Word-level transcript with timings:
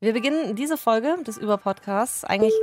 Wir 0.00 0.12
beginnen 0.12 0.54
diese 0.54 0.76
Folge 0.76 1.16
des 1.26 1.38
Über-Podcasts 1.38 2.22
eigentlich 2.22 2.54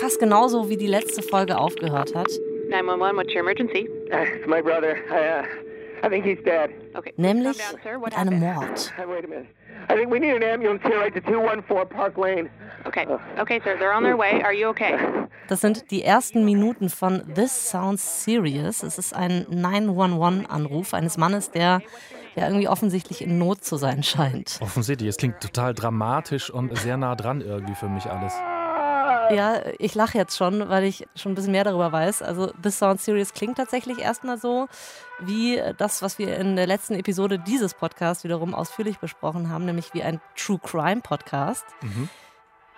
fast 0.00 0.18
genauso, 0.18 0.68
wie 0.68 0.76
die 0.76 0.88
letzte 0.88 1.22
Folge 1.22 1.56
aufgehört 1.56 2.16
hat. 2.16 2.26
911, 2.68 3.16
what's 3.16 3.32
your 3.32 3.42
emergency? 3.42 3.88
Uh, 4.12 4.24
it's 4.34 4.48
my 4.48 4.60
brother. 4.60 4.96
I, 5.08 5.38
uh, 5.38 6.04
I 6.04 6.08
think 6.08 6.24
he's 6.24 6.42
dead. 6.44 6.70
Okay. 6.96 7.12
Nämlich 7.16 7.58
down, 7.58 7.80
sir. 7.84 8.00
What 8.00 8.06
mit 8.06 8.18
einem 8.18 8.42
happened? 8.42 8.92
Mord. 8.98 9.08
Uh, 9.08 9.08
wait 9.08 9.24
a 9.24 9.28
minute. 9.28 9.46
I 9.88 9.94
think 9.94 10.10
we 10.10 10.18
need 10.18 10.34
an 10.34 10.42
ambulance 10.42 10.82
here 10.82 10.98
right 10.98 11.14
to 11.14 11.20
214 11.20 11.96
Park 11.96 12.18
Lane. 12.18 12.50
Okay. 12.84 13.06
Okay, 13.38 13.60
sir. 13.62 13.76
They're 13.78 13.94
on 13.94 14.02
their 14.02 14.16
way. 14.16 14.42
Are 14.42 14.52
you 14.52 14.66
okay? 14.70 14.98
Das 15.46 15.60
sind 15.60 15.92
die 15.92 16.02
ersten 16.02 16.44
Minuten 16.44 16.88
von 16.88 17.22
This 17.36 17.70
Sounds 17.70 18.24
Serious. 18.24 18.82
Es 18.82 18.98
ist 18.98 19.14
ein 19.14 19.46
911-Anruf 19.46 20.92
eines 20.92 21.16
Mannes, 21.18 21.52
der 21.52 21.82
ja 22.36 22.46
irgendwie 22.46 22.68
offensichtlich 22.68 23.22
in 23.22 23.38
Not 23.38 23.64
zu 23.64 23.76
sein 23.76 24.02
scheint. 24.02 24.58
Offensichtlich, 24.60 25.08
es 25.08 25.16
klingt 25.16 25.40
total 25.40 25.74
dramatisch 25.74 26.50
und 26.50 26.76
sehr 26.78 26.96
nah 26.96 27.14
dran 27.16 27.40
irgendwie 27.40 27.74
für 27.74 27.88
mich 27.88 28.06
alles. 28.06 28.32
Ja, 29.32 29.60
ich 29.78 29.94
lache 29.94 30.18
jetzt 30.18 30.36
schon, 30.36 30.68
weil 30.68 30.84
ich 30.84 31.06
schon 31.14 31.32
ein 31.32 31.34
bisschen 31.34 31.52
mehr 31.52 31.64
darüber 31.64 31.92
weiß. 31.92 32.22
Also 32.22 32.52
This 32.62 32.78
Sounds 32.78 33.04
Serious 33.04 33.32
klingt 33.32 33.56
tatsächlich 33.56 33.98
erstmal 33.98 34.38
so 34.38 34.66
wie 35.20 35.60
das, 35.78 36.02
was 36.02 36.18
wir 36.18 36.36
in 36.36 36.56
der 36.56 36.66
letzten 36.66 36.94
Episode 36.94 37.38
dieses 37.38 37.74
Podcasts 37.74 38.24
wiederum 38.24 38.54
ausführlich 38.54 38.98
besprochen 38.98 39.48
haben, 39.48 39.64
nämlich 39.66 39.94
wie 39.94 40.02
ein 40.02 40.20
True 40.36 40.58
Crime 40.62 41.00
Podcast. 41.00 41.64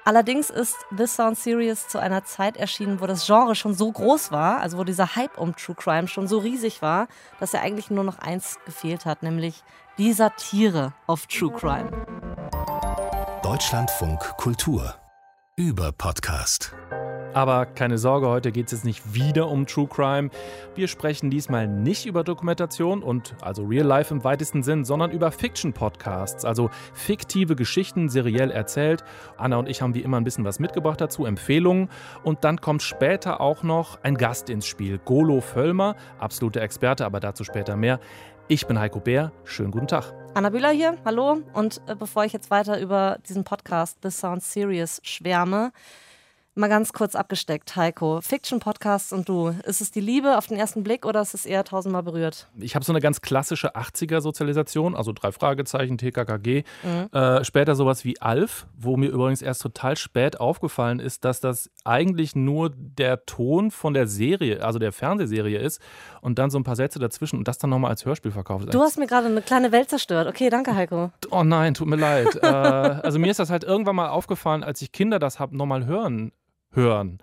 Allerdings 0.05 0.51
ist 0.51 0.77
This 0.97 1.15
Sounds 1.15 1.45
Serious 1.45 1.87
zu 1.87 1.99
einer 1.99 2.25
Zeit 2.25 2.57
erschienen, 2.57 3.01
wo 3.01 3.07
das 3.07 3.25
Genre 3.25 3.55
schon 3.55 3.75
so 3.75 3.93
groß 3.93 4.33
war, 4.33 4.61
also 4.61 4.79
wo 4.79 4.85
dieser 4.85 5.15
Hype 5.15 5.39
um 5.39 5.55
True 5.55 5.77
Crime 5.77 6.09
schon 6.09 6.27
so 6.27 6.39
riesig 6.39 6.83
war, 6.83 7.07
dass 7.39 7.55
er 7.55 7.63
eigentlich 7.63 7.91
nur 7.91 8.03
noch 8.03 8.19
eins 8.19 8.59
gefehlt 8.65 9.07
hat, 9.07 9.23
nämlich 9.23 9.63
die 9.99 10.13
Satire 10.13 10.93
auf 11.07 11.27
True 11.29 11.53
Crime. 11.53 11.91
Deutschlandfunk 13.45 14.19
Kultur 14.39 14.97
über 15.57 15.93
Podcast. 15.93 16.75
Aber 17.35 17.65
keine 17.65 17.97
Sorge, 17.97 18.29
heute 18.29 18.53
geht 18.53 18.67
es 18.67 18.73
jetzt 18.73 18.85
nicht 18.85 19.15
wieder 19.15 19.49
um 19.49 19.67
True 19.67 19.87
Crime. 19.87 20.29
Wir 20.75 20.87
sprechen 20.87 21.31
diesmal 21.31 21.67
nicht 21.67 22.05
über 22.05 22.25
Dokumentation 22.25 23.03
und 23.03 23.35
also 23.41 23.65
Real 23.65 23.87
Life 23.87 24.13
im 24.13 24.23
weitesten 24.23 24.63
Sinn, 24.63 24.85
sondern 24.85 25.11
über 25.11 25.33
Fiction-Podcasts, 25.33 26.45
also 26.45 26.69
fiktive 26.93 27.57
Geschichten 27.57 28.11
seriell 28.11 28.51
erzählt. 28.51 29.03
Anna 29.39 29.57
und 29.57 29.67
ich 29.67 29.81
haben 29.81 29.95
wie 29.95 30.03
immer 30.03 30.19
ein 30.19 30.25
bisschen 30.25 30.45
was 30.45 30.59
mitgebracht 30.59 31.01
dazu, 31.01 31.25
Empfehlungen. 31.25 31.89
Und 32.23 32.45
dann 32.45 32.61
kommt 32.61 32.83
später 32.83 33.41
auch 33.41 33.63
noch 33.63 34.03
ein 34.03 34.17
Gast 34.17 34.51
ins 34.51 34.67
Spiel, 34.67 34.99
Golo 34.99 35.41
Völlmer, 35.41 35.97
absoluter 36.19 36.61
Experte, 36.61 37.07
aber 37.07 37.19
dazu 37.19 37.45
später 37.45 37.77
mehr. 37.77 37.99
Ich 38.49 38.67
bin 38.67 38.79
Heiko 38.79 39.01
Bär, 39.01 39.33
schönen 39.45 39.71
guten 39.71 39.87
Tag. 39.87 40.13
Anna 40.35 40.51
Bühler 40.51 40.71
hier, 40.71 40.99
hallo. 41.07 41.39
Und 41.55 41.81
äh, 41.87 41.95
bevor 41.95 42.27
ich 42.27 42.35
jetzt 42.35 42.51
weiter 42.51 42.79
über 42.79 43.17
diesen 43.27 43.45
Podcast 43.45 44.03
This 44.03 44.19
Sounds 44.19 44.53
Serious 44.53 45.01
schwärme, 45.03 45.73
mal 46.55 46.69
ganz 46.69 46.93
kurz 46.93 47.15
abgesteckt, 47.15 47.77
Heiko. 47.77 48.21
Fiction-Podcasts 48.21 49.13
und 49.13 49.29
du, 49.29 49.49
ist 49.65 49.81
es 49.81 49.91
die 49.91 50.01
Liebe 50.01 50.37
auf 50.37 50.47
den 50.47 50.59
ersten 50.59 50.83
Blick 50.83 51.07
oder 51.07 51.23
ist 51.23 51.35
es 51.35 51.47
eher 51.47 51.65
tausendmal 51.65 52.03
berührt? 52.03 52.49
Ich 52.59 52.75
habe 52.75 52.85
so 52.85 52.93
eine 52.93 53.01
ganz 53.01 53.21
klassische 53.23 53.75
80er-Sozialisation, 53.75 54.95
also 54.95 55.13
drei 55.13 55.33
Fragezeichen, 55.33 55.99
TKKG. 55.99 56.65
Äh, 57.13 57.45
später 57.45 57.75
sowas 57.75 58.05
wie 58.05 58.21
Alf, 58.21 58.67
wo 58.77 58.97
mir 58.97 59.09
übrigens 59.09 59.41
erst 59.43 59.63
total 59.63 59.97
spät 59.97 60.41
aufgefallen 60.41 61.01
ist, 61.01 61.25
dass 61.25 61.41
das 61.41 61.71
eigentlich 61.85 62.37
nur 62.37 62.71
der 62.75 63.25
Ton 63.25 63.71
von 63.71 63.95
der 63.95 64.07
Serie, 64.07 64.63
also 64.63 64.79
der 64.79 64.93
Fernsehserie 64.93 65.59
ist 65.59 65.81
und 66.21 66.39
dann 66.39 66.51
so 66.51 66.59
ein 66.59 66.65
paar 66.65 66.77
Sätze 66.77 66.99
dazwischen 66.99 67.39
und 67.39 67.49
das 67.49 67.59
dann 67.59 67.71
nochmal 67.71 67.91
als 67.91 68.05
Hörspiel 68.05 68.31
verkauft 68.31 68.67
ist. 68.67 68.75
Du 68.75 68.81
hast 68.81 68.99
mir 68.99 69.07
gerade 69.07 69.27
eine 69.27 69.43
kleine 69.43 69.73
Welt 69.73 69.89
zerstört. 69.89 70.29
Okay, 70.29 70.51
danke, 70.51 70.75
Heiko. 70.75 71.11
Oh 71.31 71.45
nein, 71.45 71.73
tut 71.73 71.89
mir 71.89 71.97
leid. 71.97 72.29
äh, 72.43 72.47
also 72.47 73.19
mir 73.19 73.31
ist 73.31 73.41
das 73.41 73.49
halt 73.49 73.65
irgendwann 73.65 73.97
mal 73.97 74.09
aufgefallen, 74.11 74.63
als 74.63 74.83
ich 74.83 74.93
Kinder 74.93 75.19
das 75.19 75.41
habe 75.41 75.57
nochmal 75.57 75.87
hören 75.87 76.31
hören. 76.73 77.19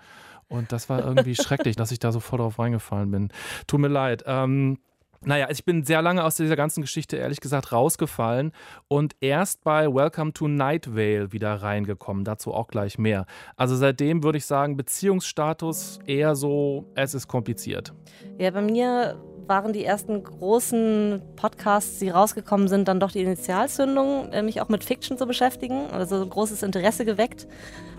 Und 0.48 0.72
das 0.72 0.90
war 0.90 1.04
irgendwie 1.06 1.36
schrecklich, 1.42 1.76
dass 1.76 1.92
ich 1.92 2.00
da 2.00 2.12
so 2.12 2.20
voll 2.20 2.40
drauf 2.40 2.60
reingefallen 2.60 3.12
bin. 3.12 3.30
Tut 3.68 3.80
mir 3.80 3.88
leid. 3.88 4.24
Ähm, 4.26 4.80
naja, 5.22 5.48
ich 5.50 5.66
bin 5.66 5.84
sehr 5.84 6.02
lange 6.02 6.24
aus 6.24 6.36
dieser 6.36 6.56
ganzen 6.56 6.82
Geschichte 6.82 7.18
ehrlich 7.18 7.42
gesagt 7.42 7.74
rausgefallen 7.74 8.54
und 8.88 9.18
erst 9.20 9.64
bei 9.66 9.94
Welcome 9.94 10.32
to 10.32 10.48
Night 10.48 10.96
Vale 10.96 11.34
wieder 11.34 11.56
reingekommen. 11.56 12.24
Dazu 12.24 12.54
auch 12.54 12.68
gleich 12.68 12.98
mehr. 12.98 13.26
Also 13.58 13.76
seitdem 13.76 14.24
würde 14.24 14.38
ich 14.38 14.46
sagen, 14.46 14.78
Beziehungsstatus 14.78 16.00
eher 16.06 16.36
so, 16.36 16.86
es 16.96 17.14
ist 17.14 17.28
kompliziert. 17.28 17.94
Ja, 18.38 18.52
bei 18.52 18.62
mir 18.62 19.22
waren 19.46 19.74
die 19.74 19.84
ersten 19.84 20.24
großen 20.24 21.22
Podcasts, 21.36 22.00
die 22.00 22.10
rausgekommen 22.10 22.70
sind, 22.70 22.88
dann 22.88 23.02
doch 23.02 23.12
die 23.12 23.22
Initialzündung, 23.22 24.32
äh, 24.32 24.42
mich 24.42 24.62
auch 24.62 24.70
mit 24.70 24.86
Fiction 24.86 25.18
zu 25.18 25.26
beschäftigen. 25.26 25.88
Also 25.92 26.26
großes 26.26 26.64
Interesse 26.64 27.04
geweckt, 27.04 27.46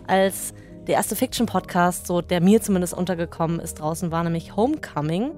als 0.06 0.54
der 0.90 0.96
erste 0.96 1.14
Fiction-Podcast, 1.14 2.08
so 2.08 2.20
der 2.20 2.40
mir 2.40 2.60
zumindest 2.60 2.94
untergekommen 2.94 3.60
ist 3.60 3.78
draußen, 3.78 4.10
war 4.10 4.24
nämlich 4.24 4.56
Homecoming. 4.56 5.30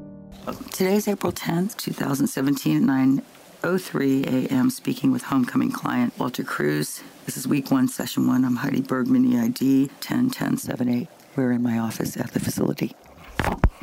Today's 0.75 1.07
April 1.07 1.35
10th, 1.35 1.77
2017, 1.77 2.89
at 2.89 3.23
9.03 3.63 4.49
a.m. 4.51 4.71
speaking 4.71 5.13
with 5.13 5.31
homecoming 5.31 5.71
client 5.71 6.19
Walter 6.19 6.43
Cruz. 6.43 7.03
This 7.27 7.37
is 7.37 7.47
week 7.47 7.71
one, 7.71 7.87
session 7.87 8.27
one. 8.27 8.47
I'm 8.47 8.63
Heidi 8.63 8.81
Bergman, 8.81 9.27
EID 9.27 9.91
101078. 10.01 11.07
We're 11.37 11.53
in 11.53 11.63
my 11.63 11.79
office 11.79 12.17
at 12.17 12.33
the 12.33 12.41
facility. 12.41 12.97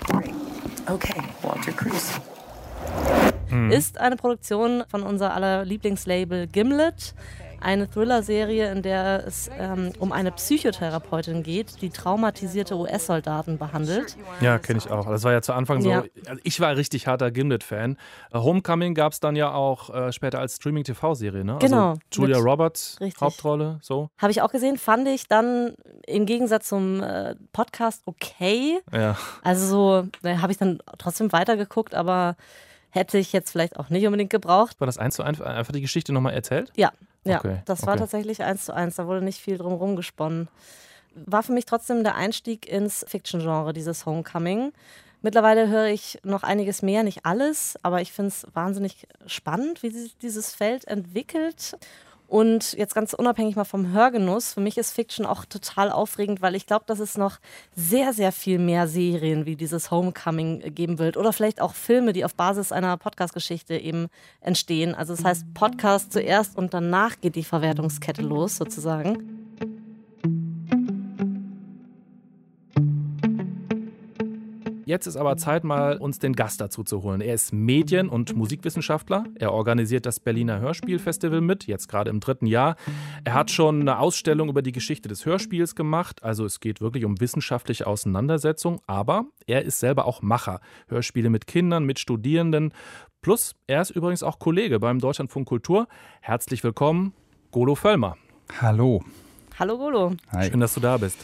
Great. 0.06 0.34
Okay, 0.90 1.22
Walter 1.44 1.72
Cruz. 1.72 2.19
Ist 3.69 4.00
eine 4.00 4.16
Produktion 4.16 4.84
von 4.90 5.03
unser 5.03 5.36
aller 5.36 5.66
Lieblingslabel 5.66 6.47
Gimlet. 6.47 7.13
Eine 7.62 7.90
Thriller-Serie, 7.90 8.72
in 8.72 8.81
der 8.81 9.25
es 9.25 9.50
ähm, 9.58 9.92
um 10.00 10.12
eine 10.12 10.31
Psychotherapeutin 10.31 11.44
geht, 11.44 11.81
die 11.81 11.90
traumatisierte 11.90 12.75
US-Soldaten 12.75 13.58
behandelt. 13.58 14.18
Ja, 14.42 14.58
kenne 14.59 14.80
ich 14.80 14.90
auch. 14.90 15.06
Das 15.08 15.24
war 15.24 15.31
ja 15.31 15.42
zu 15.42 15.53
Anfang 15.53 15.81
so. 15.81 15.90
Ja. 15.90 16.03
Also 16.28 16.42
ich 16.44 16.59
war 16.59 16.75
richtig 16.75 17.08
harter 17.08 17.31
Gimlet-Fan. 17.31 17.98
Äh, 18.31 18.38
Homecoming 18.38 18.94
gab 18.94 19.14
es 19.14 19.19
dann 19.19 19.36
ja 19.36 19.53
auch 19.53 19.94
äh, 19.94 20.12
später 20.12 20.40
als 20.40 20.56
Streaming-TV-Serie, 20.58 21.44
ne? 21.44 21.58
Genau, 21.59 21.90
Also 21.90 22.00
Julia 22.14 22.38
Roberts, 22.38 22.98
richtig. 23.00 23.22
Hauptrolle, 23.22 23.80
so. 23.81 24.09
Habe 24.18 24.31
ich 24.31 24.42
auch 24.42 24.52
gesehen, 24.52 24.78
fand 24.78 25.08
ich 25.08 25.28
dann 25.28 25.75
im 26.08 26.25
Gegensatz 26.25 26.69
zum 26.69 27.02
äh, 27.02 27.36
Podcast 27.53 28.02
okay. 28.06 28.80
Ja. 28.94 29.18
Also 29.44 29.66
so 29.68 30.28
äh, 30.28 30.38
habe 30.38 30.52
ich 30.52 30.58
dann 30.58 30.80
trotzdem 30.98 31.31
weitergeguckt, 31.31 31.96
aber 31.96 32.36
hätte 32.92 33.18
ich 33.18 33.34
jetzt 33.34 33.52
vielleicht 33.52 33.78
auch 33.78 33.90
nicht 33.90 34.06
unbedingt 34.06 34.30
gebraucht. 34.30 34.80
War 34.80 34.88
das 34.88 34.98
eins 34.98 35.16
zu 35.16 35.24
eins 35.24 35.42
einfach 35.42 35.74
die 35.74 35.81
Geschichte 35.81 36.12
nochmal 36.14 36.34
erzählt? 36.34 36.72
Ja, 36.75 36.92
ja, 37.25 37.40
Okay, 37.40 37.62
das 37.66 37.84
war 37.84 37.94
okay. 37.94 38.00
tatsächlich 38.02 38.44
eins 38.44 38.66
zu 38.66 38.74
eins. 38.74 38.96
Da 38.96 39.07
wurde 39.07 39.24
nicht 39.24 39.40
viel 39.40 39.57
drum 39.57 39.74
rumgesponnen. 39.74 40.47
War 41.16 41.44
für 41.44 41.52
mich 41.52 41.66
trotzdem 41.66 42.03
der 42.03 42.16
Einstieg 42.16 42.68
ins 42.68 43.06
Fiction-Genre, 43.07 43.74
dieses 43.74 44.06
Homecoming. 44.06 44.72
Mittlerweile 45.22 45.68
höre 45.68 45.88
ich 45.88 46.19
noch 46.24 46.44
einiges 46.44 46.81
mehr, 46.81 47.03
nicht 47.03 47.25
alles, 47.25 47.78
aber 47.84 48.02
ich 48.02 48.13
finde 48.13 48.30
es 48.30 48.47
wahnsinnig 48.53 49.06
spannend, 49.25 49.84
wie 49.84 49.90
sich 49.90 50.18
dieses 50.18 50.56
Feld 50.56 50.85
entwickelt. 50.88 51.78
Und 52.30 52.74
jetzt 52.74 52.94
ganz 52.94 53.16
unabhängig 53.16 53.56
mal 53.56 53.64
vom 53.64 53.92
Hörgenuss, 53.92 54.54
für 54.54 54.62
mich 54.62 54.78
ist 54.78 54.94
Fiction 54.94 55.26
auch 55.26 55.46
total 55.46 55.92
aufregend, 55.92 56.44
weil 56.44 56.54
ich 56.54 56.68
glaube, 56.68 56.86
dass 56.86 57.00
es 57.00 57.18
noch 57.18 57.40
sehr, 57.76 58.14
sehr 58.14 58.32
viel 58.32 58.60
mehr 58.60 58.88
Serien 58.88 59.48
wie 59.48 59.56
dieses 59.56 59.90
Homecoming 59.90 60.76
geben 60.76 61.00
wird. 61.00 61.18
Oder 61.18 61.34
vielleicht 61.34 61.60
auch 61.60 61.74
Filme, 61.74 62.14
die 62.14 62.24
auf 62.24 62.36
Basis 62.36 62.72
einer 62.72 62.96
Podcast-Geschichte 62.98 63.76
eben 63.78 64.10
entstehen. 64.42 64.94
Also 64.94 65.16
das 65.16 65.26
heißt 65.26 65.54
Podcast 65.56 66.14
zuerst 66.14 66.56
und 66.56 66.72
danach 66.72 67.20
geht 67.20 67.36
die 67.36 67.44
Verwertungskette 67.44 68.22
los 68.22 68.58
sozusagen. 68.58 69.49
Jetzt 74.90 75.06
ist 75.06 75.18
aber 75.18 75.38
Zeit, 75.38 75.64
mal 75.64 75.98
uns 75.98 76.18
den 76.18 76.34
Gast 76.34 76.60
dazu 76.60 76.84
zu 76.84 77.04
holen. 77.04 77.22
Er 77.22 77.36
ist 77.36 77.54
Medien- 77.54 78.10
und 78.10 78.36
Musikwissenschaftler. 78.36 79.26
Er 79.36 79.54
organisiert 79.54 80.08
das 80.08 80.20
Berliner 80.20 80.60
Hörspielfestival 80.60 81.42
mit, 81.42 81.68
jetzt 81.68 81.88
gerade 81.88 82.10
im 82.10 82.20
dritten 82.20 82.48
Jahr. 82.48 82.76
Er 83.24 83.36
hat 83.36 83.52
schon 83.52 83.82
eine 83.82 84.00
Ausstellung 84.00 84.50
über 84.50 84.64
die 84.64 84.72
Geschichte 84.72 85.08
des 85.08 85.28
Hörspiels 85.28 85.75
gemacht. 85.75 86.24
Also 86.24 86.44
es 86.44 86.60
geht 86.60 86.81
wirklich 86.81 87.06
um 87.06 87.22
wissenschaftliche 87.22 87.86
Auseinandersetzung. 87.86 88.81
Aber 88.88 89.25
er 89.46 89.62
ist 89.63 89.80
selber 89.80 90.06
auch 90.06 90.24
Macher. 90.24 90.60
Hörspiele 90.88 91.30
mit 91.30 91.46
Kindern, 91.46 91.84
mit 91.84 92.00
Studierenden. 92.00 92.74
Plus, 93.22 93.56
er 93.68 93.84
ist 93.84 93.92
übrigens 93.92 94.24
auch 94.24 94.40
Kollege 94.40 94.80
beim 94.80 94.98
Deutschlandfunk 94.98 95.48
Kultur. 95.48 95.88
Herzlich 96.19 96.63
willkommen, 96.63 97.13
Golo 97.52 97.75
Völlmer. 97.75 98.18
Hallo. 98.60 99.04
Hallo 99.60 99.78
Golo. 99.78 100.13
Hi. 100.31 100.50
Schön, 100.50 100.62
dass 100.62 100.74
du 100.74 100.80
da 100.80 100.98
bist. 100.98 101.24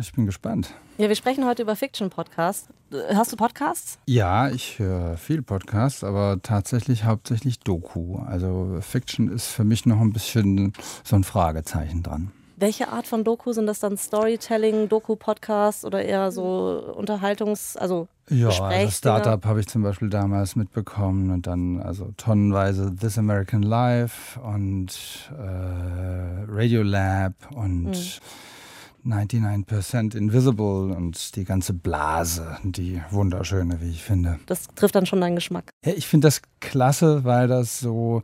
Ich 0.00 0.12
bin 0.12 0.26
gespannt. 0.26 0.74
Ja, 0.96 1.08
wir 1.08 1.16
sprechen 1.16 1.44
heute 1.44 1.62
über 1.62 1.74
Fiction-Podcasts. 1.74 2.68
Hörst 2.90 3.32
du 3.32 3.36
Podcasts? 3.36 3.98
Ja, 4.06 4.48
ich 4.48 4.78
höre 4.78 5.16
viel 5.16 5.42
Podcasts, 5.42 6.04
aber 6.04 6.38
tatsächlich 6.42 7.04
hauptsächlich 7.04 7.58
Doku. 7.60 8.18
Also 8.18 8.78
Fiction 8.80 9.28
ist 9.28 9.48
für 9.48 9.64
mich 9.64 9.86
noch 9.86 10.00
ein 10.00 10.12
bisschen 10.12 10.72
so 11.02 11.16
ein 11.16 11.24
Fragezeichen 11.24 12.02
dran. 12.02 12.30
Welche 12.56 12.88
Art 12.88 13.06
von 13.06 13.24
Doku 13.24 13.52
sind 13.52 13.66
das 13.66 13.80
dann? 13.80 13.96
Storytelling, 13.96 14.88
Doku-Podcast 14.88 15.84
oder 15.84 16.04
eher 16.04 16.32
so 16.32 16.94
Unterhaltungs-, 16.96 17.76
also 17.76 18.08
ja, 18.30 18.48
also 18.48 18.90
Startup 18.90 19.44
habe 19.44 19.60
ich 19.60 19.68
zum 19.68 19.82
Beispiel 19.82 20.10
damals 20.10 20.54
mitbekommen 20.54 21.30
und 21.30 21.46
dann 21.46 21.80
also 21.80 22.12
tonnenweise 22.16 22.94
This 22.94 23.16
American 23.16 23.62
Life 23.62 24.38
und 24.40 24.88
äh, 25.38 26.44
Radio 26.46 26.82
Lab 26.82 27.32
und 27.54 27.90
mhm. 27.90 27.94
99% 29.04 30.16
Invisible 30.16 30.94
und 30.94 31.36
die 31.36 31.44
ganze 31.44 31.72
Blase, 31.72 32.58
die 32.62 33.00
wunderschöne, 33.10 33.80
wie 33.80 33.90
ich 33.90 34.02
finde. 34.02 34.38
Das 34.46 34.66
trifft 34.74 34.94
dann 34.94 35.06
schon 35.06 35.20
deinen 35.20 35.36
Geschmack. 35.36 35.70
Ja, 35.84 35.92
ich 35.92 36.06
finde 36.06 36.26
das 36.26 36.42
klasse, 36.60 37.24
weil 37.24 37.48
das 37.48 37.78
so 37.78 38.22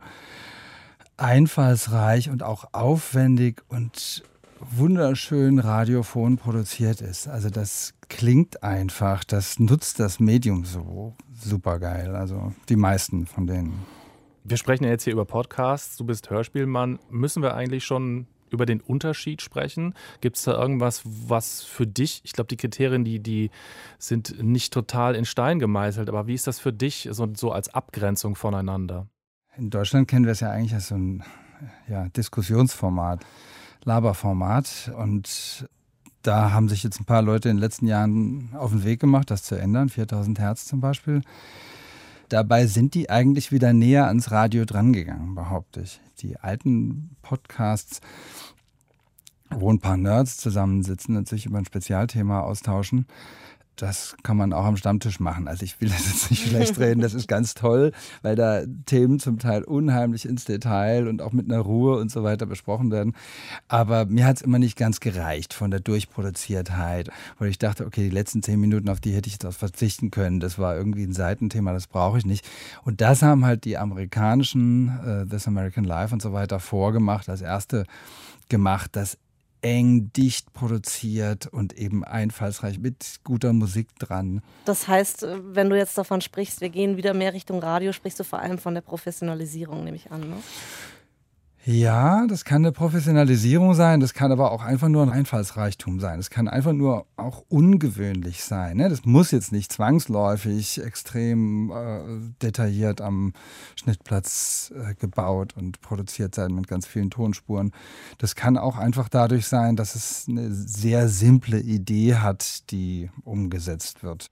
einfallsreich 1.17 2.29
und 2.29 2.43
auch 2.43 2.65
aufwendig 2.73 3.63
und 3.69 4.23
wunderschön 4.59 5.59
radiophon 5.59 6.37
produziert 6.37 7.01
ist. 7.01 7.27
Also 7.27 7.49
das 7.49 7.93
klingt 8.09 8.63
einfach, 8.63 9.23
das 9.23 9.59
nutzt 9.59 9.99
das 9.99 10.19
Medium 10.19 10.65
so 10.65 11.13
super 11.33 11.79
geil. 11.79 12.15
Also 12.15 12.53
die 12.69 12.75
meisten 12.75 13.25
von 13.25 13.47
denen. 13.47 13.85
Wir 14.43 14.57
sprechen 14.57 14.83
ja 14.83 14.91
jetzt 14.91 15.03
hier 15.03 15.13
über 15.13 15.25
Podcasts. 15.25 15.97
Du 15.97 16.05
bist 16.05 16.29
Hörspielmann. 16.29 16.99
Müssen 17.09 17.41
wir 17.41 17.55
eigentlich 17.55 17.83
schon 17.83 18.27
über 18.55 18.65
den 18.65 18.81
Unterschied 18.81 19.41
sprechen? 19.41 19.93
Gibt 20.21 20.37
es 20.37 20.43
da 20.43 20.53
irgendwas, 20.53 21.01
was 21.05 21.63
für 21.63 21.85
dich, 21.85 22.21
ich 22.23 22.33
glaube, 22.33 22.47
die 22.47 22.57
Kriterien, 22.57 23.05
die, 23.05 23.19
die 23.19 23.51
sind 23.99 24.41
nicht 24.41 24.73
total 24.73 25.15
in 25.15 25.25
Stein 25.25 25.59
gemeißelt, 25.59 26.09
aber 26.09 26.25
wie 26.27 26.33
ist 26.33 26.47
das 26.47 26.59
für 26.59 26.73
dich 26.73 27.07
so, 27.11 27.27
so 27.35 27.51
als 27.51 27.69
Abgrenzung 27.69 28.35
voneinander? 28.35 29.07
In 29.57 29.69
Deutschland 29.69 30.07
kennen 30.07 30.25
wir 30.25 30.33
es 30.33 30.39
ja 30.39 30.49
eigentlich 30.49 30.73
als 30.73 30.87
so 30.87 30.95
ein 30.95 31.23
ja, 31.87 32.09
Diskussionsformat, 32.09 33.25
Laberformat. 33.83 34.91
Und 34.97 35.67
da 36.21 36.51
haben 36.51 36.69
sich 36.69 36.83
jetzt 36.83 36.99
ein 36.99 37.05
paar 37.05 37.21
Leute 37.21 37.49
in 37.49 37.57
den 37.57 37.61
letzten 37.61 37.87
Jahren 37.87 38.49
auf 38.53 38.71
den 38.71 38.83
Weg 38.83 38.99
gemacht, 38.99 39.31
das 39.31 39.43
zu 39.43 39.55
ändern, 39.55 39.89
4000 39.89 40.39
Hertz 40.39 40.65
zum 40.65 40.81
Beispiel. 40.81 41.21
Dabei 42.29 42.65
sind 42.65 42.95
die 42.95 43.09
eigentlich 43.09 43.51
wieder 43.51 43.73
näher 43.73 44.07
ans 44.07 44.31
Radio 44.31 44.65
drangegangen, 44.65 45.35
behaupte 45.35 45.81
ich. 45.81 46.01
Die 46.19 46.37
alten 46.39 47.15
Podcasts, 47.21 48.01
wo 49.49 49.71
ein 49.71 49.79
paar 49.79 49.97
Nerds 49.97 50.37
zusammensitzen 50.37 51.17
und 51.17 51.27
sich 51.27 51.45
über 51.45 51.59
ein 51.59 51.65
Spezialthema 51.65 52.41
austauschen, 52.41 53.05
das 53.75 54.15
kann 54.23 54.37
man 54.37 54.53
auch 54.53 54.65
am 54.65 54.77
Stammtisch 54.77 55.19
machen. 55.19 55.47
Also 55.47 55.63
ich 55.63 55.79
will 55.81 55.89
das 55.89 56.05
jetzt 56.07 56.31
nicht 56.31 56.47
schlecht 56.47 56.79
reden, 56.79 57.01
das 57.01 57.13
ist 57.13 57.27
ganz 57.27 57.53
toll, 57.53 57.91
weil 58.21 58.35
da 58.35 58.61
Themen 58.85 59.19
zum 59.19 59.39
Teil 59.39 59.63
unheimlich 59.63 60.27
ins 60.27 60.45
Detail 60.45 61.07
und 61.07 61.21
auch 61.21 61.31
mit 61.31 61.51
einer 61.51 61.61
Ruhe 61.61 61.97
und 61.97 62.11
so 62.11 62.23
weiter 62.23 62.45
besprochen 62.45 62.91
werden. 62.91 63.15
Aber 63.67 64.05
mir 64.05 64.25
hat 64.25 64.37
es 64.37 64.41
immer 64.41 64.59
nicht 64.59 64.77
ganz 64.77 64.99
gereicht 64.99 65.53
von 65.53 65.71
der 65.71 65.79
Durchproduziertheit, 65.79 67.09
wo 67.39 67.45
ich 67.45 67.57
dachte, 67.57 67.85
okay, 67.85 68.03
die 68.03 68.15
letzten 68.15 68.41
zehn 68.43 68.59
Minuten, 68.59 68.89
auf 68.89 68.99
die 68.99 69.13
hätte 69.13 69.27
ich 69.27 69.33
jetzt 69.33 69.45
auch 69.45 69.53
verzichten 69.53 70.11
können. 70.11 70.39
Das 70.39 70.57
war 70.59 70.75
irgendwie 70.75 71.03
ein 71.03 71.13
Seitenthema, 71.13 71.73
das 71.73 71.87
brauche 71.87 72.17
ich 72.17 72.25
nicht. 72.25 72.47
Und 72.83 73.01
das 73.01 73.21
haben 73.21 73.45
halt 73.45 73.65
die 73.65 73.77
amerikanischen, 73.77 74.89
uh, 75.05 75.25
This 75.25 75.47
American 75.47 75.83
Life 75.83 76.13
und 76.13 76.21
so 76.21 76.33
weiter 76.33 76.59
vorgemacht, 76.59 77.29
als 77.29 77.41
erste 77.41 77.85
gemacht, 78.49 78.95
dass 78.95 79.17
eng, 79.65 80.11
dicht 80.15 80.53
produziert 80.53 81.47
und 81.47 81.73
eben 81.73 82.03
einfallsreich 82.03 82.77
mit 82.77 83.21
guter 83.23 83.51
Musik 83.51 83.87
dran. 83.97 84.43
Das 84.65 84.87
heißt, 84.87 85.23
äh, 85.23 85.39
wenn 85.55 85.71
du 85.71 85.75
jetzt 85.75 85.97
davon 85.97 86.21
sprichst, 86.21 86.61
wir 86.61 86.69
gehen 86.69 86.97
wieder 86.97 87.15
mehr 87.15 87.33
Richtung 87.33 87.57
Radio, 87.59 87.91
sprichst 87.91 88.19
du 88.19 88.23
vor 88.23 88.39
allem 88.39 88.59
von 88.59 88.75
der 88.75 88.81
Professionalisierung, 88.81 89.83
nehme 89.83 89.97
ich 89.97 90.11
an. 90.11 90.21
Ne? 90.21 90.37
Ja, 91.67 92.27
das 92.27 92.45
kann 92.45 92.63
eine 92.63 92.71
Professionalisierung 92.71 93.73
sein, 93.73 93.99
das 93.99 94.13
kann 94.13 94.31
aber 94.31 94.51
auch 94.51 94.61
einfach 94.61 94.87
nur 94.87 95.01
ein 95.01 95.09
Einfallsreichtum 95.09 95.99
sein. 95.99 96.19
Es 96.19 96.29
kann 96.29 96.47
einfach 96.47 96.73
nur 96.73 97.07
auch 97.17 97.43
ungewöhnlich 97.49 98.43
sein. 98.43 98.77
Ne? 98.77 98.87
Das 98.87 99.03
muss 99.03 99.31
jetzt 99.31 99.51
nicht 99.51 99.71
zwangsläufig 99.71 100.79
extrem 100.83 101.71
äh, 101.71 102.03
detailliert 102.39 103.01
am 103.01 103.33
Schnittplatz 103.75 104.73
äh, 104.75 104.93
gebaut 104.93 105.57
und 105.57 105.81
produziert 105.81 106.35
sein 106.35 106.53
mit 106.53 106.67
ganz 106.67 106.85
vielen 106.85 107.09
Tonspuren. 107.09 107.71
Das 108.19 108.35
kann 108.35 108.59
auch 108.59 108.77
einfach 108.77 109.09
dadurch 109.09 109.47
sein, 109.47 109.75
dass 109.75 109.95
es 109.95 110.27
eine 110.29 110.51
sehr 110.51 111.09
simple 111.09 111.59
Idee 111.59 112.17
hat, 112.17 112.69
die 112.69 113.09
umgesetzt 113.23 114.03
wird. 114.03 114.29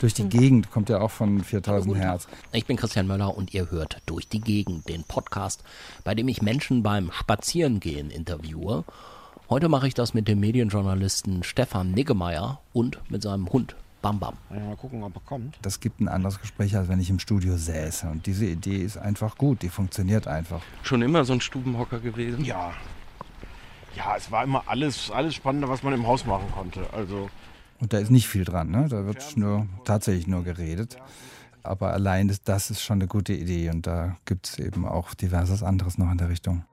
Durch 0.00 0.14
die 0.14 0.28
Gegend 0.28 0.70
kommt 0.70 0.88
ja 0.88 1.00
auch 1.00 1.10
von 1.10 1.42
4000 1.42 1.96
Hertz. 1.96 2.26
Ich 2.52 2.66
bin 2.66 2.76
Christian 2.76 3.06
Möller 3.06 3.36
und 3.36 3.54
ihr 3.54 3.70
hört 3.70 4.02
Durch 4.06 4.28
die 4.28 4.40
Gegend, 4.40 4.88
den 4.88 5.04
Podcast, 5.04 5.62
bei 6.04 6.14
dem 6.14 6.28
ich 6.28 6.42
Menschen 6.42 6.82
beim 6.82 7.12
Spazierengehen 7.12 8.10
interviewe. 8.10 8.84
Heute 9.48 9.68
mache 9.68 9.86
ich 9.86 9.94
das 9.94 10.14
mit 10.14 10.28
dem 10.28 10.40
Medienjournalisten 10.40 11.42
Stefan 11.42 11.92
Niggemeier 11.92 12.60
und 12.72 12.98
mit 13.10 13.22
seinem 13.22 13.48
Hund 13.52 13.76
Bam 14.02 14.18
Bam. 14.18 14.36
mal 14.50 14.76
gucken, 14.76 15.04
ob 15.04 15.14
er 15.14 15.20
kommt. 15.20 15.56
Das 15.62 15.78
gibt 15.78 16.00
ein 16.00 16.08
anderes 16.08 16.40
Gespräch, 16.40 16.76
als 16.76 16.88
wenn 16.88 16.98
ich 16.98 17.08
im 17.08 17.20
Studio 17.20 17.56
säße. 17.56 18.08
Und 18.08 18.26
diese 18.26 18.46
Idee 18.46 18.78
ist 18.78 18.96
einfach 18.96 19.38
gut, 19.38 19.62
die 19.62 19.68
funktioniert 19.68 20.26
einfach. 20.26 20.60
Schon 20.82 21.02
immer 21.02 21.24
so 21.24 21.32
ein 21.34 21.40
Stubenhocker 21.40 22.00
gewesen? 22.00 22.44
Ja. 22.44 22.72
Ja, 23.94 24.16
es 24.16 24.30
war 24.30 24.42
immer 24.42 24.64
alles, 24.66 25.10
alles 25.10 25.34
Spannende, 25.34 25.68
was 25.68 25.84
man 25.84 25.92
im 25.92 26.06
Haus 26.06 26.26
machen 26.26 26.50
konnte. 26.52 26.80
Also 26.92 27.30
und 27.82 27.92
da 27.92 27.98
ist 27.98 28.10
nicht 28.10 28.28
viel 28.28 28.44
dran, 28.44 28.70
ne? 28.70 28.86
da 28.88 29.06
wird 29.06 29.36
nur, 29.36 29.66
tatsächlich 29.84 30.28
nur 30.28 30.44
geredet. 30.44 30.98
Aber 31.64 31.92
allein 31.92 32.28
das, 32.28 32.42
das 32.42 32.70
ist 32.70 32.80
schon 32.80 32.98
eine 32.98 33.08
gute 33.08 33.32
Idee 33.32 33.70
und 33.70 33.86
da 33.88 34.16
gibt 34.24 34.46
es 34.46 34.58
eben 34.60 34.86
auch 34.86 35.14
diverses 35.14 35.64
anderes 35.64 35.98
noch 35.98 36.10
in 36.10 36.18
der 36.18 36.28
Richtung. 36.28 36.64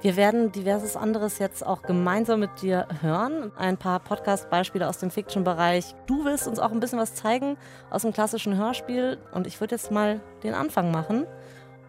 Wir 0.00 0.16
werden 0.16 0.50
diverses 0.52 0.96
anderes 0.96 1.38
jetzt 1.38 1.66
auch 1.66 1.82
gemeinsam 1.82 2.40
mit 2.40 2.62
dir 2.62 2.86
hören. 3.02 3.52
Ein 3.58 3.76
paar 3.76 3.98
Podcast-Beispiele 4.00 4.88
aus 4.88 4.98
dem 4.98 5.10
Fiction-Bereich. 5.10 5.94
Du 6.06 6.24
willst 6.24 6.46
uns 6.48 6.60
auch 6.60 6.70
ein 6.70 6.80
bisschen 6.80 6.98
was 6.98 7.14
zeigen 7.14 7.58
aus 7.90 8.02
dem 8.02 8.12
klassischen 8.12 8.56
Hörspiel. 8.56 9.18
Und 9.32 9.46
ich 9.46 9.60
würde 9.60 9.74
jetzt 9.74 9.90
mal 9.90 10.20
den 10.44 10.54
Anfang 10.54 10.92
machen 10.92 11.26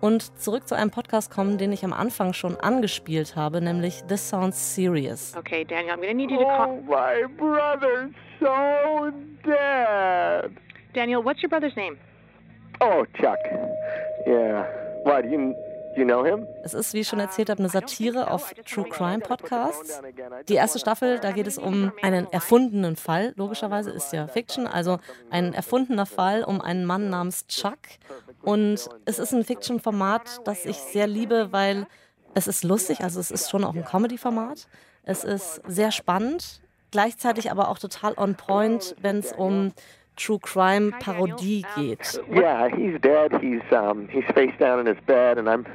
und 0.02 0.38
zurück 0.40 0.68
zu 0.68 0.76
einem 0.76 0.92
Podcast 0.92 1.32
kommen, 1.32 1.58
den 1.58 1.72
ich 1.72 1.86
am 1.86 1.94
Anfang 1.94 2.34
schon 2.34 2.58
angespielt 2.58 3.36
habe, 3.36 3.62
nämlich 3.62 4.04
This 4.08 4.28
Sounds 4.28 4.76
Serious. 4.76 5.34
Okay, 5.38 5.64
Daniel, 5.64 5.94
I'm 5.94 6.02
gonna 6.02 6.14
need 6.14 6.32
you 6.32 6.40
to 6.40 6.46
call. 6.46 6.72
Oh, 6.72 6.82
my 6.82 7.28
brother's 7.38 8.12
so 8.40 9.12
dead. 9.44 10.52
Daniel, 10.94 11.24
what's 11.24 11.42
your 11.42 11.50
brother's 11.50 11.76
name? 11.76 11.98
Oh, 12.82 13.06
Chuck. 13.20 13.40
Yeah. 14.26 14.66
What, 15.04 15.30
you 15.30 15.56
You 15.96 16.06
know 16.06 16.24
him? 16.24 16.48
Es 16.64 16.74
ist, 16.74 16.94
wie 16.94 17.00
ich 17.00 17.08
schon 17.08 17.20
erzählt 17.20 17.50
habe, 17.50 17.60
eine 17.60 17.70
Satire 17.70 18.32
auf 18.32 18.54
True 18.66 18.88
Crime 18.88 19.20
Podcasts. 19.20 20.02
Die 20.48 20.54
erste 20.54 20.80
Staffel, 20.80 21.20
da 21.20 21.32
geht 21.32 21.48
es 21.48 21.58
um 21.58 21.92
einen 22.02 22.32
erfundenen 22.32 22.96
Fall. 22.96 23.34
Logischerweise 23.36 23.90
ist 23.90 24.14
ja 24.14 24.28
Fiction, 24.28 24.68
also 24.68 25.00
ein 25.30 25.54
erfundener 25.54 26.06
Fall 26.06 26.44
um 26.44 26.62
einen 26.62 26.86
Mann 26.86 27.10
namens 27.10 27.48
Chuck. 27.48 27.80
Und 28.44 28.88
es 29.06 29.20
ist 29.20 29.34
ein 29.34 29.44
Fiction-Format, 29.44 30.42
das 30.46 30.66
ich 30.66 30.78
sehr 30.78 31.08
liebe, 31.08 31.52
weil 31.52 31.88
es 32.36 32.48
ist 32.48 32.64
lustig, 32.64 33.02
also 33.02 33.20
es 33.20 33.32
ist 33.32 33.50
schon 33.50 33.64
auch 33.64 33.76
ein 33.76 33.84
Comedy-Format. 33.84 34.68
Es 35.04 35.24
ist 35.24 35.62
sehr 35.68 35.92
spannend, 35.92 36.62
gleichzeitig 36.92 37.52
aber 37.52 37.70
auch 37.70 37.80
total 37.80 38.14
on 38.18 38.36
point, 38.36 38.96
wenn 39.02 39.20
es 39.20 39.32
um 39.32 39.74
True 40.20 40.40
Crime 40.40 40.92
Parodie 41.00 41.64
geht. 41.76 42.20
Yeah, 42.30 42.68
he's 42.70 43.00
dead. 43.02 43.32
He's 43.42 43.62
um, 43.72 44.08
he's 44.10 44.26
face 44.34 44.54
down 44.60 44.80
in 44.80 44.86
his 44.86 44.98
bed, 45.06 45.38
and 45.38 45.50
I'm 45.50 45.66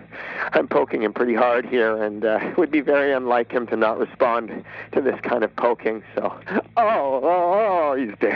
I'm 0.53 0.69
poking 0.69 1.03
him 1.03 1.13
pretty 1.13 1.35
hard 1.35 1.65
here, 1.67 1.97
and 1.97 2.25
uh, 2.25 2.39
it 2.43 2.57
would 2.57 2.71
be 2.71 2.81
very 2.81 3.13
unlike 3.13 3.51
him 3.51 3.67
to 3.69 3.77
not 3.77 3.99
respond 3.99 4.51
to 4.93 5.01
this 5.01 5.19
kind 5.23 5.43
of 5.43 5.55
poking. 5.57 6.03
So, 6.15 6.33
oh, 6.77 7.21
oh, 7.23 7.93
oh, 7.93 7.97
he's 7.97 8.15
dead. 8.21 8.35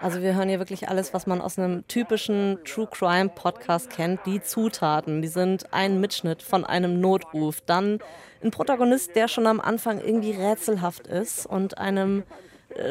Also 0.00 0.22
wir 0.22 0.34
hören 0.34 0.48
hier 0.48 0.58
wirklich 0.60 0.88
alles, 0.88 1.12
was 1.12 1.26
man 1.26 1.40
aus 1.40 1.58
einem 1.58 1.86
typischen 1.88 2.58
True 2.64 2.88
Crime 2.90 3.28
Podcast 3.28 3.90
kennt. 3.90 4.24
Die 4.26 4.40
Zutaten, 4.40 5.22
die 5.22 5.28
sind 5.28 5.72
ein 5.72 6.00
Mitschnitt 6.00 6.42
von 6.42 6.64
einem 6.64 7.00
Notruf, 7.00 7.60
dann 7.60 7.98
ein 8.42 8.50
Protagonist, 8.50 9.16
der 9.16 9.28
schon 9.28 9.46
am 9.46 9.60
Anfang 9.60 10.00
irgendwie 10.00 10.32
rätselhaft 10.32 11.06
ist 11.06 11.46
und 11.46 11.78
einem 11.78 12.22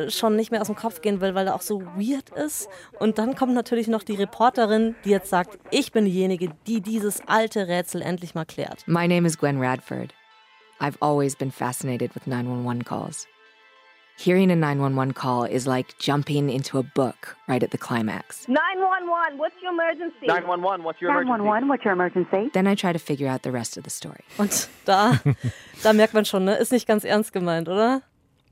schon 0.10 0.36
nicht 0.36 0.52
mehr 0.52 0.62
aus 0.62 0.68
dem 0.68 0.76
Kopf 0.76 1.02
gehen 1.02 1.22
will, 1.22 1.36
weil 1.36 1.48
er 1.48 1.56
auch 1.56 1.62
so 1.62 1.82
weird 1.96 2.30
ist. 2.32 2.70
Und 3.00 3.18
dann 3.18 3.36
kommt 3.36 3.54
natürlich 3.54 3.88
noch 3.88 4.04
die 4.04 4.16
Reporterin, 4.16 4.96
die 5.06 5.10
jetzt 5.10 5.30
sagt, 5.30 5.60
ich 5.72 5.92
bin 5.92 6.06
diejenige, 6.06 6.50
die 6.66 6.82
dieses 6.82 7.22
alte 7.28 7.68
Rätsel 7.68 8.02
endlich 8.02 8.36
mal 8.36 8.46
klärt. 8.46 8.88
My 8.88 9.08
name 9.08 9.28
is 9.28 9.38
Gwen 9.38 9.62
Radford. 9.62 10.14
I've 10.80 10.98
always 11.00 11.36
been 11.36 11.52
fascinated 11.52 12.14
with 12.16 12.28
911 12.28 12.84
calls. 12.84 13.28
Hearing 14.20 14.50
a 14.50 14.56
911 14.56 15.14
call 15.14 15.44
is 15.44 15.68
like 15.68 15.96
jumping 16.00 16.50
into 16.50 16.80
a 16.80 16.84
book 16.84 17.36
right 17.48 17.62
at 17.62 17.70
the 17.70 17.78
climax. 17.78 18.48
911, 18.48 19.38
what's 19.38 19.54
your 19.62 19.72
emergency? 19.72 20.26
911, 20.26 20.84
what's 20.84 21.00
your 21.00 21.12
emergency? 21.12 21.44
911, 21.44 21.68
what's 21.68 21.86
your 21.86 21.94
emergency? 21.94 22.50
Then 22.52 22.66
I 22.66 22.74
try 22.74 22.94
to 22.94 23.00
figure 23.00 23.28
out 23.28 23.44
the 23.44 23.52
rest 23.52 23.78
of 23.78 23.84
the 23.84 23.92
story. 23.92 24.24
Und 24.40 24.70
da, 24.86 25.20
da 25.84 25.94
merkt 25.94 26.16
man 26.16 26.26
schon, 26.26 26.46
ne, 26.46 26.56
ist 26.56 26.72
nicht 26.72 26.88
ganz 26.88 27.04
ernst 27.04 27.32
gemeint, 27.32 27.70
oder? 27.70 28.02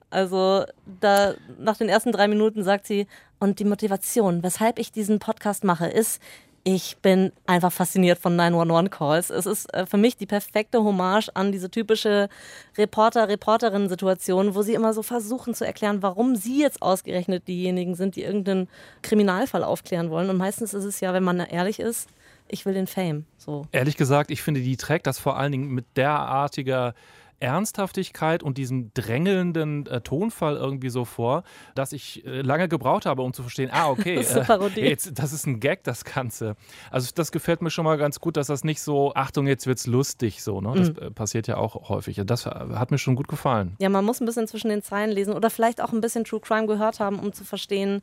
Also 0.09 0.65
da 1.01 1.33
nach 1.57 1.77
den 1.77 1.89
ersten 1.89 2.11
drei 2.11 2.27
Minuten 2.27 2.63
sagt 2.63 2.87
sie, 2.87 3.07
und 3.39 3.59
die 3.59 3.65
Motivation, 3.65 4.43
weshalb 4.43 4.79
ich 4.79 4.91
diesen 4.91 5.19
Podcast 5.19 5.63
mache, 5.63 5.87
ist, 5.87 6.21
Ich 6.67 6.97
bin 6.97 7.31
einfach 7.45 7.71
fasziniert 7.71 8.17
von 8.17 8.35
911-Calls. 8.35 9.29
Es 9.29 9.45
ist 9.45 9.71
äh, 9.71 9.85
für 9.85 9.97
mich 9.97 10.17
die 10.17 10.25
perfekte 10.25 10.83
Hommage 10.83 11.29
an 11.35 11.51
diese 11.51 11.69
typische 11.69 12.27
Reporter-Reporterin-Situation, 12.75 14.55
wo 14.55 14.63
sie 14.63 14.73
immer 14.73 14.91
so 14.91 15.03
versuchen 15.03 15.53
zu 15.53 15.63
erklären, 15.63 16.01
warum 16.01 16.35
sie 16.35 16.61
jetzt 16.61 16.81
ausgerechnet 16.81 17.47
diejenigen 17.47 17.93
sind, 17.93 18.15
die 18.15 18.23
irgendeinen 18.23 18.67
Kriminalfall 19.03 19.63
aufklären 19.63 20.09
wollen. 20.09 20.31
Und 20.31 20.37
meistens 20.37 20.73
ist 20.73 20.85
es 20.85 21.01
ja, 21.01 21.13
wenn 21.13 21.23
man 21.23 21.39
ehrlich 21.39 21.79
ist, 21.79 22.09
ich 22.47 22.65
will 22.65 22.73
den 22.73 22.87
Fame. 22.87 23.25
So. 23.37 23.67
Ehrlich 23.71 23.95
gesagt, 23.95 24.31
ich 24.31 24.41
finde, 24.41 24.61
die 24.61 24.75
trägt 24.75 25.05
das 25.05 25.19
vor 25.19 25.37
allen 25.37 25.51
Dingen 25.51 25.69
mit 25.69 25.85
derartiger 25.95 26.95
Ernsthaftigkeit 27.39 28.43
und 28.43 28.57
diesem 28.57 28.93
drängelnden 28.93 29.85
äh, 29.87 30.01
Tonfall 30.01 30.55
irgendwie 30.55 30.89
so 30.89 31.05
vor, 31.05 31.43
dass 31.73 31.93
ich 31.93 32.25
äh, 32.25 32.41
lange 32.41 32.67
gebraucht 32.67 33.05
habe, 33.05 33.21
um 33.21 33.33
zu 33.33 33.41
verstehen, 33.41 33.69
ah, 33.71 33.89
okay, 33.89 34.15
Das 34.35 34.35
ist 34.35 34.77
äh, 34.77 34.89
jetzt, 34.89 35.19
das 35.19 35.33
ist 35.33 35.45
ein 35.47 35.59
Gag, 35.59 35.83
das 35.83 36.03
Ganze. 36.05 36.55
Also 36.91 37.09
das 37.15 37.31
gefällt 37.31 37.61
mir 37.61 37.69
schon 37.69 37.85
mal 37.85 37.97
ganz 37.97 38.19
gut, 38.19 38.37
dass 38.37 38.47
das 38.47 38.63
nicht 38.63 38.81
so, 38.81 39.13
Achtung, 39.15 39.47
jetzt 39.47 39.67
wird's 39.67 39.87
lustig 39.87 40.43
so, 40.43 40.61
ne? 40.61 40.73
Das 40.75 40.89
Mhm. 40.89 40.97
äh, 40.99 41.11
passiert 41.11 41.47
ja 41.47 41.57
auch 41.57 41.89
häufig. 41.89 42.21
Das 42.25 42.45
äh, 42.45 42.49
hat 42.49 42.91
mir 42.91 42.97
schon 42.97 43.15
gut 43.15 43.27
gefallen. 43.27 43.75
Ja, 43.79 43.89
man 43.89 44.05
muss 44.05 44.19
ein 44.21 44.25
bisschen 44.25 44.47
zwischen 44.47 44.69
den 44.69 44.81
Zeilen 44.81 45.11
lesen 45.11 45.33
oder 45.33 45.49
vielleicht 45.49 45.81
auch 45.81 45.91
ein 45.93 46.01
bisschen 46.01 46.23
True 46.23 46.39
Crime 46.39 46.67
gehört 46.67 46.99
haben, 46.99 47.19
um 47.19 47.33
zu 47.33 47.43
verstehen, 47.43 48.01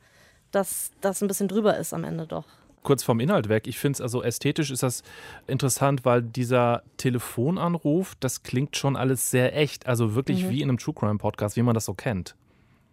dass 0.50 0.90
das 1.00 1.22
ein 1.22 1.28
bisschen 1.28 1.48
drüber 1.48 1.76
ist 1.78 1.94
am 1.94 2.04
Ende 2.04 2.26
doch. 2.26 2.44
Kurz 2.82 3.02
vom 3.02 3.20
Inhalt 3.20 3.48
weg. 3.48 3.66
Ich 3.66 3.78
finde 3.78 3.96
es 3.96 4.00
also 4.00 4.22
ästhetisch 4.22 4.70
ist 4.70 4.82
das 4.82 5.02
interessant, 5.46 6.04
weil 6.04 6.22
dieser 6.22 6.82
Telefonanruf, 6.96 8.14
das 8.20 8.42
klingt 8.42 8.76
schon 8.76 8.96
alles 8.96 9.30
sehr 9.30 9.56
echt. 9.56 9.86
Also 9.86 10.14
wirklich 10.14 10.44
Mhm. 10.44 10.50
wie 10.50 10.62
in 10.62 10.68
einem 10.68 10.78
True 10.78 10.94
Crime 10.94 11.18
Podcast, 11.18 11.56
wie 11.56 11.62
man 11.62 11.74
das 11.74 11.84
so 11.84 11.94
kennt. 11.94 12.34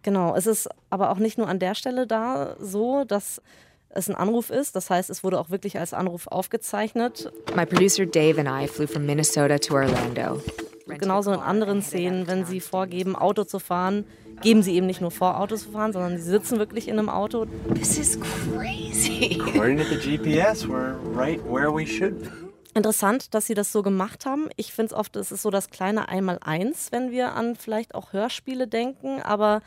Genau, 0.02 0.34
es 0.34 0.46
ist 0.46 0.68
aber 0.88 1.10
auch 1.10 1.18
nicht 1.18 1.36
nur 1.38 1.48
an 1.48 1.58
der 1.58 1.74
Stelle 1.74 2.06
da 2.06 2.56
so, 2.58 3.04
dass 3.04 3.42
es 3.90 4.08
ein 4.08 4.14
Anruf 4.16 4.48
ist. 4.50 4.74
Das 4.76 4.88
heißt, 4.88 5.10
es 5.10 5.22
wurde 5.24 5.38
auch 5.38 5.50
wirklich 5.50 5.78
als 5.78 5.92
Anruf 5.92 6.26
aufgezeichnet. 6.28 7.30
My 7.54 7.66
producer 7.66 8.06
Dave 8.06 8.40
and 8.40 8.48
I 8.48 8.66
flew 8.68 8.86
from 8.86 9.04
Minnesota 9.04 9.58
to 9.58 9.74
Orlando. 9.74 10.40
Genauso 10.86 11.32
in 11.32 11.40
anderen 11.40 11.82
Szenen, 11.82 12.26
wenn 12.26 12.44
sie 12.46 12.60
vorgeben, 12.60 13.14
Auto 13.14 13.44
zu 13.44 13.58
fahren, 13.58 14.04
geben 14.40 14.62
sie 14.62 14.74
eben 14.74 14.86
nicht 14.86 15.00
nur 15.00 15.10
vor, 15.10 15.38
Auto 15.40 15.56
zu 15.56 15.70
fahren, 15.70 15.92
sondern 15.92 16.18
sie 16.18 16.30
sitzen 16.30 16.58
wirklich 16.58 16.88
in 16.88 16.98
einem 16.98 17.08
Auto. 17.08 17.46
This 17.74 17.98
is 17.98 18.18
crazy. 18.20 19.40
According 19.40 19.78
to 19.78 19.84
the 19.84 19.96
GPS, 19.96 20.66
we're 20.66 20.94
right 21.14 21.40
where 21.44 21.74
we 21.74 21.86
should 21.86 22.22
be. 22.22 22.30
Interessant, 22.74 23.34
dass 23.34 23.46
sie 23.46 23.54
das 23.54 23.72
so 23.72 23.82
gemacht 23.82 24.26
haben. 24.26 24.48
Ich 24.56 24.72
finde 24.72 24.94
es 24.94 24.98
oft, 24.98 25.16
es 25.16 25.32
ist 25.32 25.42
so 25.42 25.50
das 25.50 25.70
kleine 25.70 26.08
Einmaleins, 26.08 26.92
wenn 26.92 27.10
wir 27.10 27.34
an 27.34 27.56
vielleicht 27.56 27.94
auch 27.94 28.12
Hörspiele 28.12 28.68
denken, 28.68 29.20
aber 29.20 29.62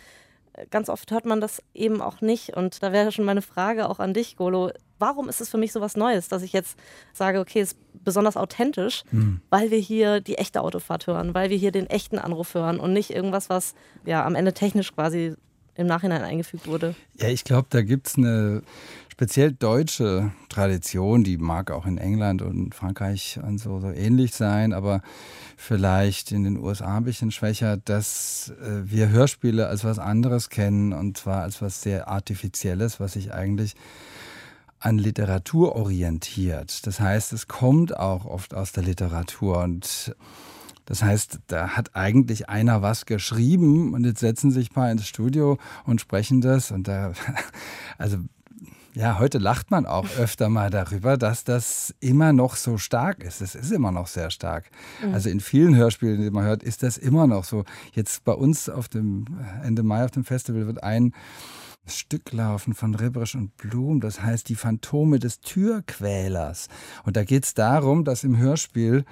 äh, 0.54 0.66
ganz 0.68 0.88
oft 0.88 1.12
hört 1.12 1.26
man 1.26 1.42
das 1.42 1.62
eben 1.74 2.02
auch 2.02 2.22
nicht. 2.22 2.56
Und 2.56 2.82
da 2.82 2.94
wäre 2.94 3.12
schon 3.12 3.26
meine 3.26 3.42
Frage 3.42 3.90
auch 3.90 4.00
an 4.00 4.14
dich, 4.14 4.38
Golo. 4.38 4.72
Warum 5.04 5.28
ist 5.28 5.42
es 5.42 5.50
für 5.50 5.58
mich 5.58 5.74
so 5.74 5.82
was 5.82 5.98
Neues, 5.98 6.30
dass 6.30 6.44
ich 6.44 6.54
jetzt 6.54 6.78
sage, 7.12 7.42
okay, 7.42 7.60
es 7.60 7.74
ist 7.74 7.80
besonders 8.06 8.38
authentisch, 8.38 9.04
Hm. 9.10 9.42
weil 9.50 9.70
wir 9.70 9.78
hier 9.80 10.22
die 10.22 10.38
echte 10.38 10.62
Autofahrt 10.62 11.08
hören, 11.08 11.34
weil 11.34 11.50
wir 11.50 11.58
hier 11.58 11.74
den 11.74 11.88
echten 11.88 12.18
Anruf 12.20 12.54
hören 12.54 12.80
und 12.80 12.94
nicht 12.94 13.10
irgendwas, 13.10 13.50
was 13.50 13.74
ja 14.06 14.26
am 14.26 14.36
Ende 14.36 14.54
technisch 14.54 14.94
quasi 14.94 15.34
im 15.76 15.88
Nachhinein 15.88 16.22
eingefügt 16.24 16.68
wurde. 16.68 16.96
Ja, 17.20 17.28
ich 17.28 17.44
glaube, 17.44 17.68
da 17.70 17.82
gibt 17.82 18.08
es 18.08 18.18
eine 18.18 18.62
speziell 19.12 19.52
deutsche 19.52 20.32
Tradition, 20.50 21.24
die 21.24 21.38
mag 21.38 21.70
auch 21.72 21.86
in 21.86 21.98
England 21.98 22.42
und 22.42 22.74
Frankreich 22.74 23.40
und 23.46 23.58
so, 23.60 23.80
so 23.80 23.90
ähnlich 23.90 24.34
sein, 24.34 24.72
aber 24.72 25.02
vielleicht 25.58 26.32
in 26.32 26.44
den 26.44 26.58
USA 26.58 26.98
ein 26.98 27.04
bisschen 27.04 27.32
schwächer, 27.32 27.78
dass 27.78 28.54
äh, 28.62 28.82
wir 28.90 29.10
Hörspiele 29.10 29.68
als 29.68 29.84
was 29.84 30.00
anderes 30.00 30.50
kennen 30.50 30.94
und 30.94 31.18
zwar 31.18 31.42
als 31.44 31.62
was 31.62 31.82
sehr 31.82 32.08
Artifizielles, 32.08 33.00
was 33.00 33.14
sich 33.14 33.34
eigentlich 33.34 33.76
an 34.84 34.98
Literatur 34.98 35.76
orientiert. 35.76 36.86
Das 36.86 37.00
heißt, 37.00 37.32
es 37.32 37.48
kommt 37.48 37.98
auch 37.98 38.26
oft 38.26 38.54
aus 38.54 38.74
der 38.74 38.84
Literatur 38.84 39.64
und 39.64 40.14
das 40.86 41.02
heißt, 41.02 41.40
da 41.48 41.70
hat 41.70 41.96
eigentlich 41.96 42.50
einer 42.50 42.82
was 42.82 43.06
geschrieben 43.06 43.94
und 43.94 44.06
jetzt 44.06 44.20
setzen 44.20 44.52
sich 44.52 44.72
ein 44.72 44.74
paar 44.74 44.92
ins 44.92 45.08
Studio 45.08 45.58
und 45.86 46.02
sprechen 46.02 46.42
das 46.42 46.72
und 46.72 46.90
da, 46.90 47.14
also 47.98 48.18
ja, 48.94 49.18
heute 49.20 49.38
lacht 49.38 49.72
man 49.72 49.86
auch 49.86 50.06
öfter 50.20 50.50
mal 50.50 50.70
darüber, 50.70 51.18
dass 51.18 51.46
das 51.46 51.96
immer 52.02 52.34
noch 52.34 52.58
so 52.58 52.78
stark 52.78 53.24
ist. 53.24 53.42
Es 53.42 53.56
ist 53.56 53.72
immer 53.72 53.92
noch 53.92 54.08
sehr 54.08 54.30
stark. 54.30 54.70
Mhm. 55.02 55.14
Also 55.14 55.30
in 55.30 55.40
vielen 55.40 55.76
Hörspielen, 55.76 56.22
die 56.22 56.30
man 56.30 56.44
hört, 56.44 56.62
ist 56.62 56.84
das 56.84 56.98
immer 56.98 57.26
noch 57.26 57.46
so. 57.46 57.64
Jetzt 57.94 58.24
bei 58.24 58.34
uns 58.34 58.70
auf 58.70 58.90
dem 58.90 59.26
Ende 59.64 59.82
Mai 59.82 60.04
auf 60.04 60.12
dem 60.12 60.26
Festival 60.26 60.68
wird 60.68 60.84
ein 60.84 61.14
Stück 61.86 62.32
laufen 62.32 62.74
von 62.74 62.96
Ribberisch 62.96 63.36
und 63.36 63.58
Blum, 63.58 64.00
das 64.00 64.22
heißt 64.22 64.48
die 64.48 64.56
Phantome 64.56 65.20
des 65.20 65.42
Türquälers. 65.42 66.70
Und 67.04 67.18
da 67.18 67.24
geht 67.24 67.44
es 67.44 67.54
darum, 67.54 68.06
dass 68.06 68.24
im 68.24 68.38
Hörspiel 68.38 69.04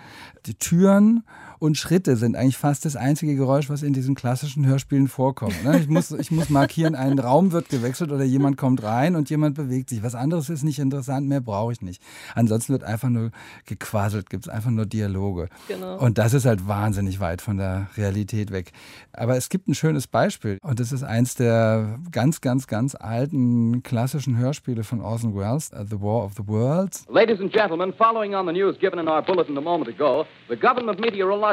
die 0.45 0.55
Türen 0.55 1.23
und 1.61 1.77
Schritte 1.77 2.15
sind 2.15 2.35
eigentlich 2.35 2.57
fast 2.57 2.85
das 2.85 2.95
einzige 2.95 3.35
Geräusch, 3.35 3.69
was 3.69 3.83
in 3.83 3.93
diesen 3.93 4.15
klassischen 4.15 4.65
Hörspielen 4.65 5.07
vorkommt. 5.07 5.63
ne? 5.63 5.77
Ich 5.77 5.87
muss, 5.87 6.09
ich 6.09 6.31
muss 6.31 6.49
markieren, 6.49 6.95
ein 6.95 7.19
Raum 7.19 7.51
wird 7.51 7.69
gewechselt 7.69 8.11
oder 8.11 8.23
jemand 8.23 8.57
kommt 8.57 8.81
rein 8.81 9.15
und 9.15 9.29
jemand 9.29 9.55
bewegt 9.55 9.89
sich. 9.89 10.01
Was 10.01 10.15
anderes 10.15 10.49
ist 10.49 10.63
nicht 10.63 10.79
interessant, 10.79 11.27
mehr 11.27 11.39
brauche 11.39 11.71
ich 11.71 11.83
nicht. 11.83 12.01
Ansonsten 12.33 12.73
wird 12.73 12.83
einfach 12.83 13.09
nur 13.09 13.29
gequasselt, 13.67 14.31
gibt 14.31 14.47
es 14.47 14.49
einfach 14.49 14.71
nur 14.71 14.87
Dialoge. 14.87 15.49
Genau. 15.67 15.99
Und 15.99 16.17
das 16.17 16.33
ist 16.33 16.47
halt 16.47 16.67
wahnsinnig 16.67 17.19
weit 17.19 17.43
von 17.43 17.57
der 17.57 17.89
Realität 17.95 18.49
weg. 18.49 18.71
Aber 19.13 19.37
es 19.37 19.49
gibt 19.49 19.67
ein 19.67 19.75
schönes 19.75 20.07
Beispiel 20.07 20.57
und 20.63 20.79
das 20.79 20.91
ist 20.91 21.03
eins 21.03 21.35
der 21.35 21.99
ganz, 22.11 22.41
ganz, 22.41 22.65
ganz 22.65 22.95
alten 22.95 23.83
klassischen 23.83 24.35
Hörspiele 24.35 24.83
von 24.83 24.99
Orson 24.99 25.35
Welles, 25.35 25.69
uh, 25.73 25.85
The 25.87 26.01
War 26.01 26.25
of 26.25 26.33
the 26.37 26.47
Worlds. 26.47 27.05
Ladies 27.07 27.39
and 27.39 27.53
gentlemen, 27.53 27.93
following 27.93 28.33
on 28.33 28.47
the 28.47 28.51
news 28.51 28.79
given 28.79 28.97
in 28.97 29.07
our 29.07 29.21
bulletin 29.21 29.55
a 29.59 29.61
moment 29.61 29.89
ago, 29.89 30.25
the 30.49 30.55
Government 30.55 30.99
Meteorological 30.99 31.50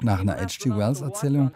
Nach 0.00 0.20
einer 0.20 0.36
H.G. 0.36 0.70
Wells-Erzählung. 0.70 1.52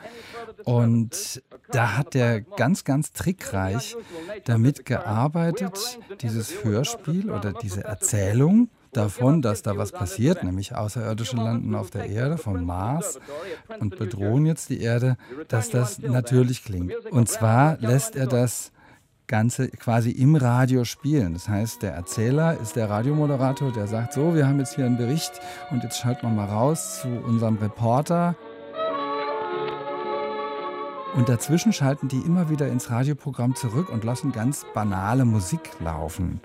Und 0.64 1.42
da 1.70 1.96
hat 1.96 2.14
der 2.14 2.40
ganz, 2.40 2.84
ganz 2.84 3.12
trickreich 3.12 3.96
damit 4.44 4.84
gearbeitet, 4.84 5.98
dieses 6.20 6.64
Hörspiel 6.64 7.30
oder 7.30 7.52
diese 7.52 7.84
Erzählung 7.84 8.68
davon, 8.92 9.42
dass 9.42 9.62
da 9.62 9.76
was 9.76 9.92
passiert, 9.92 10.44
nämlich 10.44 10.74
Außerirdische 10.74 11.36
landen 11.36 11.74
auf 11.74 11.90
der 11.90 12.06
Erde 12.06 12.38
vom 12.38 12.64
Mars 12.64 13.18
und 13.80 13.98
bedrohen 13.98 14.46
jetzt 14.46 14.70
die 14.70 14.80
Erde, 14.80 15.16
dass 15.48 15.70
das 15.70 15.98
natürlich 15.98 16.64
klingt. 16.64 16.94
Und 17.10 17.28
zwar 17.28 17.76
lässt 17.78 18.16
er 18.16 18.26
das 18.26 18.72
Ganze 19.26 19.68
quasi 19.68 20.10
im 20.10 20.36
Radio 20.36 20.84
spielen. 20.84 21.32
Das 21.32 21.48
heißt, 21.48 21.82
der 21.82 21.92
Erzähler 21.94 22.58
ist 22.60 22.76
der 22.76 22.90
Radiomoderator, 22.90 23.72
der 23.72 23.86
sagt, 23.86 24.12
so, 24.12 24.34
wir 24.34 24.46
haben 24.46 24.58
jetzt 24.58 24.74
hier 24.74 24.84
einen 24.84 24.98
Bericht 24.98 25.32
und 25.70 25.82
jetzt 25.82 25.98
schalten 25.98 26.22
wir 26.22 26.30
mal 26.30 26.46
raus 26.46 27.00
zu 27.00 27.08
unserem 27.08 27.56
Reporter. 27.56 28.36
Und 31.14 31.28
dazwischen 31.28 31.72
schalten 31.72 32.08
die 32.08 32.18
immer 32.18 32.50
wieder 32.50 32.68
ins 32.68 32.90
Radioprogramm 32.90 33.54
zurück 33.54 33.88
und 33.88 34.04
lassen 34.04 34.32
ganz 34.32 34.66
banale 34.74 35.24
Musik 35.24 35.60
laufen. 35.80 36.40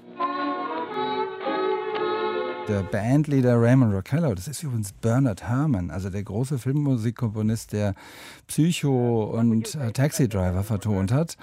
Der 2.69 2.83
Bandleader 2.83 3.59
Raymond 3.59 3.95
Rockello, 3.95 4.35
das 4.35 4.47
ist 4.47 4.61
übrigens 4.61 4.91
Bernard 4.91 5.41
Herrmann, 5.41 5.89
also 5.89 6.11
der 6.11 6.21
große 6.21 6.59
Filmmusikkomponist, 6.59 7.73
der 7.73 7.95
Psycho 8.45 9.23
und 9.23 9.73
äh, 9.73 9.91
Taxi 9.91 10.29
Driver 10.29 10.63
vertont 10.63 11.11
hat. 11.11 11.35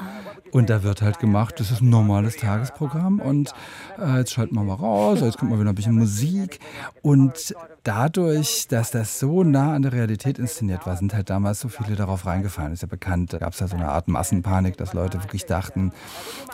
Und 0.52 0.70
da 0.70 0.84
wird 0.84 1.02
halt 1.02 1.18
gemacht, 1.18 1.58
das 1.58 1.72
ist 1.72 1.82
ein 1.82 1.90
normales 1.90 2.36
Tagesprogramm 2.36 3.18
und 3.18 3.52
äh, 3.98 4.18
jetzt 4.18 4.34
schalten 4.34 4.54
wir 4.54 4.62
mal 4.62 4.74
raus, 4.74 5.20
jetzt 5.20 5.36
kommt 5.36 5.50
mal 5.50 5.58
wieder 5.58 5.70
ein 5.70 5.74
bisschen 5.74 5.98
Musik. 5.98 6.60
Und 7.02 7.56
dadurch, 7.82 8.68
dass 8.68 8.92
das 8.92 9.18
so 9.18 9.42
nah 9.42 9.74
an 9.74 9.82
der 9.82 9.94
Realität 9.94 10.38
inszeniert 10.38 10.86
war, 10.86 10.96
sind 10.96 11.12
halt 11.12 11.28
damals 11.28 11.58
so 11.58 11.68
viele 11.68 11.96
darauf 11.96 12.24
reingefallen. 12.24 12.72
Ist 12.72 12.82
ja 12.82 12.88
bekannt, 12.88 13.32
da 13.32 13.38
gab 13.38 13.52
es 13.52 13.58
ja 13.58 13.66
so 13.66 13.74
eine 13.74 13.88
Art 13.88 14.06
Massenpanik, 14.06 14.76
dass 14.76 14.94
Leute 14.94 15.20
wirklich 15.24 15.44
dachten, 15.44 15.90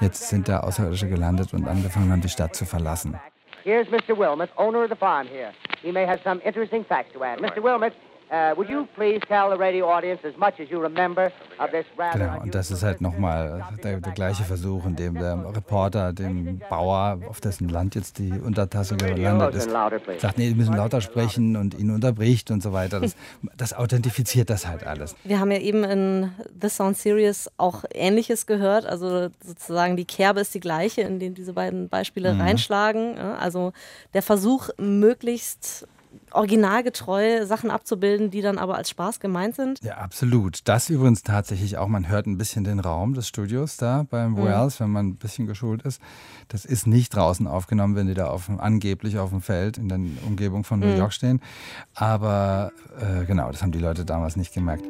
jetzt 0.00 0.30
sind 0.30 0.48
da 0.48 0.60
Außerirdische 0.60 1.10
gelandet 1.10 1.52
und 1.52 1.68
angefangen 1.68 2.10
haben, 2.10 2.22
die 2.22 2.30
Stadt 2.30 2.56
zu 2.56 2.64
verlassen. 2.64 3.16
Here's 3.64 3.86
Mr. 3.88 4.16
Wilmot, 4.16 4.50
owner 4.58 4.82
of 4.82 4.90
the 4.90 4.96
farm 4.96 5.28
here. 5.28 5.52
He 5.82 5.92
may 5.92 6.04
have 6.04 6.20
some 6.22 6.40
interesting 6.44 6.84
facts 6.84 7.12
to 7.12 7.22
add. 7.22 7.38
Mr. 7.38 7.62
Wilmot, 7.62 7.94
uh, 8.32 8.56
would 8.56 8.68
you 8.68 8.86
please 8.96 9.20
tell 9.28 9.50
the 9.50 9.56
radio 9.56 9.86
audience 9.86 10.20
as 10.26 10.34
much 10.36 10.58
as 10.58 10.68
you 10.70 10.80
remember 10.80 11.30
of 11.58 11.70
this 11.70 11.84
rather 11.98 12.18
Genau, 12.18 12.40
und 12.42 12.54
das 12.54 12.70
ist 12.70 12.82
halt 12.82 13.00
nochmal 13.00 13.62
der, 13.84 14.00
der 14.00 14.12
gleiche 14.12 14.42
Versuch, 14.42 14.84
in 14.86 14.96
dem 14.96 15.14
der 15.14 15.36
Reporter 15.54 16.12
dem 16.12 16.60
Bauer, 16.70 17.18
auf 17.28 17.40
dessen 17.40 17.68
Land 17.68 17.94
jetzt 17.94 18.18
die 18.18 18.32
Untertasse 18.32 18.96
gelandet 18.96 19.54
ist, 19.54 19.70
sagt, 20.20 20.38
nee, 20.38 20.48
die 20.48 20.54
müssen 20.54 20.74
lauter 20.74 21.00
sprechen 21.00 21.56
und 21.56 21.74
ihn 21.78 21.90
unterbricht 21.90 22.50
und 22.50 22.62
so 22.62 22.72
weiter. 22.72 23.00
Das, 23.00 23.14
das 23.56 23.74
authentifiziert 23.74 24.48
das 24.50 24.66
halt 24.66 24.86
alles. 24.86 25.14
Wir 25.24 25.38
haben 25.38 25.50
ja 25.50 25.58
eben 25.58 25.84
in 25.84 26.32
The 26.60 26.68
Sound 26.68 26.96
Series 26.96 27.50
auch 27.58 27.84
Ähnliches 27.92 28.46
gehört. 28.46 28.86
Also 28.86 29.28
sozusagen 29.44 29.96
die 29.96 30.04
Kerbe 30.06 30.40
ist 30.40 30.54
die 30.54 30.60
gleiche, 30.60 31.02
in 31.02 31.18
den 31.20 31.34
diese 31.34 31.52
beiden 31.52 31.88
Beispiele 31.88 32.32
Mhm. 32.32 32.40
reinschlagen. 32.40 33.18
Also 33.18 33.72
der 34.14 34.22
Versuch, 34.22 34.70
möglichst 34.78 35.86
originalgetreu 36.34 37.44
Sachen 37.46 37.70
abzubilden, 37.70 38.30
die 38.30 38.40
dann 38.42 38.58
aber 38.58 38.76
als 38.76 38.90
Spaß 38.90 39.20
gemeint 39.20 39.54
sind. 39.56 39.82
Ja, 39.82 39.98
absolut. 39.98 40.60
Das 40.68 40.90
übrigens 40.90 41.22
tatsächlich 41.22 41.76
auch, 41.78 41.88
man 41.88 42.08
hört 42.08 42.26
ein 42.26 42.38
bisschen 42.38 42.64
den 42.64 42.80
Raum 42.80 43.14
des 43.14 43.28
Studios 43.28 43.76
da 43.76 44.06
beim 44.10 44.32
Mhm. 44.32 44.44
Wells, 44.44 44.80
wenn 44.80 44.90
man 44.90 45.08
ein 45.08 45.16
bisschen 45.16 45.46
geschult 45.46 45.82
ist. 45.82 46.00
Das 46.48 46.64
ist 46.64 46.86
nicht 46.86 47.14
draußen 47.14 47.46
aufgenommen, 47.46 47.94
wenn 47.96 48.06
die 48.06 48.14
da 48.14 48.26
auf, 48.28 48.50
angeblich 48.58 49.18
auf 49.18 49.30
dem 49.30 49.40
Feld 49.40 49.78
in 49.78 49.88
der 49.88 49.98
Umgebung 50.26 50.64
von 50.64 50.80
New 50.80 50.86
Mhm. 50.86 50.96
York 50.96 51.12
stehen. 51.12 51.40
Aber 51.94 52.72
äh, 52.98 53.24
genau, 53.26 53.50
das 53.50 53.62
haben 53.62 53.72
die 53.72 53.78
Leute 53.78 54.04
damals 54.04 54.36
nicht 54.36 54.52
gemerkt. 54.54 54.84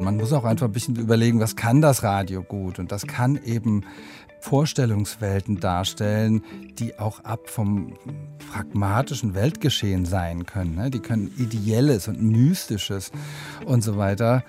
Man 0.00 0.16
muss 0.16 0.32
auch 0.32 0.44
einfach 0.44 0.66
ein 0.66 0.72
bisschen 0.72 0.96
überlegen, 0.96 1.40
was 1.40 1.56
kann 1.56 1.80
das 1.80 2.02
Radio 2.02 2.42
gut? 2.42 2.78
Und 2.78 2.92
das 2.92 3.06
kann 3.06 3.38
eben 3.44 3.84
Vorstellungswelten 4.40 5.58
darstellen, 5.58 6.42
die 6.78 6.98
auch 6.98 7.24
ab 7.24 7.50
vom 7.50 7.94
pragmatischen 8.52 9.34
Weltgeschehen 9.34 10.04
sein 10.04 10.46
können. 10.46 10.76
ne? 10.76 10.90
Die 10.90 11.00
können 11.00 11.32
Ideelles 11.36 12.06
und 12.06 12.22
Mystisches 12.22 13.10
und 13.66 13.82
so 13.82 13.96
weiter 13.96 14.44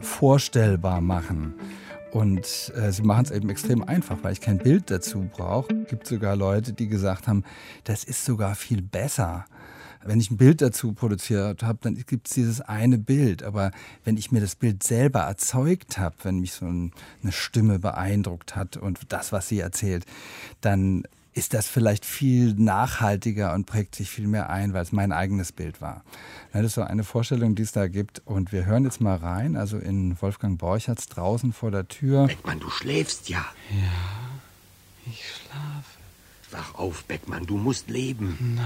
vorstellbar 0.00 1.00
machen. 1.00 1.54
Und 2.12 2.72
äh, 2.74 2.92
sie 2.92 3.02
machen 3.02 3.26
es 3.26 3.30
eben 3.30 3.50
extrem 3.50 3.82
einfach, 3.82 4.16
weil 4.22 4.32
ich 4.32 4.40
kein 4.40 4.56
Bild 4.58 4.90
dazu 4.90 5.28
brauche. 5.30 5.74
Es 5.82 5.90
gibt 5.90 6.06
sogar 6.06 6.34
Leute, 6.34 6.72
die 6.72 6.88
gesagt 6.88 7.28
haben, 7.28 7.44
das 7.84 8.04
ist 8.04 8.24
sogar 8.24 8.54
viel 8.54 8.80
besser. 8.80 9.44
Wenn 10.06 10.20
ich 10.20 10.30
ein 10.30 10.36
Bild 10.36 10.62
dazu 10.62 10.92
produziert 10.92 11.62
habe, 11.62 11.78
dann 11.82 11.94
gibt 11.94 12.28
es 12.28 12.34
dieses 12.34 12.60
eine 12.60 12.98
Bild. 12.98 13.42
Aber 13.42 13.70
wenn 14.04 14.16
ich 14.16 14.32
mir 14.32 14.40
das 14.40 14.54
Bild 14.54 14.82
selber 14.82 15.20
erzeugt 15.20 15.98
habe, 15.98 16.16
wenn 16.22 16.40
mich 16.40 16.52
so 16.52 16.66
ein, 16.66 16.92
eine 17.22 17.32
Stimme 17.32 17.78
beeindruckt 17.78 18.56
hat 18.56 18.76
und 18.76 19.00
das, 19.08 19.32
was 19.32 19.48
sie 19.48 19.60
erzählt, 19.60 20.04
dann 20.60 21.04
ist 21.36 21.52
das 21.52 21.66
vielleicht 21.66 22.06
viel 22.06 22.54
nachhaltiger 22.54 23.52
und 23.52 23.66
prägt 23.66 23.94
sich 23.94 24.08
viel 24.08 24.26
mehr 24.26 24.48
ein, 24.48 24.72
weil 24.72 24.82
es 24.82 24.90
mein 24.90 25.12
eigenes 25.12 25.52
Bild 25.52 25.82
war. 25.82 26.02
Das 26.54 26.64
ist 26.64 26.74
so 26.74 26.82
eine 26.82 27.04
Vorstellung, 27.04 27.54
die 27.54 27.62
es 27.62 27.72
da 27.72 27.88
gibt. 27.88 28.22
Und 28.24 28.52
wir 28.52 28.64
hören 28.64 28.84
jetzt 28.84 29.02
mal 29.02 29.16
rein, 29.16 29.54
also 29.54 29.76
in 29.76 30.20
Wolfgang 30.22 30.58
Borchertz 30.58 31.08
draußen 31.08 31.52
vor 31.52 31.70
der 31.70 31.88
Tür. 31.88 32.26
Beckmann, 32.26 32.58
du 32.58 32.70
schläfst 32.70 33.28
ja. 33.28 33.44
Ja, 33.70 35.10
ich 35.12 35.22
schlafe. 35.26 35.95
Wach 36.56 36.74
auf, 36.76 37.04
Beckmann, 37.04 37.44
du 37.44 37.58
musst 37.58 37.90
leben. 37.90 38.54
Nein. 38.56 38.64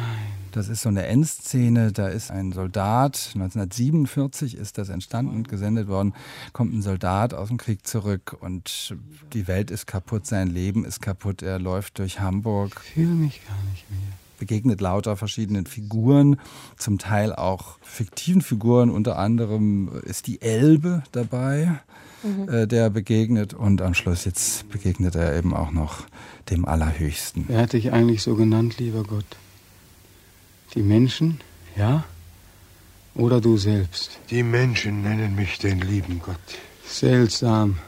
Das 0.52 0.68
ist 0.68 0.82
so 0.82 0.88
eine 0.88 1.06
Endszene, 1.06 1.90
da 1.90 2.06
ist 2.06 2.30
ein 2.30 2.52
Soldat, 2.52 3.32
1947 3.34 4.56
ist 4.56 4.78
das 4.78 4.90
entstanden 4.90 5.34
und 5.34 5.48
gesendet 5.48 5.88
worden, 5.88 6.14
kommt 6.52 6.72
ein 6.72 6.82
Soldat 6.82 7.34
aus 7.34 7.48
dem 7.48 7.56
Krieg 7.56 7.84
zurück 7.84 8.36
und 8.40 8.94
die 9.32 9.48
Welt 9.48 9.72
ist 9.72 9.88
kaputt, 9.88 10.24
sein 10.24 10.46
Leben 10.46 10.84
ist 10.84 11.00
kaputt, 11.02 11.42
er 11.42 11.58
läuft 11.58 11.98
durch 11.98 12.20
Hamburg. 12.20 12.80
Ich 12.84 12.92
fühle 12.92 13.14
mich 13.14 13.40
gar 13.44 13.70
nicht 13.72 13.90
mehr. 13.90 13.98
Begegnet 14.38 14.80
lauter 14.80 15.16
verschiedenen 15.16 15.66
Figuren, 15.66 16.38
zum 16.76 16.98
Teil 16.98 17.34
auch 17.34 17.78
fiktiven 17.82 18.40
Figuren, 18.40 18.90
unter 18.90 19.18
anderem 19.18 20.00
ist 20.04 20.28
die 20.28 20.40
Elbe 20.40 21.02
dabei, 21.10 21.80
Mhm. 22.22 22.48
äh, 22.48 22.66
der 22.66 22.90
begegnet 22.90 23.54
und 23.54 23.82
am 23.82 23.94
Schluss 23.94 24.24
jetzt 24.24 24.68
begegnet 24.68 25.14
er 25.14 25.36
eben 25.36 25.54
auch 25.54 25.70
noch 25.70 26.04
dem 26.50 26.64
Allerhöchsten. 26.64 27.44
Wer 27.48 27.62
hat 27.62 27.72
dich 27.72 27.92
eigentlich 27.92 28.22
so 28.22 28.34
genannt, 28.34 28.78
lieber 28.78 29.02
Gott? 29.04 29.24
Die 30.74 30.82
Menschen, 30.82 31.40
ja? 31.76 32.04
Oder 33.14 33.40
du 33.40 33.56
selbst? 33.56 34.18
Die 34.30 34.42
Menschen 34.42 35.02
nennen 35.02 35.34
mich 35.34 35.58
den 35.58 35.80
lieben 35.80 36.20
Gott. 36.24 36.36
Seltsam. 36.86 37.78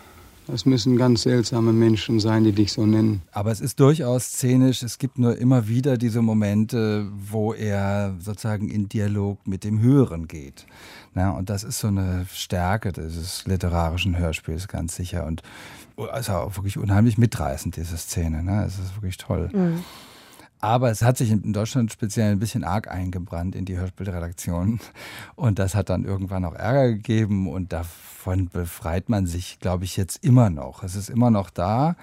Das 0.46 0.66
müssen 0.66 0.96
ganz 0.96 1.22
seltsame 1.22 1.72
Menschen 1.72 2.18
sein, 2.18 2.42
die 2.42 2.52
dich 2.52 2.72
so 2.72 2.84
nennen. 2.84 3.22
Aber 3.30 3.52
es 3.52 3.60
ist 3.60 3.78
durchaus 3.78 4.24
szenisch. 4.24 4.82
Es 4.82 4.98
gibt 4.98 5.18
nur 5.18 5.36
immer 5.38 5.68
wieder 5.68 5.96
diese 5.96 6.20
Momente, 6.20 7.08
wo 7.12 7.52
er 7.54 8.16
sozusagen 8.18 8.68
in 8.68 8.88
Dialog 8.88 9.46
mit 9.46 9.62
dem 9.62 9.80
Höheren 9.80 10.26
geht. 10.26 10.66
Na, 11.14 11.30
und 11.30 11.48
das 11.48 11.62
ist 11.62 11.78
so 11.78 11.88
eine 11.88 12.26
Stärke 12.32 12.92
dieses 12.92 13.46
literarischen 13.46 14.18
Hörspiels, 14.18 14.66
ganz 14.66 14.96
sicher. 14.96 15.26
Und 15.26 15.42
also 15.96 16.32
auch 16.32 16.56
wirklich 16.56 16.78
unheimlich 16.78 17.18
mitreißend, 17.18 17.76
diese 17.76 17.96
Szene. 17.96 18.42
Ne? 18.42 18.64
Es 18.64 18.78
ist 18.78 18.96
wirklich 18.96 19.18
toll. 19.18 19.48
Mhm. 19.52 19.84
Aber 20.62 20.92
es 20.92 21.02
hat 21.02 21.18
sich 21.18 21.32
in 21.32 21.52
Deutschland 21.52 21.92
speziell 21.92 22.30
ein 22.30 22.38
bisschen 22.38 22.62
arg 22.62 22.88
eingebrannt 22.88 23.56
in 23.56 23.64
die 23.64 23.76
Hörspielredaktion. 23.76 24.78
Und 25.34 25.58
das 25.58 25.74
hat 25.74 25.90
dann 25.90 26.04
irgendwann 26.04 26.44
auch 26.44 26.54
Ärger 26.54 26.92
gegeben. 26.92 27.48
Und 27.48 27.72
davon 27.72 28.48
befreit 28.48 29.08
man 29.08 29.26
sich, 29.26 29.58
glaube 29.58 29.82
ich, 29.82 29.96
jetzt 29.96 30.24
immer 30.24 30.50
noch. 30.50 30.84
Es 30.84 30.94
ist 30.94 31.10
immer 31.10 31.32
noch 31.32 31.50
da. 31.50 31.96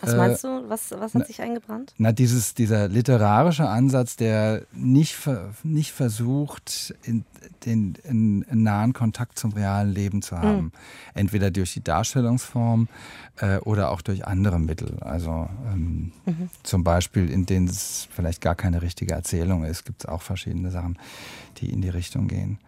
Was 0.00 0.12
Äh, 0.12 0.16
meinst 0.16 0.44
du? 0.44 0.68
Was, 0.68 0.90
was 0.92 1.14
hat 1.14 1.20
na- 1.20 1.24
sich 1.24 1.40
eingebrannt? 1.42 1.92
Na, 1.98 2.12
dieses, 2.12 2.54
dieser 2.54 2.88
literarische 2.88 3.68
Ansatz, 3.68 4.16
der 4.16 4.62
nicht, 4.72 5.16
nicht 5.62 5.92
versucht, 5.92 6.94
in, 7.04 7.24
den 7.66 7.94
in, 8.04 8.42
in 8.42 8.62
nahen 8.62 8.92
Kontakt 8.92 9.38
zum 9.38 9.52
realen 9.52 9.92
Leben 9.92 10.22
zu 10.22 10.38
haben. 10.38 10.64
Mhm. 10.64 10.72
Entweder 11.14 11.50
durch 11.50 11.74
die 11.74 11.82
Darstellungsform 11.84 12.88
äh, 13.40 13.58
oder 13.58 13.90
auch 13.90 14.00
durch 14.02 14.26
andere 14.26 14.58
Mittel. 14.58 14.98
Also 15.00 15.48
ähm, 15.72 16.12
Mhm. 16.26 16.48
zum 16.62 16.84
Beispiel, 16.84 17.30
in 17.30 17.46
denen 17.46 17.66
es 17.68 18.08
vielleicht 18.10 18.40
gar 18.40 18.54
keine 18.54 18.82
richtige 18.82 19.12
Erzählung 19.14 19.64
ist, 19.64 19.84
gibt 19.84 20.02
es 20.04 20.08
auch 20.08 20.22
verschiedene 20.22 20.70
Sachen, 20.70 20.98
die 21.58 21.70
in 21.70 21.82
die 21.82 21.88
Richtung 21.90 22.28
gehen. 22.28 22.58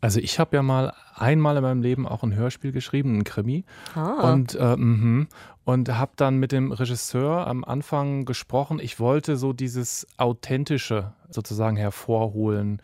Also 0.00 0.20
ich 0.20 0.38
habe 0.38 0.56
ja 0.56 0.62
mal 0.62 0.92
einmal 1.14 1.56
in 1.56 1.62
meinem 1.62 1.82
Leben 1.82 2.06
auch 2.06 2.22
ein 2.22 2.34
Hörspiel 2.34 2.72
geschrieben, 2.72 3.18
ein 3.18 3.24
Krimi. 3.24 3.64
Ah. 3.94 4.32
Und, 4.32 4.54
äh, 4.54 4.76
mhm. 4.76 5.28
und 5.64 5.88
habe 5.88 6.12
dann 6.16 6.36
mit 6.36 6.52
dem 6.52 6.70
Regisseur 6.70 7.46
am 7.46 7.64
Anfang 7.64 8.24
gesprochen. 8.24 8.78
Ich 8.80 9.00
wollte 9.00 9.36
so 9.36 9.52
dieses 9.52 10.06
Authentische 10.16 11.12
sozusagen 11.30 11.76
hervorholen 11.76 12.80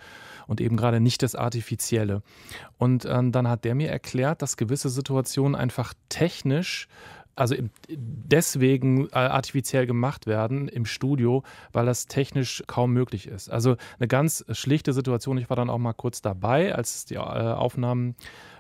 und 0.47 0.61
eben 0.61 0.77
gerade 0.77 1.01
nicht 1.01 1.23
das 1.23 1.35
Artifizielle. 1.35 2.23
Und 2.79 3.07
ähm, 3.07 3.33
dann 3.33 3.49
hat 3.49 3.65
der 3.65 3.75
mir 3.75 3.91
erklärt, 3.91 4.43
dass 4.43 4.57
gewisse 4.57 4.91
Situationen 4.91 5.55
einfach 5.55 5.95
technisch 6.09 6.89
also 7.37 7.55
deswegen 7.89 9.09
äh, 9.09 9.15
artifiziell 9.15 9.87
gemacht 9.87 10.27
werden 10.27 10.69
im 10.69 10.85
Studio, 10.85 11.43
weil 11.73 11.87
das 11.87 12.07
technisch 12.07 12.63
kaum 12.67 12.93
möglich 12.93 13.27
ist. 13.27 13.51
Also 13.51 13.77
eine 13.99 14.09
ganz 14.09 14.45
schlichte 14.51 14.93
Situation. 14.93 15.39
Ich 15.39 15.51
war 15.51 15.57
dann 15.57 15.71
auch 15.71 15.79
mal 15.79 15.93
kurz 15.93 16.23
dabei, 16.23 16.75
als 16.75 17.05
die 17.05 17.15
äh, 17.15 17.19
Aufnahmen 17.19 18.15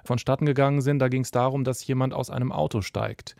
vonstatten 0.04 0.46
gegangen 0.46 0.80
sind. 0.80 0.98
Da 0.98 1.08
ging 1.08 1.22
es 1.22 1.30
darum, 1.30 1.64
dass 1.64 1.86
jemand 1.86 2.14
aus 2.14 2.30
einem 2.30 2.52
Auto 2.52 2.82
steigt. 2.82 3.36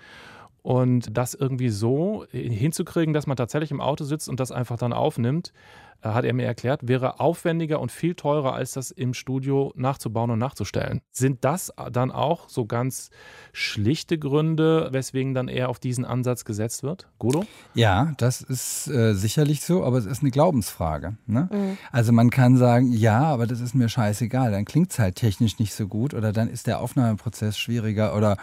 Und 0.63 1.15
das 1.17 1.35
irgendwie 1.35 1.69
so 1.69 2.25
hinzukriegen, 2.31 3.13
dass 3.13 3.27
man 3.27 3.37
tatsächlich 3.37 3.71
im 3.71 3.83
Auto 3.83 4.05
sitzt 4.05 4.31
und 4.31 4.41
das 4.41 4.51
einfach 4.51 4.79
dann 4.79 4.95
aufnimmt, 4.95 5.53
äh, 5.53 5.84
hat 6.13 6.25
er 6.25 6.35
mir 6.35 6.45
erklärt, 6.45 6.87
wäre 6.87 7.21
aufwendiger 7.21 7.81
und 7.81 7.91
viel 7.91 8.15
teurer, 8.15 8.53
als 8.55 8.73
das 8.73 8.91
im 8.91 9.15
Studio 9.15 9.73
nachzubauen 9.77 10.31
und 10.31 10.39
nachzustellen. 10.39 11.01
Sind 11.11 11.45
das 11.45 11.73
dann 11.93 12.11
auch 12.11 12.49
so 12.49 12.67
ganz 12.67 13.11
schlichte 13.53 14.19
Gründe, 14.19 14.89
weswegen 14.93 15.35
dann 15.35 15.49
eher 15.49 15.69
auf 15.69 15.79
diesen 15.79 16.05
Ansatz 16.05 16.45
gesetzt 16.45 16.83
wird? 16.83 17.09
Gudo? 17.19 17.45
Ja, 17.75 18.13
das 18.19 18.43
ist 18.43 18.89
äh, 18.89 19.15
sicherlich 19.15 19.63
so, 19.63 19.85
aber 19.85 19.97
es 19.97 20.07
ist 20.07 20.21
eine 20.21 20.31
Glaubensfrage. 20.31 21.17
Ne? 21.27 21.49
Mhm. 21.51 21.79
Also 21.91 22.13
man 22.13 22.31
kann 22.31 22.57
sagen, 22.57 22.93
ja, 22.93 23.23
aber 23.23 23.47
das 23.47 23.61
ist 23.61 23.75
mir 23.75 23.89
scheißegal. 23.89 24.51
Dann 24.51 24.65
klingt 24.65 24.93
es 24.93 24.99
halt 24.99 25.17
technisch 25.17 25.59
nicht 25.59 25.73
so 25.73 25.89
gut 25.89 26.13
oder 26.13 26.33
dann 26.33 26.49
ist 26.49 26.67
der 26.67 26.81
Aufnahmeprozess 26.81 27.57
schwieriger 27.57 28.17
oder, 28.17 28.37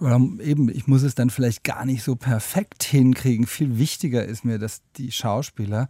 oder 0.00 0.20
eben, 0.40 0.68
ich 0.68 0.86
muss 0.86 1.02
es 1.02 1.14
dann 1.14 1.30
vielleicht 1.30 1.64
gar 1.64 1.84
nicht 1.84 2.02
so 2.02 2.16
perfekt 2.16 2.84
hinkriegen. 2.84 3.46
Viel 3.46 3.78
wichtiger 3.78 4.24
ist 4.24 4.44
mir, 4.44 4.58
dass 4.58 4.82
die 4.96 5.12
Schauspieler 5.12 5.88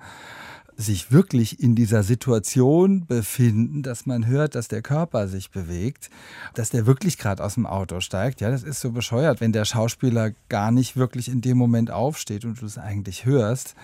sich 0.77 1.13
wirklich 1.13 1.61
in 1.61 1.75
dieser 1.75 2.03
Situation 2.03 3.07
befinden, 3.07 3.83
dass 3.83 4.07
man 4.07 4.27
hört, 4.27 4.55
dass 4.55 4.69
der 4.69 4.83
Körper 4.83 5.29
sich 5.29 5.51
bewegt, 5.51 6.11
dass 6.55 6.71
der 6.71 6.87
wirklich 6.87 7.19
gerade 7.19 7.45
aus 7.45 7.55
dem 7.55 7.67
Auto 7.67 8.01
steigt. 8.01 8.41
Ja, 8.41 8.51
das 8.51 8.63
ist 8.63 8.81
so 8.81 8.91
bescheuert, 8.91 9.41
wenn 9.41 9.53
der 9.53 9.65
Schauspieler 9.65 10.33
gar 10.49 10.71
nicht 10.71 10.97
wirklich 10.97 11.29
in 11.29 11.41
dem 11.41 11.59
Moment 11.59 11.91
aufsteht 11.91 12.45
und 12.45 12.61
du 12.61 12.67
es 12.67 12.79
eigentlich 12.79 13.25
hörst. 13.25 13.75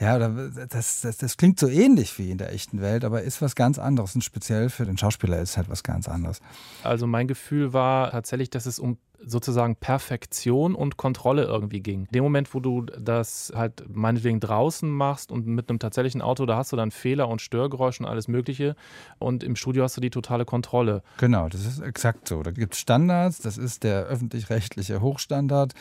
Ja, 0.00 0.18
das, 0.18 1.00
das, 1.00 1.16
das 1.16 1.36
klingt 1.36 1.58
so 1.58 1.68
ähnlich 1.68 2.18
wie 2.18 2.30
in 2.30 2.38
der 2.38 2.52
echten 2.52 2.80
Welt, 2.80 3.04
aber 3.04 3.22
ist 3.22 3.40
was 3.40 3.54
ganz 3.54 3.78
anderes. 3.78 4.14
Und 4.14 4.22
speziell 4.22 4.68
für 4.68 4.84
den 4.84 4.98
Schauspieler 4.98 5.40
ist 5.40 5.56
halt 5.56 5.70
was 5.70 5.82
ganz 5.82 6.08
anderes. 6.08 6.40
Also 6.82 7.06
mein 7.06 7.28
Gefühl 7.28 7.72
war 7.72 8.10
tatsächlich, 8.10 8.50
dass 8.50 8.66
es 8.66 8.78
um 8.78 8.98
sozusagen 9.26 9.76
Perfektion 9.76 10.74
und 10.74 10.96
Kontrolle 10.96 11.44
irgendwie 11.44 11.80
ging. 11.80 12.00
In 12.00 12.12
dem 12.12 12.24
Moment, 12.24 12.54
wo 12.54 12.60
du 12.60 12.82
das 12.82 13.52
halt 13.54 13.84
meinetwegen 13.88 14.40
draußen 14.40 14.90
machst 14.90 15.32
und 15.32 15.46
mit 15.46 15.68
einem 15.68 15.78
tatsächlichen 15.78 16.22
Auto, 16.22 16.46
da 16.46 16.56
hast 16.56 16.72
du 16.72 16.76
dann 16.76 16.90
Fehler 16.90 17.28
und 17.28 17.40
Störgeräusche 17.40 18.02
und 18.02 18.08
alles 18.08 18.28
Mögliche. 18.28 18.76
Und 19.18 19.42
im 19.42 19.56
Studio 19.56 19.84
hast 19.84 19.96
du 19.96 20.00
die 20.00 20.10
totale 20.10 20.44
Kontrolle. 20.44 21.02
Genau, 21.18 21.48
das 21.48 21.64
ist 21.64 21.80
exakt 21.80 22.28
so. 22.28 22.42
Da 22.42 22.50
gibt 22.50 22.74
es 22.74 22.80
Standards, 22.80 23.38
das 23.38 23.58
ist 23.58 23.84
der 23.84 24.04
öffentlich-rechtliche 24.04 25.00
Hochstandard 25.00 25.72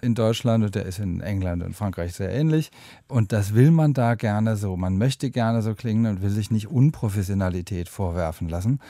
in 0.00 0.14
Deutschland 0.14 0.64
und 0.64 0.74
der 0.74 0.86
ist 0.86 0.98
in 0.98 1.20
England 1.20 1.62
und 1.62 1.74
Frankreich 1.74 2.14
sehr 2.14 2.30
ähnlich. 2.30 2.70
Und 3.08 3.32
das 3.32 3.54
will 3.54 3.70
man 3.70 3.94
da 3.94 4.14
gerne 4.14 4.56
so. 4.56 4.76
Man 4.76 4.98
möchte 4.98 5.30
gerne 5.30 5.62
so 5.62 5.74
klingen 5.74 6.06
und 6.06 6.22
will 6.22 6.30
sich 6.30 6.50
nicht 6.50 6.68
Unprofessionalität 6.68 7.88
vorwerfen 7.88 8.48
lassen, 8.48 8.80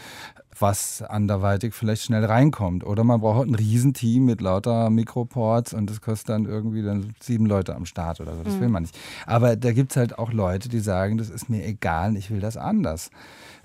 was 0.58 1.02
anderweitig 1.02 1.74
vielleicht 1.74 2.02
schnell 2.02 2.24
reinkommt. 2.24 2.84
Oder 2.84 3.04
man 3.04 3.20
braucht 3.20 3.46
ein 3.46 3.54
Riesenteam 3.54 4.24
mit 4.24 4.40
lauter 4.40 4.90
Mikroports 4.90 5.74
und 5.74 5.90
das 5.90 6.00
kostet 6.00 6.30
dann 6.30 6.46
irgendwie 6.46 6.82
dann 6.82 7.14
sieben 7.20 7.46
Leute 7.46 7.74
am 7.74 7.86
Start 7.86 8.20
oder 8.20 8.34
so. 8.36 8.42
Das 8.42 8.54
Mhm. 8.56 8.60
will 8.60 8.68
man 8.68 8.82
nicht. 8.84 8.98
Aber 9.26 9.56
da 9.56 9.72
gibt 9.72 9.92
es 9.92 9.96
halt 9.96 10.18
auch 10.18 10.32
Leute, 10.32 10.68
die 10.68 10.80
sagen, 10.80 11.18
das 11.18 11.28
ist 11.30 11.48
mir 11.50 11.64
egal, 11.64 12.16
ich 12.16 12.30
will 12.30 12.40
das 12.40 12.56
anders. 12.56 13.10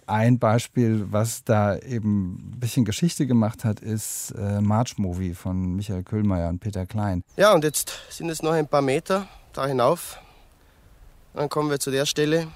Ein 0.08 0.40
Beispiel, 0.40 1.06
was 1.12 1.44
da 1.46 1.78
eben 1.78 2.34
ein 2.56 2.60
bisschen 2.60 2.84
Geschichte 2.84 3.26
gemacht 3.28 3.64
hat, 3.64 3.80
ist 3.80 4.32
äh, 4.32 4.60
March 4.60 4.98
Movie 4.98 5.34
von 5.34 5.76
Michael 5.76 6.04
Köhlmeier 6.04 6.50
und 6.50 6.60
Peter 6.60 6.86
Klein. 6.86 7.24
Ja, 7.38 7.54
und 7.54 7.64
jetzt 7.64 7.94
sind 8.10 8.30
es 8.30 8.42
noch 8.42 8.52
ein 8.52 8.68
paar 8.68 8.82
Meter 8.82 9.28
da 9.54 9.66
hinauf. 9.68 10.20
Dann 11.34 11.48
kommen 11.48 11.70
wir 11.70 11.80
zu 11.80 11.92
der 11.92 12.06
Stelle, 12.06 12.48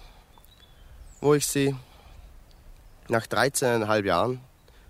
wo 1.21 1.33
ich 1.33 1.45
sie 1.47 1.73
nach 3.09 3.25
13,5 3.27 4.05
Jahren 4.05 4.39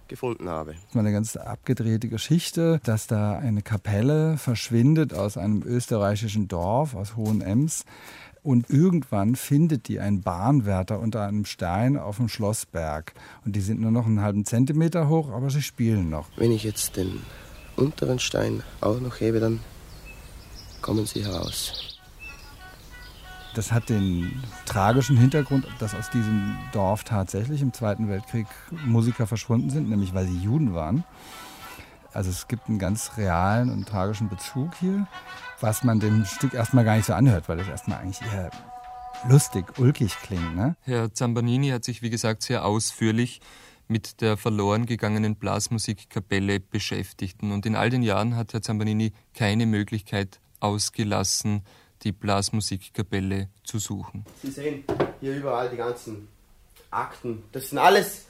gefunden 0.07 0.49
habe. 0.49 0.73
Das 0.73 0.81
ist 0.81 0.95
mal 0.95 1.01
eine 1.01 1.11
ganz 1.11 1.35
abgedrehte 1.35 2.07
Geschichte, 2.09 2.79
dass 2.83 3.07
da 3.07 3.37
eine 3.37 3.61
Kapelle 3.61 4.37
verschwindet 4.37 5.13
aus 5.13 5.37
einem 5.37 5.63
österreichischen 5.63 6.47
Dorf, 6.47 6.95
aus 6.95 7.15
Hohenems. 7.15 7.85
Und 8.43 8.69
irgendwann 8.69 9.35
findet 9.35 9.87
die 9.87 9.99
ein 9.99 10.21
Bahnwärter 10.21 10.99
unter 10.99 11.25
einem 11.25 11.45
Stein 11.45 11.97
auf 11.97 12.17
dem 12.17 12.29
Schlossberg. 12.29 13.13
Und 13.43 13.55
die 13.55 13.61
sind 13.61 13.81
nur 13.81 13.89
noch 13.89 14.05
einen 14.05 14.21
halben 14.21 14.45
Zentimeter 14.45 15.09
hoch, 15.09 15.31
aber 15.31 15.49
sie 15.49 15.63
spielen 15.63 16.11
noch. 16.11 16.27
Wenn 16.37 16.51
ich 16.51 16.63
jetzt 16.63 16.95
den 16.95 17.23
unteren 17.75 18.19
Stein 18.19 18.61
auch 18.81 18.99
noch 18.99 19.19
hebe, 19.19 19.39
dann 19.39 19.61
kommen 20.81 21.07
sie 21.07 21.25
heraus. 21.25 21.94
Das 23.55 23.71
hat 23.71 23.87
den 23.87 24.43
tragischen 24.65 25.15
Hintergrund, 25.15 25.65
dass 25.79 25.95
aus 25.95 26.09
diesem 26.09 26.57
Dorf 26.73 27.05
tatsächlich 27.05 27.61
im 27.61 27.71
Zweiten 27.71 28.09
Weltkrieg 28.09 28.47
Musiker 28.85 29.27
verschwunden 29.27 29.69
sind, 29.69 29.89
nämlich 29.89 30.13
weil 30.13 30.27
sie 30.27 30.37
Juden 30.37 30.73
waren. 30.73 31.05
Also 32.13 32.29
es 32.29 32.49
gibt 32.49 32.67
einen 32.67 32.79
ganz 32.79 33.11
realen 33.15 33.69
und 33.69 33.87
tragischen 33.87 34.27
Bezug 34.27 34.75
hier, 34.75 35.07
was 35.61 35.85
man 35.85 36.01
dem 36.01 36.25
Stück 36.25 36.53
erstmal 36.53 36.83
gar 36.83 36.97
nicht 36.97 37.05
so 37.05 37.13
anhört, 37.13 37.47
weil 37.47 37.59
es 37.59 37.67
erstmal 37.69 37.99
eigentlich 37.99 38.21
eher 38.21 38.51
lustig, 39.29 39.79
ulkig 39.79 40.13
klingt. 40.21 40.55
Ne? 40.55 40.75
Herr 40.81 41.13
Zambanini 41.13 41.69
hat 41.69 41.85
sich, 41.85 42.01
wie 42.01 42.09
gesagt, 42.09 42.43
sehr 42.43 42.65
ausführlich 42.65 43.39
mit 43.87 44.19
der 44.19 44.35
verloren 44.35 44.85
gegangenen 44.85 45.35
Blasmusikkapelle 45.35 46.59
beschäftigt. 46.59 47.41
Und 47.41 47.65
in 47.65 47.75
all 47.75 47.89
den 47.89 48.03
Jahren 48.03 48.35
hat 48.35 48.51
Herr 48.53 48.61
Zambanini 48.61 49.13
keine 49.33 49.65
Möglichkeit 49.65 50.41
ausgelassen, 50.59 51.63
die 52.05 52.11
Blasmusikkapelle 52.11 53.49
zu 53.63 53.79
suchen. 53.79 54.23
Sie 54.41 54.51
sehen 54.51 54.83
hier 55.19 55.35
überall 55.35 55.69
die 55.69 55.77
ganzen 55.77 56.27
Akten. 56.91 57.43
Das 57.51 57.69
sind 57.69 57.79
alles, 57.79 58.27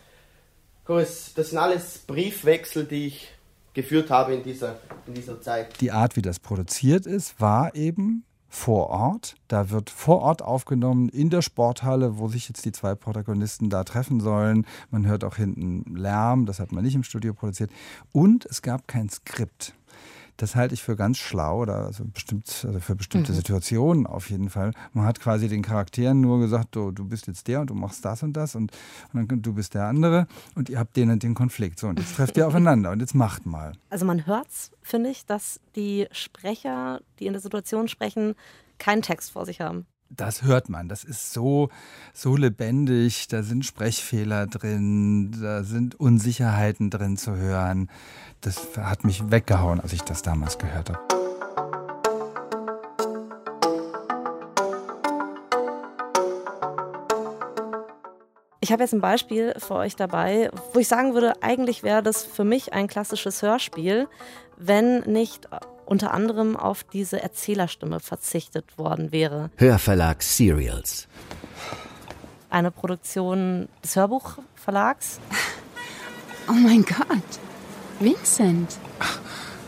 das 0.88 1.34
sind 1.36 1.58
alles 1.58 2.00
Briefwechsel, 2.00 2.86
die 2.86 3.08
ich 3.08 3.28
geführt 3.74 4.10
habe 4.10 4.34
in 4.34 4.44
dieser, 4.44 4.80
in 5.06 5.14
dieser 5.14 5.40
Zeit. 5.42 5.80
Die 5.82 5.92
Art, 5.92 6.16
wie 6.16 6.22
das 6.22 6.40
produziert 6.40 7.06
ist, 7.06 7.40
war 7.40 7.76
eben 7.76 8.24
vor 8.48 8.90
Ort. 8.90 9.36
Da 9.50 9.70
wird 9.70 9.90
vor 9.90 10.22
Ort 10.22 10.42
aufgenommen 10.42 11.10
in 11.10 11.30
der 11.30 11.42
Sporthalle, 11.42 12.18
wo 12.18 12.30
sich 12.30 12.48
jetzt 12.48 12.64
die 12.64 12.72
zwei 12.72 12.96
Protagonisten 12.96 13.70
da 13.70 13.84
treffen 13.84 14.22
sollen. 14.22 14.66
Man 14.90 15.06
hört 15.06 15.26
auch 15.26 15.36
hinten 15.36 15.96
Lärm, 15.96 16.46
das 16.46 16.60
hat 16.60 16.72
man 16.72 16.86
nicht 16.86 16.96
im 16.96 17.04
Studio 17.04 17.34
produziert. 17.34 17.70
Und 18.14 18.46
es 18.46 18.62
gab 18.62 18.88
kein 18.88 19.10
Skript. 19.10 19.74
Das 20.38 20.56
halte 20.56 20.74
ich 20.74 20.84
für 20.84 20.96
ganz 20.96 21.18
schlau 21.18 21.62
oder 21.62 21.86
also 21.86 22.04
bestimmt, 22.06 22.66
also 22.66 22.80
für 22.80 22.96
bestimmte 22.96 23.32
Mhm. 23.32 23.38
Situationen 23.38 24.08
auf 24.08 24.30
jeden 24.30 24.50
Fall. 24.50 24.72
Man 24.94 25.06
hat 25.06 25.20
quasi 25.20 25.48
den 25.48 25.62
Charakteren 25.62 26.20
nur 26.22 26.40
gesagt, 26.40 26.76
du, 26.76 26.92
du 26.92 27.06
bist 27.06 27.28
jetzt 27.28 27.48
der 27.48 27.62
und 27.62 27.70
du 27.70 27.74
machst 27.74 28.04
das 28.04 28.22
und 28.24 28.34
das 28.34 28.56
und, 28.56 28.72
und 29.14 29.32
dann 29.32 29.42
du 29.42 29.54
bist 29.54 29.74
der 29.74 29.86
andere 29.86 30.28
und 30.56 30.70
ihr 30.70 30.80
habt 30.80 30.96
den 30.98 31.10
und 31.10 31.24
den 31.24 31.36
Konflikt. 31.36 31.80
So, 31.80 31.88
und 31.88 32.00
jetzt 32.00 32.16
trefft 32.16 32.36
ihr 32.38 32.48
aufeinander 32.48 32.92
und 32.92 33.00
jetzt 33.00 33.16
macht 33.16 33.46
mal. 33.46 33.74
Also 33.90 34.06
man 34.06 34.26
hört's, 34.26 34.72
finde 34.82 35.10
ich, 35.10 35.26
dass 35.26 35.60
die 35.76 36.08
Sprecher, 36.12 37.02
die 37.20 37.28
in 37.28 37.34
der 37.34 37.42
Situation 37.42 37.88
sprechen, 37.88 38.36
keinen 38.78 39.02
Text 39.02 39.32
vor 39.32 39.46
sich 39.46 39.62
haben. 39.62 39.86
Das 40.10 40.44
hört 40.44 40.70
man. 40.70 40.88
Das 40.88 41.04
ist 41.04 41.34
so, 41.34 41.70
so 42.14 42.36
lebendig. 42.36 43.28
Da 43.28 43.44
sind 43.44 43.66
Sprechfehler 43.66 44.48
drin, 44.48 45.32
da 45.42 45.64
sind 45.64 46.00
Unsicherheiten 46.00 46.90
drin 46.90 47.18
zu 47.18 47.36
hören. 47.36 47.90
Das 48.42 48.78
hat 48.78 49.04
mich 49.04 49.32
weggehauen, 49.32 49.80
als 49.80 49.94
ich 49.94 50.02
das 50.04 50.22
damals 50.22 50.58
gehört 50.58 50.92
habe. 50.92 51.16
Ich 58.62 58.72
habe 58.72 58.82
jetzt 58.82 58.94
ein 58.94 59.02
Beispiel 59.02 59.54
für 59.60 59.76
euch 59.76 59.96
dabei, 59.96 60.50
wo 60.74 60.80
ich 60.80 60.88
sagen 60.88 61.14
würde, 61.14 61.34
eigentlich 61.42 61.84
wäre 61.84 62.02
das 62.02 62.24
für 62.24 62.44
mich 62.44 62.74
ein 62.74 62.88
klassisches 62.88 63.44
Hörspiel, 63.44 64.08
wenn 64.58 65.02
nicht 65.02 65.48
unter 65.86 66.14
anderem 66.14 66.56
auf 66.58 66.84
diese 66.84 67.22
Erzählerstimme 67.22 68.00
verzichtet 68.00 68.78
worden 68.78 69.12
wäre. 69.12 69.50
Hörverlag 69.58 70.22
Serials. 70.24 71.08
Eine 72.50 72.72
Produktion 72.72 73.68
des 73.84 73.96
Hörbuchverlags. 73.96 75.20
Oh 76.48 76.52
mein 76.54 76.84
Gott. 76.86 77.40
Vincent. 78.00 78.78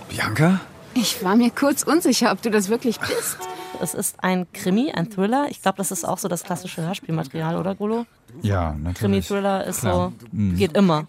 Bianca? 0.10 0.60
Ich 0.93 1.23
war 1.23 1.36
mir 1.36 1.49
kurz 1.49 1.82
unsicher, 1.82 2.32
ob 2.32 2.39
du 2.43 2.51
das 2.51 2.69
wirklich 2.69 2.99
bist. 2.99 3.38
Es 3.82 3.95
ist 3.95 4.23
ein 4.23 4.45
Krimi, 4.53 4.91
ein 4.91 5.10
Thriller. 5.10 5.47
Ich 5.49 5.63
glaube, 5.63 5.77
das 5.80 5.89
ist 5.89 6.06
auch 6.06 6.19
so 6.19 6.27
das 6.27 6.43
klassische 6.43 6.84
Hörspielmaterial, 6.84 7.56
oder 7.58 7.73
Golo? 7.73 8.06
Ja, 8.43 8.73
natürlich. 8.73 8.99
Krimi-Thriller 8.99 9.65
ist 9.65 9.80
Klar. 9.80 10.12
so, 10.21 10.27
Mhm. 10.32 10.56
geht 10.58 10.77
immer. 10.77 11.08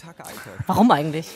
Warum 0.66 0.90
eigentlich? 0.90 1.28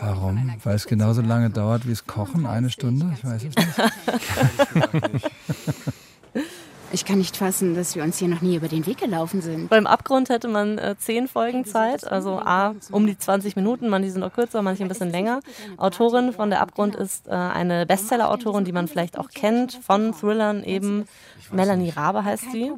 Warum? 0.00 0.52
Weil 0.64 0.76
es 0.76 0.86
genauso 0.86 1.22
lange 1.22 1.50
dauert 1.50 1.86
wie 1.86 1.92
es 1.92 2.06
Kochen, 2.06 2.46
eine 2.46 2.70
Stunde? 2.70 3.12
Ich 3.14 3.24
weiß 3.24 3.44
es 3.44 3.54
nicht. 3.54 5.30
Ich 6.90 7.04
kann 7.04 7.18
nicht 7.18 7.36
fassen, 7.36 7.74
dass 7.74 7.94
wir 7.94 8.02
uns 8.02 8.18
hier 8.18 8.28
noch 8.28 8.40
nie 8.40 8.56
über 8.56 8.68
den 8.68 8.86
Weg 8.86 8.96
gelaufen 8.96 9.42
sind. 9.42 9.68
Beim 9.68 9.86
Abgrund 9.86 10.30
hätte 10.30 10.48
man 10.48 10.78
äh, 10.78 10.96
zehn 10.98 11.28
Folgen 11.28 11.66
Zeit, 11.66 12.10
also 12.10 12.38
A, 12.38 12.74
um 12.90 13.06
die 13.06 13.18
20 13.18 13.56
Minuten, 13.56 13.88
manche 13.88 14.10
sind 14.10 14.22
auch 14.22 14.32
kürzer, 14.32 14.62
manche 14.62 14.84
ein 14.84 14.88
bisschen 14.88 15.10
länger. 15.10 15.40
Autorin 15.76 16.32
von 16.32 16.48
Der 16.48 16.62
Abgrund 16.62 16.96
ist 16.96 17.28
äh, 17.28 17.32
eine 17.32 17.84
Bestseller-Autorin, 17.84 18.64
die 18.64 18.72
man 18.72 18.88
vielleicht 18.88 19.18
auch 19.18 19.28
kennt, 19.28 19.74
von 19.82 20.12
Thrillern 20.12 20.64
eben. 20.64 21.06
Melanie 21.50 21.90
Rabe 21.90 22.24
heißt 22.24 22.52
sie. 22.52 22.72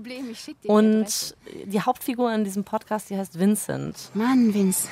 Und 0.65 1.37
die 1.65 1.81
Hauptfigur 1.81 2.33
in 2.33 2.45
diesem 2.45 2.65
Podcast, 2.65 3.11
die 3.11 3.17
heißt 3.17 3.39
Vincent. 3.39 4.11
Mann, 4.15 4.53
Vince. 4.55 4.89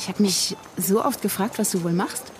Ich 0.00 0.08
habe 0.08 0.22
mich 0.22 0.56
so 0.78 1.04
oft 1.04 1.20
gefragt, 1.20 1.58
was 1.58 1.72
du 1.72 1.84
wohl 1.84 1.92
machst. 1.92 2.32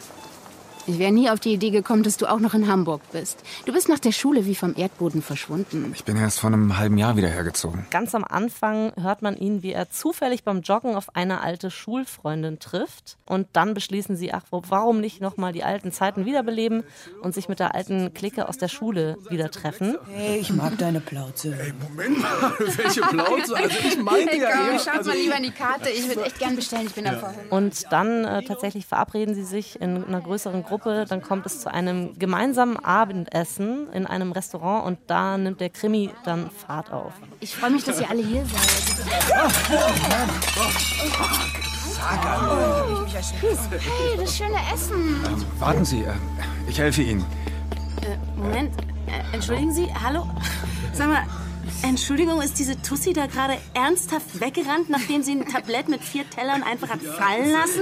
Ich 0.90 0.98
wäre 0.98 1.12
nie 1.12 1.30
auf 1.30 1.38
die 1.38 1.52
Idee 1.52 1.70
gekommen, 1.70 2.02
dass 2.02 2.16
du 2.16 2.26
auch 2.26 2.40
noch 2.40 2.52
in 2.52 2.66
Hamburg 2.66 3.00
bist. 3.12 3.38
Du 3.64 3.72
bist 3.72 3.88
nach 3.88 4.00
der 4.00 4.10
Schule 4.10 4.44
wie 4.44 4.56
vom 4.56 4.74
Erdboden 4.76 5.22
verschwunden. 5.22 5.92
Ich 5.94 6.02
bin 6.02 6.16
erst 6.16 6.40
vor 6.40 6.48
einem 6.48 6.78
halben 6.78 6.98
Jahr 6.98 7.16
wieder 7.16 7.28
hergezogen. 7.28 7.86
Ganz 7.92 8.12
am 8.12 8.24
Anfang 8.24 8.92
hört 9.00 9.22
man 9.22 9.36
ihn, 9.36 9.62
wie 9.62 9.70
er 9.70 9.88
zufällig 9.90 10.42
beim 10.42 10.62
Joggen 10.62 10.96
auf 10.96 11.14
eine 11.14 11.42
alte 11.42 11.70
Schulfreundin 11.70 12.58
trifft. 12.58 13.18
Und 13.24 13.46
dann 13.52 13.72
beschließen 13.72 14.16
sie, 14.16 14.32
ach, 14.32 14.42
warum 14.50 15.00
nicht 15.00 15.20
nochmal 15.20 15.52
die 15.52 15.62
alten 15.62 15.92
Zeiten 15.92 16.26
wiederbeleben 16.26 16.82
und 17.22 17.34
sich 17.34 17.48
mit 17.48 17.60
der 17.60 17.72
alten 17.76 18.12
Clique 18.12 18.48
aus 18.48 18.58
der 18.58 18.66
Schule 18.66 19.16
wieder 19.28 19.52
treffen. 19.52 19.96
Hey, 20.12 20.40
ich 20.40 20.52
mag 20.52 20.76
deine 20.76 21.00
Plauze. 21.00 21.54
Hey, 21.54 21.72
Moment 21.88 22.20
mal, 22.20 22.52
welche 22.58 23.02
Plauze? 23.02 23.56
Also 23.56 23.76
ich 23.86 23.96
meinte 24.02 24.30
Hey, 24.32 24.40
ja 24.40 24.50
komm, 24.56 24.70
eher... 24.72 24.78
schaut 24.80 24.96
Also 24.96 25.10
mal 25.10 25.16
lieber 25.16 25.36
in 25.36 25.44
die 25.44 25.50
Karte. 25.52 25.88
Ich 25.90 26.08
würde 26.08 26.24
echt 26.24 26.40
gern 26.40 26.56
bestellen. 26.56 26.86
Ich 26.86 26.94
bin 26.94 27.06
am 27.06 27.20
Verhungern. 27.20 27.48
Und 27.50 27.84
dann 27.92 28.24
äh, 28.24 28.42
tatsächlich 28.42 28.86
verabreden 28.86 29.36
sie 29.36 29.44
sich 29.44 29.80
in 29.80 30.04
einer 30.04 30.20
größeren 30.20 30.64
Gruppe. 30.64 30.79
Dann 30.84 31.22
kommt 31.22 31.46
es 31.46 31.60
zu 31.60 31.72
einem 31.72 32.18
gemeinsamen 32.18 32.76
Abendessen 32.76 33.92
in 33.92 34.06
einem 34.06 34.32
Restaurant 34.32 34.86
und 34.86 34.98
da 35.06 35.36
nimmt 35.38 35.60
der 35.60 35.70
Krimi 35.70 36.10
dann 36.24 36.50
Fahrt 36.50 36.92
auf. 36.92 37.12
Ich 37.40 37.54
freue 37.54 37.70
mich, 37.70 37.84
dass 37.84 38.00
ihr 38.00 38.08
alle 38.10 38.22
hier 38.22 38.44
seid. 38.46 39.06
Hey, 43.70 44.16
das 44.16 44.36
schöne 44.36 44.56
Essen. 44.72 45.22
Ähm, 45.26 45.44
warten 45.58 45.84
Sie, 45.84 46.00
äh, 46.00 46.12
ich 46.68 46.78
helfe 46.78 47.02
Ihnen. 47.02 47.24
Äh, 48.02 48.16
Moment, 48.38 48.72
äh, 49.06 49.34
entschuldigen 49.34 49.72
Sie, 49.72 49.88
hallo? 50.02 50.26
Sag 50.94 51.08
mal, 51.08 51.24
Entschuldigung, 51.82 52.42
ist 52.42 52.58
diese 52.58 52.80
Tussi 52.82 53.12
da 53.12 53.26
gerade 53.26 53.56
ernsthaft 53.74 54.40
weggerannt, 54.40 54.90
nachdem 54.90 55.22
sie 55.22 55.32
ein 55.32 55.46
Tablett 55.46 55.88
mit 55.88 56.02
vier 56.02 56.28
Tellern 56.28 56.62
einfach 56.62 56.90
hat 56.90 57.00
fallen 57.00 57.52
lassen? 57.52 57.80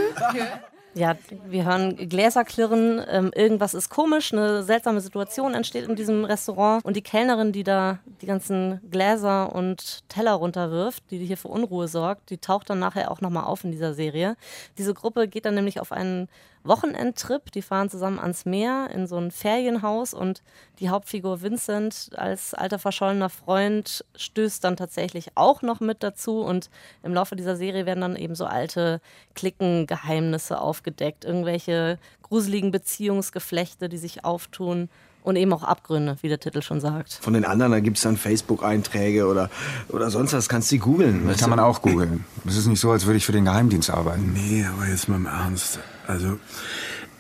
Ja, 0.98 1.16
wir 1.46 1.64
hören 1.64 2.08
Gläser 2.08 2.44
klirren, 2.44 3.00
ähm, 3.08 3.30
irgendwas 3.32 3.72
ist 3.72 3.88
komisch, 3.88 4.32
eine 4.32 4.64
seltsame 4.64 5.00
Situation 5.00 5.54
entsteht 5.54 5.88
in 5.88 5.94
diesem 5.94 6.24
Restaurant 6.24 6.84
und 6.84 6.96
die 6.96 7.02
Kellnerin, 7.02 7.52
die 7.52 7.62
da 7.62 8.00
die 8.20 8.26
ganzen 8.26 8.80
Gläser 8.90 9.54
und 9.54 10.08
Teller 10.08 10.32
runterwirft, 10.32 11.04
die 11.12 11.18
hier 11.18 11.36
für 11.36 11.48
Unruhe 11.48 11.86
sorgt, 11.86 12.30
die 12.30 12.38
taucht 12.38 12.68
dann 12.68 12.80
nachher 12.80 13.12
auch 13.12 13.20
nochmal 13.20 13.44
auf 13.44 13.62
in 13.62 13.70
dieser 13.70 13.94
Serie. 13.94 14.36
Diese 14.76 14.92
Gruppe 14.92 15.28
geht 15.28 15.44
dann 15.44 15.54
nämlich 15.54 15.78
auf 15.78 15.92
einen 15.92 16.28
Wochenendtrip. 16.68 17.50
Die 17.52 17.62
fahren 17.62 17.90
zusammen 17.90 18.18
ans 18.18 18.44
Meer 18.44 18.90
in 18.92 19.06
so 19.06 19.16
ein 19.16 19.30
Ferienhaus 19.30 20.14
und 20.14 20.42
die 20.78 20.90
Hauptfigur 20.90 21.42
Vincent 21.42 22.10
als 22.14 22.54
alter 22.54 22.78
verschollener 22.78 23.30
Freund 23.30 24.04
stößt 24.16 24.62
dann 24.62 24.76
tatsächlich 24.76 25.30
auch 25.34 25.62
noch 25.62 25.80
mit 25.80 26.02
dazu 26.02 26.40
und 26.40 26.70
im 27.02 27.14
Laufe 27.14 27.34
dieser 27.34 27.56
Serie 27.56 27.86
werden 27.86 28.00
dann 28.02 28.16
eben 28.16 28.34
so 28.34 28.44
alte 28.44 29.00
Klickengeheimnisse 29.34 30.60
aufgedeckt, 30.60 31.24
irgendwelche 31.24 31.98
gruseligen 32.22 32.70
Beziehungsgeflechte, 32.70 33.88
die 33.88 33.98
sich 33.98 34.24
auftun 34.24 34.88
und 35.28 35.36
eben 35.36 35.52
auch 35.52 35.62
Abgründe, 35.62 36.16
wie 36.22 36.28
der 36.28 36.40
Titel 36.40 36.62
schon 36.62 36.80
sagt. 36.80 37.12
Von 37.20 37.34
den 37.34 37.44
anderen, 37.44 37.70
da 37.70 37.80
gibt 37.80 37.98
es 37.98 38.02
dann 38.02 38.16
Facebook-Einträge 38.16 39.26
oder, 39.26 39.50
oder 39.90 40.10
sonst 40.10 40.32
was, 40.32 40.48
kannst 40.48 40.72
du 40.72 40.78
googeln. 40.78 41.28
Das 41.28 41.36
kann 41.36 41.50
man 41.50 41.60
auch 41.60 41.82
googeln. 41.82 42.24
Es 42.46 42.56
ist 42.56 42.66
nicht 42.66 42.80
so, 42.80 42.90
als 42.90 43.04
würde 43.04 43.18
ich 43.18 43.26
für 43.26 43.32
den 43.32 43.44
Geheimdienst 43.44 43.90
arbeiten. 43.90 44.32
Nee, 44.32 44.64
aber 44.64 44.86
jetzt 44.86 45.06
mal 45.06 45.16
im 45.16 45.26
Ernst. 45.26 45.80
Also, 46.06 46.38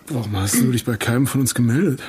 warum 0.08 0.34
hast 0.36 0.54
du 0.54 0.72
dich 0.72 0.86
bei 0.86 0.96
keinem 0.96 1.26
von 1.26 1.42
uns 1.42 1.54
gemeldet? 1.54 2.02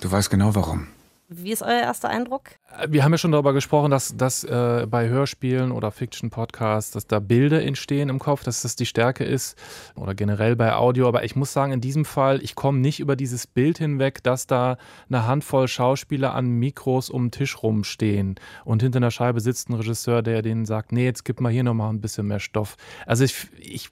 Du 0.00 0.12
weißt 0.12 0.30
genau 0.30 0.54
warum. 0.54 0.86
Wie 1.34 1.52
ist 1.52 1.62
euer 1.62 1.80
erster 1.80 2.08
Eindruck? 2.08 2.42
Wir 2.88 3.04
haben 3.04 3.12
ja 3.12 3.18
schon 3.18 3.32
darüber 3.32 3.52
gesprochen, 3.52 3.90
dass, 3.90 4.16
dass 4.16 4.44
äh, 4.44 4.86
bei 4.88 5.08
Hörspielen 5.08 5.72
oder 5.72 5.90
Fiction-Podcasts, 5.90 6.92
dass 6.92 7.06
da 7.06 7.20
Bilder 7.20 7.62
entstehen 7.62 8.08
im 8.08 8.18
Kopf, 8.18 8.44
dass 8.44 8.62
das 8.62 8.76
die 8.76 8.86
Stärke 8.86 9.24
ist 9.24 9.56
oder 9.94 10.14
generell 10.14 10.56
bei 10.56 10.74
Audio. 10.74 11.08
Aber 11.08 11.24
ich 11.24 11.36
muss 11.36 11.52
sagen, 11.52 11.72
in 11.72 11.80
diesem 11.80 12.04
Fall, 12.04 12.42
ich 12.42 12.54
komme 12.54 12.78
nicht 12.78 13.00
über 13.00 13.16
dieses 13.16 13.46
Bild 13.46 13.78
hinweg, 13.78 14.22
dass 14.22 14.46
da 14.46 14.76
eine 15.08 15.26
Handvoll 15.26 15.68
Schauspieler 15.68 16.34
an 16.34 16.48
Mikros 16.48 17.10
um 17.10 17.26
den 17.26 17.30
Tisch 17.30 17.62
rumstehen 17.62 18.36
und 18.64 18.82
hinter 18.82 18.98
einer 18.98 19.10
Scheibe 19.10 19.40
sitzt 19.40 19.70
ein 19.70 19.74
Regisseur, 19.74 20.22
der 20.22 20.42
denen 20.42 20.66
sagt, 20.66 20.92
nee, 20.92 21.04
jetzt 21.04 21.24
gib 21.24 21.40
mal 21.40 21.52
hier 21.52 21.64
nochmal 21.64 21.90
ein 21.90 22.00
bisschen 22.00 22.26
mehr 22.26 22.40
Stoff. 22.40 22.76
Also 23.06 23.24
ich, 23.24 23.48
ich 23.58 23.90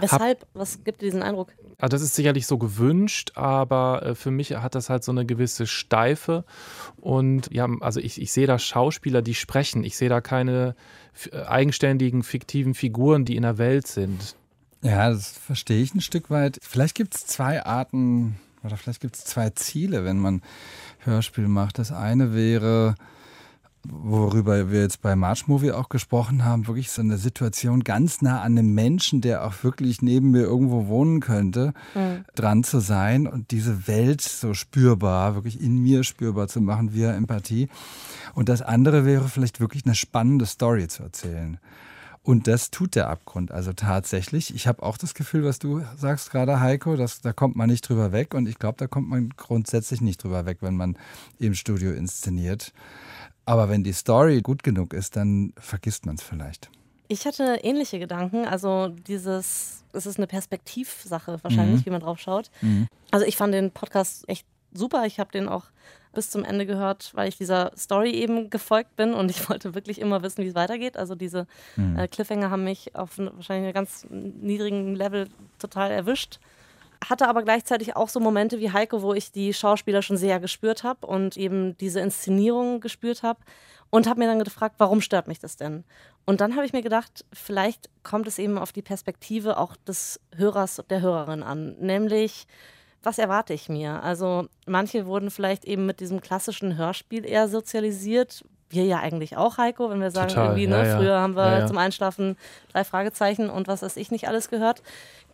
Weshalb? 0.00 0.46
Was 0.54 0.84
gibt 0.84 1.00
dir 1.00 1.06
diesen 1.06 1.22
Eindruck? 1.22 1.52
Also 1.78 1.94
das 1.96 2.02
ist 2.02 2.14
sicherlich 2.14 2.46
so 2.46 2.58
gewünscht, 2.58 3.32
aber 3.34 4.02
äh, 4.04 4.14
für 4.14 4.30
mich 4.30 4.54
hat 4.54 4.74
das 4.74 4.90
halt 4.90 5.04
so 5.04 5.12
eine 5.12 5.24
gewisse 5.24 5.66
Steife. 5.66 6.44
Und 6.96 7.52
ja, 7.52 7.68
also 7.80 8.00
ich, 8.00 8.20
ich 8.20 8.32
sehe 8.32 8.46
da 8.46 8.58
Schauspieler, 8.58 9.22
die 9.22 9.34
sprechen. 9.34 9.84
Ich 9.84 9.96
sehe 9.96 10.08
da 10.08 10.20
keine 10.20 10.74
äh, 11.30 11.42
eigenständigen, 11.42 12.22
fiktiven 12.22 12.74
Figuren, 12.74 13.24
die 13.24 13.36
in 13.36 13.42
der 13.42 13.58
Welt 13.58 13.86
sind. 13.86 14.34
Ja, 14.82 15.10
das 15.10 15.32
verstehe 15.32 15.82
ich 15.82 15.94
ein 15.94 16.00
Stück 16.00 16.30
weit. 16.30 16.58
Vielleicht 16.62 16.94
gibt 16.94 17.14
es 17.14 17.26
zwei 17.26 17.64
Arten 17.64 18.38
oder 18.62 18.76
vielleicht 18.76 19.00
gibt 19.00 19.16
es 19.16 19.24
zwei 19.24 19.50
Ziele, 19.50 20.04
wenn 20.04 20.18
man 20.18 20.42
Hörspiel 21.00 21.48
macht. 21.48 21.78
Das 21.78 21.92
eine 21.92 22.34
wäre, 22.34 22.94
worüber 23.90 24.70
wir 24.70 24.82
jetzt 24.82 25.02
bei 25.02 25.16
March 25.16 25.46
Movie 25.48 25.72
auch 25.72 25.88
gesprochen 25.88 26.44
haben, 26.44 26.66
wirklich 26.66 26.90
so 26.90 27.02
eine 27.02 27.18
Situation 27.18 27.84
ganz 27.84 28.22
nah 28.22 28.42
an 28.42 28.58
einem 28.58 28.74
Menschen, 28.74 29.20
der 29.20 29.44
auch 29.44 29.62
wirklich 29.62 30.02
neben 30.02 30.30
mir 30.30 30.42
irgendwo 30.42 30.88
wohnen 30.88 31.20
könnte, 31.20 31.72
mhm. 31.94 32.24
dran 32.34 32.64
zu 32.64 32.80
sein 32.80 33.26
und 33.26 33.50
diese 33.50 33.86
Welt 33.86 34.20
so 34.20 34.54
spürbar, 34.54 35.34
wirklich 35.34 35.60
in 35.60 35.78
mir 35.78 36.04
spürbar 36.04 36.48
zu 36.48 36.60
machen 36.60 36.92
via 36.92 37.12
Empathie. 37.12 37.68
Und 38.34 38.48
das 38.48 38.62
andere 38.62 39.04
wäre 39.04 39.28
vielleicht 39.28 39.60
wirklich 39.60 39.84
eine 39.84 39.94
spannende 39.94 40.46
Story 40.46 40.88
zu 40.88 41.02
erzählen. 41.02 41.58
Und 42.28 42.46
das 42.46 42.70
tut 42.70 42.94
der 42.94 43.08
Abgrund 43.08 43.52
also 43.52 43.72
tatsächlich. 43.72 44.54
Ich 44.54 44.66
habe 44.66 44.82
auch 44.82 44.98
das 44.98 45.14
Gefühl, 45.14 45.44
was 45.44 45.58
du 45.58 45.82
sagst 45.96 46.30
gerade, 46.30 46.60
Heiko, 46.60 46.94
dass 46.94 47.22
da 47.22 47.32
kommt 47.32 47.56
man 47.56 47.70
nicht 47.70 47.88
drüber 47.88 48.12
weg. 48.12 48.34
Und 48.34 48.46
ich 48.46 48.58
glaube, 48.58 48.76
da 48.76 48.86
kommt 48.86 49.08
man 49.08 49.30
grundsätzlich 49.30 50.02
nicht 50.02 50.22
drüber 50.22 50.44
weg, 50.44 50.58
wenn 50.60 50.76
man 50.76 50.98
im 51.38 51.54
Studio 51.54 51.92
inszeniert. 51.92 52.74
Aber 53.48 53.70
wenn 53.70 53.82
die 53.82 53.94
Story 53.94 54.42
gut 54.42 54.62
genug 54.62 54.92
ist, 54.92 55.16
dann 55.16 55.54
vergisst 55.58 56.04
man 56.04 56.16
es 56.16 56.22
vielleicht. 56.22 56.68
Ich 57.08 57.24
hatte 57.24 57.60
ähnliche 57.62 57.98
Gedanken. 57.98 58.44
Also 58.44 58.88
dieses, 58.88 59.84
es 59.94 60.04
ist 60.04 60.18
eine 60.18 60.26
Perspektivsache 60.26 61.38
wahrscheinlich, 61.42 61.80
mhm. 61.80 61.86
wie 61.86 61.90
man 61.90 62.02
drauf 62.02 62.18
schaut. 62.18 62.50
Mhm. 62.60 62.88
Also 63.10 63.24
ich 63.24 63.38
fand 63.38 63.54
den 63.54 63.70
Podcast 63.70 64.28
echt 64.28 64.46
super. 64.74 65.06
Ich 65.06 65.18
habe 65.18 65.32
den 65.32 65.48
auch 65.48 65.64
bis 66.12 66.28
zum 66.28 66.44
Ende 66.44 66.66
gehört, 66.66 67.12
weil 67.14 67.26
ich 67.26 67.38
dieser 67.38 67.72
Story 67.74 68.10
eben 68.10 68.50
gefolgt 68.50 68.96
bin 68.96 69.14
und 69.14 69.30
ich 69.30 69.48
wollte 69.48 69.74
wirklich 69.74 69.98
immer 69.98 70.22
wissen, 70.22 70.44
wie 70.44 70.48
es 70.48 70.54
weitergeht. 70.54 70.98
Also 70.98 71.14
diese 71.14 71.46
mhm. 71.76 71.98
äh, 71.98 72.06
Cliffhanger 72.06 72.50
haben 72.50 72.64
mich 72.64 72.94
auf 72.96 73.16
wahrscheinlich 73.16 73.64
einem 73.64 73.72
ganz 73.72 74.06
niedrigen 74.10 74.94
Level 74.94 75.26
total 75.58 75.90
erwischt 75.90 76.38
hatte 77.06 77.28
aber 77.28 77.42
gleichzeitig 77.42 77.96
auch 77.96 78.08
so 78.08 78.20
Momente 78.20 78.58
wie 78.58 78.72
Heiko, 78.72 79.02
wo 79.02 79.14
ich 79.14 79.32
die 79.32 79.54
Schauspieler 79.54 80.02
schon 80.02 80.16
sehr 80.16 80.40
gespürt 80.40 80.84
habe 80.84 81.06
und 81.06 81.36
eben 81.36 81.76
diese 81.78 82.00
Inszenierung 82.00 82.80
gespürt 82.80 83.22
habe 83.22 83.40
und 83.90 84.06
habe 84.06 84.20
mir 84.20 84.26
dann 84.26 84.42
gefragt, 84.42 84.76
warum 84.78 85.00
stört 85.00 85.28
mich 85.28 85.38
das 85.38 85.56
denn? 85.56 85.84
Und 86.26 86.40
dann 86.40 86.56
habe 86.56 86.66
ich 86.66 86.72
mir 86.72 86.82
gedacht, 86.82 87.24
vielleicht 87.32 87.88
kommt 88.02 88.26
es 88.26 88.38
eben 88.38 88.58
auf 88.58 88.72
die 88.72 88.82
Perspektive 88.82 89.58
auch 89.58 89.76
des 89.76 90.20
Hörers, 90.36 90.82
der 90.90 91.00
Hörerin 91.00 91.42
an, 91.42 91.76
nämlich 91.78 92.46
was 93.02 93.18
erwarte 93.18 93.54
ich 93.54 93.68
mir? 93.68 94.02
Also 94.02 94.48
manche 94.66 95.06
wurden 95.06 95.30
vielleicht 95.30 95.64
eben 95.64 95.86
mit 95.86 96.00
diesem 96.00 96.20
klassischen 96.20 96.76
Hörspiel 96.76 97.24
eher 97.24 97.48
sozialisiert, 97.48 98.44
wir 98.70 98.84
ja 98.84 98.98
eigentlich 98.98 99.36
auch, 99.36 99.58
Heiko, 99.58 99.90
wenn 99.90 100.00
wir 100.00 100.10
sagen, 100.10 100.28
Total, 100.28 100.46
irgendwie, 100.46 100.66
ne, 100.66 100.78
ja, 100.78 100.84
ja. 100.84 100.96
früher 100.98 101.20
haben 101.20 101.36
wir 101.36 101.60
Ja, 101.60 101.66
zum 101.66 101.78
Einschlafen 101.78 102.36
drei 102.72 102.84
Fragezeichen 102.84 103.50
und 103.50 103.68
was 103.68 103.82
weiß 103.82 103.96
ich 103.96 104.10
nicht 104.10 104.28
alles 104.28 104.50
gehört. 104.50 104.82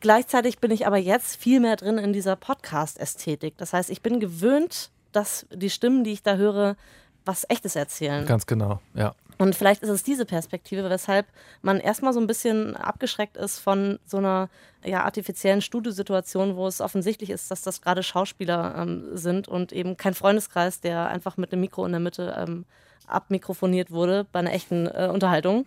Gleichzeitig 0.01 0.59
bin 0.59 0.71
ich 0.71 0.87
aber 0.87 0.99
jetzt 0.99 1.37
viel 1.37 1.61
mehr 1.61 1.77
drin 1.77 1.99
in 1.99 2.13
dieser 2.13 2.37
Podcast-Ästhetik. 2.37 3.57
Das 3.57 3.73
heißt, 3.73 3.91
ich 3.91 4.03
bin 4.03 4.21
gewöhnt, 4.21 4.91
dass 5.13 5.47
die 5.53 5.71
Stimmen, 5.71 6.05
die 6.05 6.13
ich 6.13 6.23
da 6.23 6.37
höre, 6.37 6.77
was 7.25 7.45
Echtes 7.49 7.75
erzählen. 7.77 8.27
Ganz 8.27 8.47
genau, 8.47 8.81
ja. 8.95 9.15
Und 9.39 9.57
vielleicht 9.57 9.83
ist 9.83 9.89
es 9.89 10.03
diese 10.05 10.27
Perspektive, 10.27 10.89
weshalb 10.91 11.27
man 11.63 11.81
erstmal 11.81 12.13
so 12.13 12.21
ein 12.21 12.27
bisschen 12.27 12.77
abgeschreckt 12.77 13.37
ist 13.37 13.59
von 13.59 13.99
so 14.07 14.19
einer 14.19 14.49
ja, 14.85 15.03
artifiziellen 15.03 15.61
Studiosituation, 15.61 16.57
wo 16.57 16.67
es 16.67 16.81
offensichtlich 16.81 17.31
ist, 17.31 17.51
dass 17.51 17.63
das 17.63 17.81
gerade 17.81 18.03
Schauspieler 18.03 18.75
ähm, 18.79 19.17
sind 19.17 19.49
und 19.49 19.73
eben 19.73 19.97
kein 19.97 20.15
Freundeskreis, 20.15 20.81
der 20.81 21.09
einfach 21.09 21.37
mit 21.37 21.51
dem 21.51 21.61
Mikro 21.61 21.85
in 21.85 21.93
der 21.93 22.01
Mitte 22.01 22.35
ähm, 22.39 22.65
abmikrofoniert 23.07 23.91
wurde 23.91 24.27
bei 24.33 24.39
einer 24.41 24.53
echten 24.53 24.87
äh, 24.87 25.09
Unterhaltung. 25.13 25.67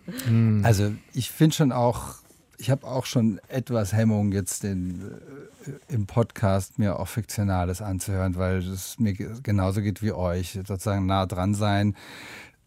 Also 0.62 0.92
ich 1.12 1.30
finde 1.30 1.54
schon 1.56 1.72
auch, 1.72 2.16
ich 2.58 2.70
habe 2.70 2.86
auch 2.86 3.06
schon 3.06 3.40
etwas 3.48 3.92
Hemmung 3.92 4.32
jetzt 4.32 4.62
den, 4.64 5.02
äh, 5.66 5.94
im 5.94 6.06
Podcast 6.06 6.78
mir 6.78 6.98
auch 6.98 7.08
Fiktionales 7.08 7.80
anzuhören, 7.82 8.36
weil 8.36 8.58
es 8.58 8.98
mir 8.98 9.12
ge- 9.12 9.30
genauso 9.42 9.80
geht 9.82 10.02
wie 10.02 10.12
euch. 10.12 10.52
Sozusagen 10.66 11.06
nah 11.06 11.26
dran 11.26 11.54
sein 11.54 11.94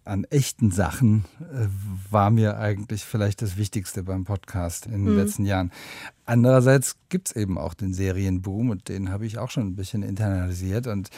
an 0.04 0.24
echten 0.32 0.72
Sachen 0.72 1.26
äh, 1.54 1.68
war 2.10 2.32
mir 2.32 2.58
eigentlich 2.58 3.04
vielleicht 3.06 3.42
das 3.44 3.56
Wichtigste 3.58 4.02
beim 4.02 4.24
Podcast 4.26 4.88
in 4.88 5.06
den 5.06 5.14
Mhm. 5.14 5.18
letzten 5.20 5.46
Jahren. 5.46 5.72
Andererseits 6.32 6.96
gibt 7.10 7.28
es 7.28 7.36
eben 7.36 7.58
auch 7.58 7.74
den 7.74 7.94
Serienboom 7.94 8.70
und 8.70 8.88
den 8.88 9.10
habe 9.12 9.26
ich 9.26 9.38
auch 9.38 9.52
schon 9.52 9.68
ein 9.68 9.76
bisschen 9.76 10.02
internalisiert 10.02 10.88
und 10.88 11.10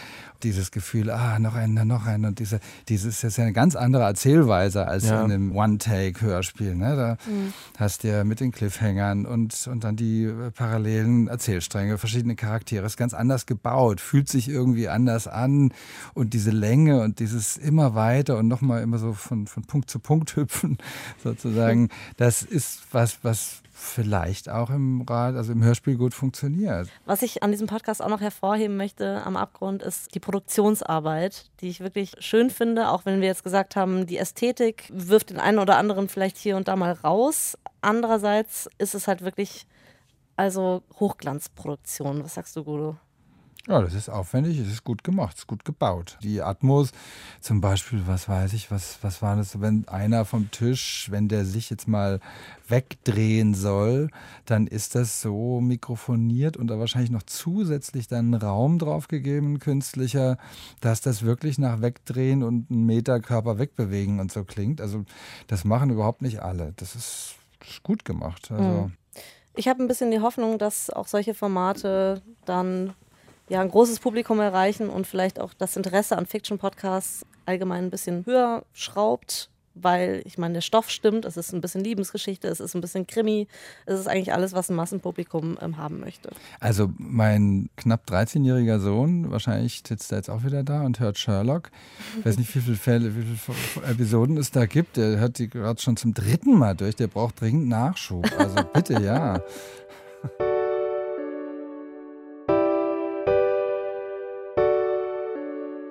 dieses 0.42 0.72
Gefühl, 0.72 1.12
ah, 1.12 1.38
noch 1.38 1.54
einer, 1.54 1.86
noch 1.86 2.08
einer 2.08 2.30
und 2.30 2.40
diese, 2.40 2.60
dieses 2.90 3.18
ist 3.18 3.22
jetzt 3.22 3.38
ja 3.38 3.44
eine 3.44 3.54
ganz 3.54 3.76
andere 3.76 4.02
Erzählweise 4.06 4.88
als 4.88 5.06
Ja. 5.06 5.24
in 5.24 5.32
einem 5.32 5.56
One-Take-Hörspiel. 5.56 6.74
Ne? 6.74 6.96
Da 6.96 7.18
Mhm. 7.32 7.54
hast 7.78 8.04
du 8.04 8.08
ja 8.08 8.24
mit 8.24 8.40
den 8.40 8.52
Cliffhangern 8.52 9.28
und, 9.28 9.68
und 9.68 9.84
dann 9.84 9.96
die 9.96 10.24
äh, 10.24 10.50
parallelen 10.50 11.28
Erzählstränge, 11.28 12.00
verschiedene 12.00 12.36
Charaktere, 12.36 12.84
ist 12.88 12.98
ganz 12.98 13.14
anders 13.14 13.46
gebaut, 13.46 14.02
fühlt 14.02 14.30
sich 14.30 14.50
irgendwie 14.50 14.90
anders 14.90 15.28
an 15.28 15.74
und 16.16 16.34
diese 16.34 16.50
Länge 16.52 17.02
und 17.02 17.20
dieses 17.20 17.56
immer 17.58 17.94
weiter 17.94 18.38
und 18.40 18.48
nochmal 18.48 18.82
immer 18.82 18.98
so 18.98 19.14
von, 19.14 19.46
von 19.46 19.62
Punkt 19.64 19.92
zu 19.92 20.00
Punkt 20.00 20.36
hüpfen, 20.36 20.80
sozusagen, 21.24 21.90
das 22.18 22.42
ist 22.42 22.82
was, 22.92 23.20
was 23.24 23.63
vielleicht 23.74 24.50
auch 24.50 24.70
im 24.70 25.02
Rad, 25.02 25.36
also 25.36 25.52
im 25.52 25.64
Hörspiel 25.64 25.98
gut 25.98 26.14
funktioniert. 26.14 26.88
Was 27.06 27.24
ich 27.24 27.42
an 27.42 27.52
diesem 27.52 27.68
Podcast 27.68 28.02
auch 28.02 28.10
noch 28.10 28.22
hervorheben 28.22 28.78
möchte 28.78 29.26
am 29.26 29.36
Abgrund 29.36 29.82
ist 29.82 30.14
die 30.14 30.20
Produktionsarbeit, 30.20 31.50
die 31.60 31.70
ich 31.70 31.80
wirklich 31.80 32.14
schön 32.20 32.52
finde, 32.52 32.90
auch 32.90 33.06
wenn 33.06 33.20
wir 33.20 33.28
jetzt 33.28 33.44
gesagt 33.44 33.76
haben, 33.76 34.06
die 34.06 34.18
Ästhetik 34.18 34.90
wirft 34.94 35.32
den 35.32 35.40
einen 35.40 35.58
oder 35.58 35.78
anderen 35.78 36.08
vielleicht 36.08 36.38
hier 36.38 36.56
und 36.56 36.68
da 36.68 36.76
mal 36.76 36.94
raus. 36.94 37.58
Andererseits 37.82 38.70
ist 38.78 38.94
es 38.94 39.08
halt 39.08 39.24
wirklich 39.24 39.66
also 40.36 40.84
Hochglanzproduktion. 41.00 42.24
Was 42.24 42.36
sagst 42.36 42.56
du, 42.56 42.64
Gudo? 42.64 42.98
Ja, 43.66 43.82
das 43.82 43.94
ist 43.94 44.10
aufwendig, 44.10 44.60
es 44.60 44.68
ist 44.68 44.84
gut 44.84 45.06
gemacht, 45.06 45.36
es 45.36 45.44
ist 45.44 45.48
gut 45.48 45.64
gebaut. 45.64 46.18
Die 46.22 46.42
Atmos, 46.42 46.92
zum 47.40 47.62
Beispiel, 47.62 48.02
was 48.06 48.28
weiß 48.28 48.52
ich, 48.52 48.70
was, 48.72 49.00
was 49.02 49.22
war 49.22 49.38
das, 49.38 49.62
wenn 49.62 49.88
einer 49.88 50.26
vom 50.26 50.52
Tisch, 50.52 51.08
wenn 51.12 51.30
der 51.30 51.46
sich 51.46 51.70
jetzt 51.70 51.88
mal 51.88 52.20
wegdrehen 52.68 53.54
soll, 53.54 54.10
dann 54.46 54.68
ist 54.68 54.96
das 54.96 55.22
so 55.22 55.62
mikrofoniert 55.62 56.58
und 56.58 56.68
da 56.68 56.78
wahrscheinlich 56.78 57.12
noch 57.12 57.24
zusätzlich 57.24 58.08
dann 58.10 58.34
Raum 58.34 58.80
draufgegeben, 58.80 59.60
künstlicher, 59.60 60.38
dass 60.82 61.00
das 61.00 61.24
wirklich 61.24 61.58
nach 61.58 61.80
Wegdrehen 61.82 62.44
und 62.44 62.70
einen 62.70 62.86
Meter 62.86 63.22
Körper 63.22 63.60
wegbewegen 63.60 64.20
und 64.20 64.30
so 64.30 64.44
klingt. 64.44 64.82
Also 64.82 65.06
das 65.48 65.64
machen 65.64 65.90
überhaupt 65.90 66.22
nicht 66.22 66.42
alle. 66.42 66.74
Das 66.76 66.96
ist, 66.96 67.36
das 67.60 67.70
ist 67.70 67.84
gut 67.84 68.04
gemacht. 68.04 68.52
Also, 68.52 68.64
Mhm. 68.64 68.94
Ich 69.56 69.68
habe 69.68 69.84
ein 69.84 69.88
bisschen 69.88 70.10
die 70.10 70.20
Hoffnung, 70.20 70.58
dass 70.58 70.90
auch 70.90 71.08
solche 71.08 71.36
Formate 71.36 72.24
dann 72.46 72.94
ja 73.50 73.62
ein 73.62 73.70
großes 73.70 74.00
Publikum 74.00 74.40
erreichen 74.40 74.90
und 74.90 75.08
vielleicht 75.08 75.40
auch 75.40 75.54
das 75.54 75.76
Interesse 75.76 76.18
an 76.18 76.26
Fiction-Podcasts 76.26 77.26
allgemein 77.46 77.86
ein 77.86 77.90
bisschen 77.92 78.26
höher 78.26 78.64
schraubt. 78.74 79.50
weil 79.76 80.22
ich 80.26 80.38
meine, 80.38 80.54
der 80.54 80.62
Stoff 80.62 80.90
stimmt, 80.90 81.26
es 81.26 81.36
ist 81.38 81.52
ein 81.52 81.62
bisschen 81.62 81.84
Liebesgeschichte, 81.84 82.48
es 82.48 82.60
ist 82.60 82.76
ein 82.76 82.82
bisschen 82.82 83.08
Krimi, 83.08 83.48
es 83.86 84.00
ist 84.00 84.08
eigentlich 84.08 84.32
alles, 84.34 84.54
was 84.54 84.70
ein 84.70 84.76
Massenpublikum 84.76 85.58
ähm, 85.62 85.78
haben 85.78 86.00
möchte. 86.00 86.30
Also 86.60 86.92
mein 86.98 87.70
knapp 87.76 88.08
13-jähriger 88.08 88.80
Sohn, 88.80 89.32
wahrscheinlich 89.32 89.82
sitzt 89.86 90.12
er 90.12 90.20
jetzt 90.20 90.30
auch 90.30 90.44
wieder 90.44 90.64
da 90.64 90.84
und 90.84 91.00
hört 91.00 91.18
Sherlock. 91.18 91.72
Ich 92.20 92.26
weiß 92.26 92.38
nicht, 92.38 92.54
wie 92.56 92.62
viele 92.62 92.78
Fälle, 92.78 93.16
wie 93.16 93.24
viele 93.24 93.88
Episoden 93.88 94.38
es 94.38 94.52
da 94.52 94.66
gibt. 94.66 94.98
Der 94.98 95.18
hört 95.18 95.40
die 95.40 95.50
gerade 95.50 95.82
schon 95.82 95.98
zum 95.98 96.14
dritten 96.14 96.58
Mal 96.58 96.76
durch. 96.76 96.96
Der 96.96 97.08
braucht 97.08 97.42
dringend 97.42 97.68
Nachschub. 97.68 98.26
Also 98.38 98.64
bitte, 98.74 99.02
ja. 99.02 99.42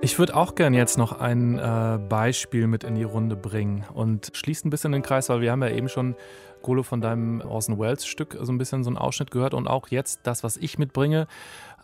Ich 0.04 0.18
würde 0.18 0.34
auch 0.34 0.56
gern 0.56 0.74
jetzt 0.74 0.98
noch 0.98 1.20
ein 1.20 1.60
äh, 1.60 1.96
Beispiel 2.08 2.66
mit 2.66 2.82
in 2.82 2.96
die 2.96 3.04
Runde 3.04 3.36
bringen 3.36 3.84
und 3.94 4.32
schließt 4.34 4.66
ein 4.66 4.70
bisschen 4.70 4.90
den 4.90 5.02
Kreis, 5.02 5.28
weil 5.28 5.40
wir 5.40 5.52
haben 5.52 5.62
ja 5.62 5.68
eben 5.68 5.88
schon 5.88 6.16
Golo 6.60 6.82
von 6.82 7.00
deinem 7.00 7.40
Orson 7.40 7.78
Welles 7.78 8.04
Stück 8.04 8.36
so 8.40 8.52
ein 8.52 8.58
bisschen 8.58 8.82
so 8.82 8.90
einen 8.90 8.98
Ausschnitt 8.98 9.30
gehört 9.30 9.54
und 9.54 9.68
auch 9.68 9.88
jetzt 9.88 10.20
das, 10.24 10.42
was 10.42 10.56
ich 10.56 10.76
mitbringe, 10.76 11.28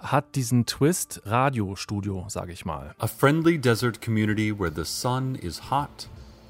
hat 0.00 0.34
diesen 0.34 0.66
Twist 0.66 1.22
Radiostudio, 1.26 2.24
sage 2.26 2.50
ich 2.50 2.64
mal. 2.64 2.92
A 2.98 3.06
friendly 3.06 3.56
desert 3.56 4.02
community 4.04 4.52
where 4.52 4.72
the 4.74 4.84
sun 4.84 5.36
is 5.36 5.70
hot, 5.70 6.08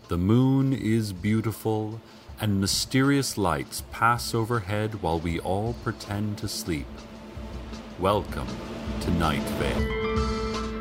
the 0.09 0.16
moon 0.16 0.72
is 0.72 1.12
beautiful, 1.12 2.00
and 2.40 2.61
mysterious 2.61 3.37
lights 3.37 3.85
pass 3.92 4.35
overhead 4.35 5.02
while 5.02 5.20
we 5.22 5.38
all 5.38 5.74
pretend 5.85 6.38
to 6.38 6.48
sleep. 6.48 6.87
Welcome 8.00 8.48
to 9.02 9.11
Night 9.11 9.42
Vale. 9.61 9.98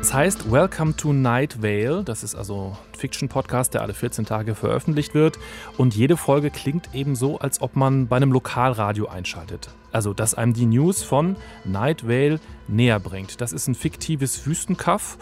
Es 0.00 0.14
heißt 0.14 0.50
Welcome 0.50 0.94
to 0.96 1.12
Night 1.12 1.60
Vale. 1.60 2.04
Das 2.04 2.22
ist 2.22 2.36
also 2.36 2.76
ein 2.92 2.98
Fiction-Podcast, 2.98 3.74
der 3.74 3.82
alle 3.82 3.94
14 3.94 4.24
Tage 4.24 4.54
veröffentlicht 4.54 5.12
wird. 5.12 5.38
Und 5.76 5.94
jede 5.96 6.16
Folge 6.16 6.50
klingt 6.50 6.94
eben 6.94 7.16
so, 7.16 7.38
als 7.40 7.60
ob 7.60 7.74
man 7.74 8.06
bei 8.06 8.16
einem 8.16 8.32
Lokalradio 8.32 9.08
einschaltet. 9.08 9.70
Also, 9.90 10.14
dass 10.14 10.34
einem 10.34 10.54
die 10.54 10.66
News 10.66 11.02
von 11.02 11.36
Night 11.64 12.06
Vale 12.06 12.38
näher 12.68 13.00
bringt. 13.00 13.40
Das 13.40 13.52
ist 13.52 13.66
ein 13.66 13.74
fiktives 13.74 14.46
Wüstenkaff, 14.46 15.18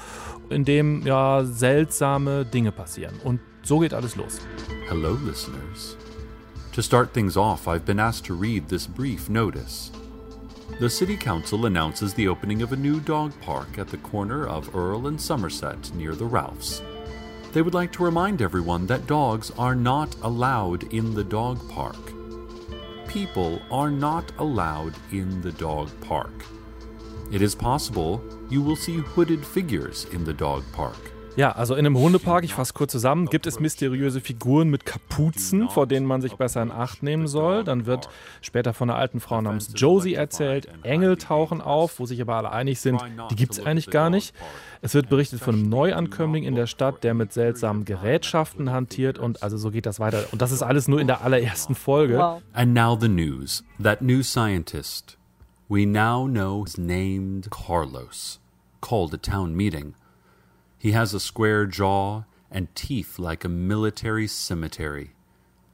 in 0.51 0.65
dem 0.65 1.07
ja 1.07 1.45
seltsame 1.45 2.45
Dinge 2.45 2.71
passieren. 2.71 3.15
Und 3.25 3.41
so 3.63 3.79
geht 3.79 3.95
alles 3.95 4.15
los. 4.15 4.41
Hello, 4.89 5.17
listeners. 5.25 5.97
To 6.73 6.83
start 6.83 7.15
things 7.15 7.39
off, 7.39 7.67
I've 7.67 7.87
been 7.87 7.99
asked 7.99 8.27
to 8.27 8.35
read 8.35 8.69
this 8.69 8.87
brief 8.87 9.31
notice. 9.31 9.91
The 10.79 10.91
City 10.91 11.17
Council 11.17 11.65
announces 11.65 12.13
the 12.13 12.29
opening 12.29 12.61
of 12.61 12.73
a 12.73 12.77
new 12.77 13.01
dog 13.01 13.33
park 13.41 13.79
at 13.79 13.89
the 13.89 13.97
corner 13.97 14.47
of 14.47 14.77
Earl 14.77 15.07
and 15.07 15.19
Somerset 15.19 15.95
near 15.95 16.15
the 16.15 16.27
Ralphs. 16.27 16.83
They 17.55 17.63
would 17.63 17.73
like 17.73 17.93
to 17.93 18.05
remind 18.05 18.43
everyone 18.43 18.87
that 18.89 19.07
dogs 19.07 19.51
are 19.53 19.75
not 19.75 20.15
allowed 20.21 20.93
in 20.93 21.15
the 21.15 21.25
dog 21.25 21.67
park. 21.71 22.13
People 23.09 23.63
are 23.71 23.91
not 23.91 24.31
allowed 24.39 24.95
in 25.13 25.41
the 25.41 25.53
dog 25.53 25.91
park. 26.03 26.45
It 27.33 27.41
is 27.41 27.55
possible 27.55 28.23
you 28.51 28.61
will 28.61 28.77
see 28.77 28.99
hooded 28.99 29.47
figures 29.47 30.05
in 30.13 30.25
the 30.25 30.35
dog 30.35 30.63
park. 30.73 31.11
Ja, 31.37 31.53
also 31.53 31.75
in 31.75 31.85
einem 31.85 31.99
Hundepark, 31.99 32.45
ich 32.45 32.55
fasse 32.55 32.73
kurz 32.73 32.93
zusammen, 32.93 33.27
gibt 33.27 33.47
es 33.47 33.61
mysteriöse 33.61 34.21
Figuren 34.21 34.71
mit 34.71 34.87
Kapuzen, 34.87 35.69
vor 35.69 35.87
denen 35.87 36.07
man 36.07 36.23
sich 36.23 36.37
besser 36.37 36.63
in 36.63 36.71
Acht 36.71 37.03
nehmen 37.03 37.27
soll. 37.27 37.63
Dann 37.63 37.85
wird 37.85 38.09
später 38.41 38.73
von 38.73 38.89
einer 38.89 38.99
alten 38.99 39.21
Frau 39.21 39.41
namens 39.43 39.71
Josie 39.75 40.15
erzählt. 40.15 40.69
Engel 40.83 41.17
tauchen 41.19 41.61
auf, 41.61 42.01
wo 42.01 42.07
sich 42.07 42.21
aber 42.23 42.37
alle 42.37 42.53
einig 42.53 42.81
sind, 42.81 43.03
die 43.31 43.37
gibt 43.37 43.53
es 43.53 43.61
eigentlich 43.61 43.91
gar 43.91 44.09
nicht. 44.09 44.35
Es 44.81 44.95
wird 44.95 45.09
berichtet 45.09 45.41
von 45.41 45.55
einem 45.55 45.69
Neuankömmling 45.69 46.45
in 46.45 46.55
der 46.55 46.67
Stadt, 46.67 47.05
der 47.05 47.13
mit 47.13 47.33
seltsamen 47.33 47.85
Gerätschaften 47.85 48.71
hantiert 48.71 49.19
und 49.19 49.43
also 49.43 49.59
so 49.59 49.71
geht 49.71 49.85
das 49.85 50.01
weiter. 50.01 50.25
Und 50.33 50.41
das 50.41 50.53
ist 50.53 50.63
alles 50.63 50.89
nur 50.89 51.01
in 51.01 51.07
der 51.07 51.23
allerersten 51.23 51.75
Folge. 51.75 52.19
Wow. 52.19 52.43
And 52.55 52.73
now 52.73 52.97
the 52.99 53.09
news. 53.09 53.63
That 53.83 54.01
new 54.01 54.23
scientist 54.23 55.17
we 55.69 55.85
now 55.85 56.27
know 56.27 56.65
is 56.65 56.79
named 56.79 57.51
Carlos, 57.51 58.39
called 58.81 59.13
a 59.13 59.19
town 59.19 59.57
meeting. 59.57 59.95
He 60.87 60.95
has 60.95 61.13
a 61.13 61.19
square 61.19 61.67
jaw 61.67 62.27
and 62.49 62.73
teeth 62.77 63.19
like 63.19 63.45
a 63.45 63.49
military 63.49 64.29
cemetery. 64.29 65.17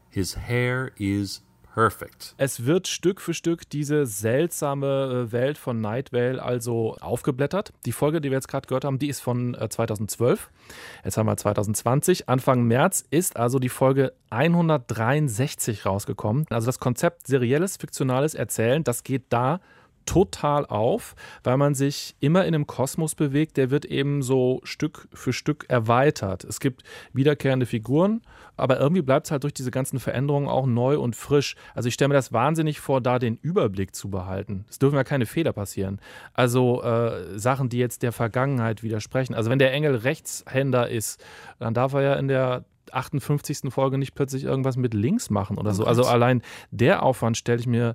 His 0.09 0.37
hair 0.49 0.93
is 0.97 1.43
perfect. 1.75 2.35
Es 2.39 2.65
wird 2.65 2.89
Stück 2.89 3.21
für 3.21 3.35
Stück 3.35 3.69
diese 3.69 4.07
seltsame 4.07 5.27
äh, 5.29 5.33
Welt 5.33 5.59
von 5.59 5.83
Night 5.83 6.15
Vale 6.15 6.43
also 6.43 6.97
aufgeblättert. 7.03 7.75
Die 7.85 7.93
Folge, 7.93 8.23
die 8.23 8.31
wir 8.31 8.39
jetzt 8.39 8.49
gerade 8.49 8.67
gehört 8.67 8.87
haben, 8.87 8.99
die 8.99 9.09
ist 9.09 9.21
von 9.21 9.55
2012. 9.55 10.49
Äh, 10.49 11.05
jetzt 11.05 11.19
haben 11.19 11.27
wir 11.27 11.37
2020. 11.37 12.31
Anfang 12.31 12.63
März 12.63 13.05
ist 13.11 13.37
also 13.37 13.59
die 13.59 13.69
Folge 13.69 14.15
163 14.31 15.85
rausgekommen. 15.85 16.47
Also 16.49 16.65
das 16.65 16.79
Konzept 16.79 17.27
serielles, 17.27 17.77
fiktionales 17.77 18.35
Erzählen, 18.35 18.83
das 18.83 19.05
geht 19.05 19.25
da 19.29 19.61
total 20.05 20.67
auf, 20.67 21.15
weil 21.45 21.57
man 21.57 21.75
sich 21.75 22.15
immer 22.21 22.45
in 22.45 22.55
einem 22.55 22.67
Kosmos 22.67 23.15
bewegt, 23.15 23.57
der 23.57 23.71
wird 23.71 23.85
eben 23.85 24.23
so 24.23 24.61
Stück 24.65 25.09
für 25.13 25.33
Stück 25.33 25.67
erweitert. 25.69 26.45
Es 26.45 26.61
gibt 26.61 26.83
wiederkehrende 27.13 27.67
Figuren, 27.67 28.23
aber 28.57 28.79
irgendwie 28.79 29.03
bleibt 29.03 29.27
es 29.27 29.31
halt 29.31 29.45
durch 29.45 29.55
diese 29.55 29.71
ganzen 29.71 29.99
Veränderungen 29.99 30.49
auch 30.49 30.67
neu 30.67 30.99
und 30.99 31.17
frisch. 31.17 31.57
Also 31.75 31.89
ich 31.89 31.95
stelle 31.95 32.09
mir 32.09 32.15
das 32.15 32.33
wahnsinnig 32.33 32.81
vor, 32.81 33.01
da 33.01 33.19
den 33.19 33.39
Überblick 33.43 33.95
zu 33.95 34.11
behalten. 34.11 34.65
Es 34.69 34.79
dürfen 34.79 34.97
ja 34.97 35.05
keine 35.05 35.27
Fehler 35.27 35.53
passieren. 35.53 36.01
Also 36.35 36.83
äh, 36.83 37.39
Sachen, 37.39 37.69
die 37.69 37.79
jetzt 37.79 38.03
der 38.03 38.13
Vergangenheit 38.13 38.83
widersprechen. 38.83 39.35
Also 39.35 39.51
wenn 39.51 39.59
der 39.59 39.73
Engel 39.73 39.97
Rechtshänder 39.97 40.89
ist, 40.89 41.25
dann 41.59 41.75
darf 41.75 41.95
er 41.95 42.03
ja 42.03 42.15
in 42.15 42.29
der 42.29 42.65
58. 42.93 43.73
Folge 43.73 43.99
nicht 43.99 44.15
plötzlich 44.15 44.45
irgendwas 44.45 44.77
mit 44.77 44.95
links 44.95 45.31
machen 45.31 45.59
oder 45.59 45.73
so. 45.73 45.85
Also 45.85 46.05
allein 46.05 46.43
der 46.71 47.03
Aufwand 47.03 47.37
stelle 47.37 47.61
ich 47.61 47.67
mir 47.67 47.95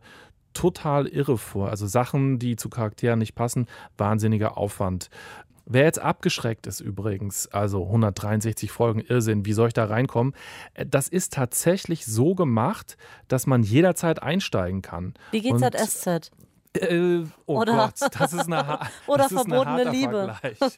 total 0.57 1.07
irre 1.07 1.37
vor. 1.37 1.69
Also 1.69 1.87
Sachen, 1.87 2.39
die 2.39 2.55
zu 2.55 2.69
Charakteren 2.69 3.19
nicht 3.19 3.35
passen, 3.35 3.67
wahnsinniger 3.97 4.57
Aufwand. 4.57 5.09
Wer 5.69 5.83
jetzt 5.83 5.99
abgeschreckt 5.99 6.65
ist 6.65 6.79
übrigens, 6.79 7.47
also 7.47 7.83
163 7.83 8.71
Folgen 8.71 9.01
Irrsinn, 9.01 9.45
wie 9.45 9.51
soll 9.51 9.67
ich 9.67 9.73
da 9.73 9.85
reinkommen? 9.85 10.33
Das 10.75 11.09
ist 11.09 11.33
tatsächlich 11.33 12.05
so 12.05 12.35
gemacht, 12.35 12.97
dass 13.27 13.47
man 13.47 13.63
jederzeit 13.63 14.23
einsteigen 14.23 14.81
kann. 14.81 15.13
Wie 15.31 15.41
geht's 15.41 15.61
at 15.61 15.77
SZ? 15.77 16.31
Äh, 16.81 17.23
oh 17.45 17.59
Oder- 17.61 17.91
Gott, 17.99 18.11
das 18.19 18.33
ist 18.33 18.47
eine, 18.47 18.67
ha- 18.67 18.87
Oder 19.07 19.23
das 19.23 19.31
ist 19.31 19.37
ein 19.39 19.49
verbotene 19.49 19.75
harter 19.77 19.91
Liebe. 19.91 20.35
Vergleich. 20.41 20.57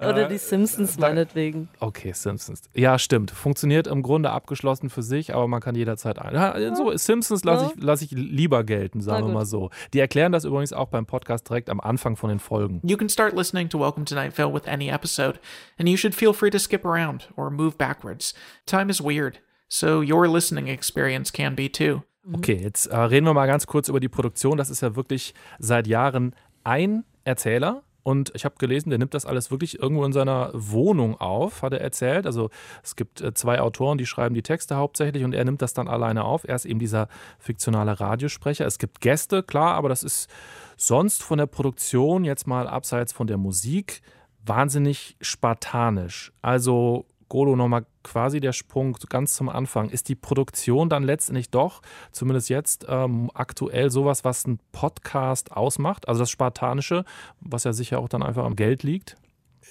Oder 0.00 0.26
Äh, 0.26 0.28
die 0.28 0.38
Simpsons 0.38 0.96
da- 0.96 1.08
meinetwegen. 1.08 1.68
Okay, 1.80 2.12
Simpsons. 2.12 2.62
Ja, 2.74 2.98
stimmt. 2.98 3.30
Funktioniert 3.30 3.86
im 3.86 4.02
Grunde 4.02 4.30
abgeschlossen 4.30 4.90
für 4.90 5.02
sich, 5.02 5.34
aber 5.34 5.48
man 5.48 5.60
kann 5.60 5.74
jederzeit 5.74 6.18
ein. 6.18 6.34
Ja, 6.34 6.74
so, 6.74 6.94
Simpsons 6.96 7.44
lasse 7.44 7.66
ich, 7.74 7.82
lass 7.82 8.02
ich 8.02 8.10
lieber 8.10 8.64
gelten, 8.64 9.00
sagen 9.00 9.26
wir 9.26 9.32
mal 9.34 9.46
so. 9.46 9.70
Die 9.94 10.00
erklären 10.00 10.32
das 10.32 10.44
übrigens 10.44 10.72
auch 10.72 10.88
beim 10.88 11.06
Podcast 11.06 11.48
direkt 11.48 11.70
am 11.70 11.80
Anfang 11.80 12.16
von 12.16 12.28
den 12.28 12.38
Folgen. 12.38 12.80
You 12.84 12.96
can 12.96 13.08
start 13.08 13.34
listening 13.34 13.68
to 13.70 13.78
Welcome 13.78 14.04
to 14.06 14.14
Night 14.14 14.36
Vale 14.36 14.52
with 14.52 14.66
any 14.66 14.88
episode, 14.90 15.38
and 15.78 15.88
you 15.88 15.96
should 15.96 16.14
feel 16.14 16.32
free 16.32 16.50
to 16.50 16.58
skip 16.58 16.84
around 16.84 17.28
or 17.36 17.50
move 17.50 17.76
backwards. 17.78 18.34
Time 18.66 18.90
is 18.90 19.00
weird, 19.00 19.38
so 19.68 20.02
your 20.02 20.28
listening 20.28 20.68
experience 20.68 21.30
can 21.30 21.54
be 21.54 21.68
too. 21.68 22.02
Okay, 22.32 22.58
jetzt 22.60 22.86
äh, 22.86 22.96
reden 22.96 23.26
wir 23.26 23.34
mal 23.34 23.46
ganz 23.46 23.66
kurz 23.66 23.88
über 23.88 24.00
die 24.00 24.08
Produktion. 24.08 24.56
Das 24.56 24.70
ist 24.70 24.80
ja 24.80 24.96
wirklich 24.96 25.34
seit 25.58 25.86
Jahren 25.86 26.34
ein 26.64 27.04
Erzähler. 27.24 27.82
Und 28.02 28.30
ich 28.36 28.44
habe 28.44 28.54
gelesen, 28.58 28.90
der 28.90 29.00
nimmt 29.00 29.14
das 29.14 29.26
alles 29.26 29.50
wirklich 29.50 29.80
irgendwo 29.80 30.04
in 30.04 30.12
seiner 30.12 30.52
Wohnung 30.54 31.20
auf, 31.20 31.62
hat 31.62 31.72
er 31.72 31.80
erzählt. 31.80 32.24
Also 32.24 32.50
es 32.84 32.94
gibt 32.94 33.20
äh, 33.20 33.34
zwei 33.34 33.60
Autoren, 33.60 33.98
die 33.98 34.06
schreiben 34.06 34.34
die 34.34 34.42
Texte 34.42 34.76
hauptsächlich 34.76 35.24
und 35.24 35.34
er 35.34 35.44
nimmt 35.44 35.60
das 35.60 35.74
dann 35.74 35.88
alleine 35.88 36.24
auf. 36.24 36.44
Er 36.46 36.54
ist 36.54 36.66
eben 36.66 36.78
dieser 36.78 37.08
fiktionale 37.40 37.98
Radiosprecher. 37.98 38.64
Es 38.64 38.78
gibt 38.78 39.00
Gäste, 39.00 39.42
klar, 39.42 39.74
aber 39.74 39.88
das 39.88 40.04
ist 40.04 40.30
sonst 40.76 41.24
von 41.24 41.38
der 41.38 41.46
Produktion, 41.46 42.24
jetzt 42.24 42.46
mal 42.46 42.68
abseits 42.68 43.12
von 43.12 43.26
der 43.26 43.38
Musik, 43.38 44.02
wahnsinnig 44.44 45.16
spartanisch. 45.20 46.32
Also 46.42 47.06
Golo 47.28 47.56
nochmal 47.56 47.86
quasi 48.06 48.38
der 48.40 48.52
Sprung 48.52 48.96
ganz 49.08 49.34
zum 49.34 49.48
Anfang. 49.48 49.90
Ist 49.90 50.08
die 50.08 50.14
Produktion 50.14 50.88
dann 50.88 51.02
letztendlich 51.02 51.50
doch, 51.50 51.82
zumindest 52.12 52.48
jetzt 52.48 52.86
ähm, 52.88 53.30
aktuell, 53.34 53.90
sowas, 53.90 54.24
was 54.24 54.46
ein 54.46 54.60
Podcast 54.70 55.52
ausmacht? 55.52 56.08
Also 56.08 56.20
das 56.20 56.30
Spartanische, 56.30 57.04
was 57.40 57.64
ja 57.64 57.72
sicher 57.72 57.98
auch 57.98 58.08
dann 58.08 58.22
einfach 58.22 58.44
am 58.44 58.54
Geld 58.54 58.84
liegt? 58.84 59.16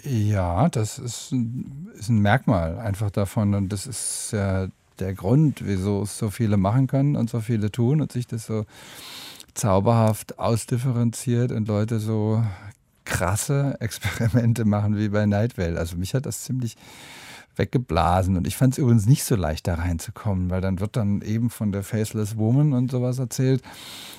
Ja, 0.03 0.67
das 0.67 0.99
ist 0.99 1.31
ein, 1.31 1.89
ist 1.97 2.09
ein 2.09 2.19
Merkmal 2.19 2.77
einfach 2.77 3.09
davon. 3.09 3.55
Und 3.55 3.69
das 3.69 3.87
ist 3.87 4.31
ja 4.33 4.67
der 4.99 5.13
Grund, 5.13 5.65
wieso 5.65 6.03
es 6.03 6.17
so 6.17 6.29
viele 6.29 6.57
machen 6.57 6.87
können 6.87 7.15
und 7.15 7.29
so 7.29 7.39
viele 7.39 7.71
tun 7.71 8.01
und 8.01 8.11
sich 8.11 8.27
das 8.27 8.45
so 8.45 8.65
zauberhaft 9.53 10.39
ausdifferenziert 10.39 11.53
und 11.53 11.69
Leute 11.69 11.99
so 11.99 12.43
krasse 13.05 13.77
Experimente 13.79 14.65
machen 14.65 14.97
wie 14.97 15.07
bei 15.07 15.25
Night 15.25 15.57
Vale. 15.57 15.79
Also 15.79 15.95
mich 15.95 16.13
hat 16.13 16.25
das 16.25 16.43
ziemlich 16.43 16.75
weggeblasen. 17.57 18.37
Und 18.37 18.47
ich 18.47 18.55
fand 18.57 18.73
es 18.73 18.77
übrigens 18.77 19.05
nicht 19.05 19.23
so 19.23 19.35
leicht, 19.35 19.67
da 19.67 19.75
reinzukommen, 19.75 20.49
weil 20.49 20.61
dann 20.61 20.79
wird 20.79 20.95
dann 20.95 21.21
eben 21.21 21.49
von 21.49 21.71
der 21.71 21.83
Faceless 21.83 22.37
Woman 22.37 22.73
und 22.73 22.91
sowas 22.91 23.19
erzählt. 23.19 23.61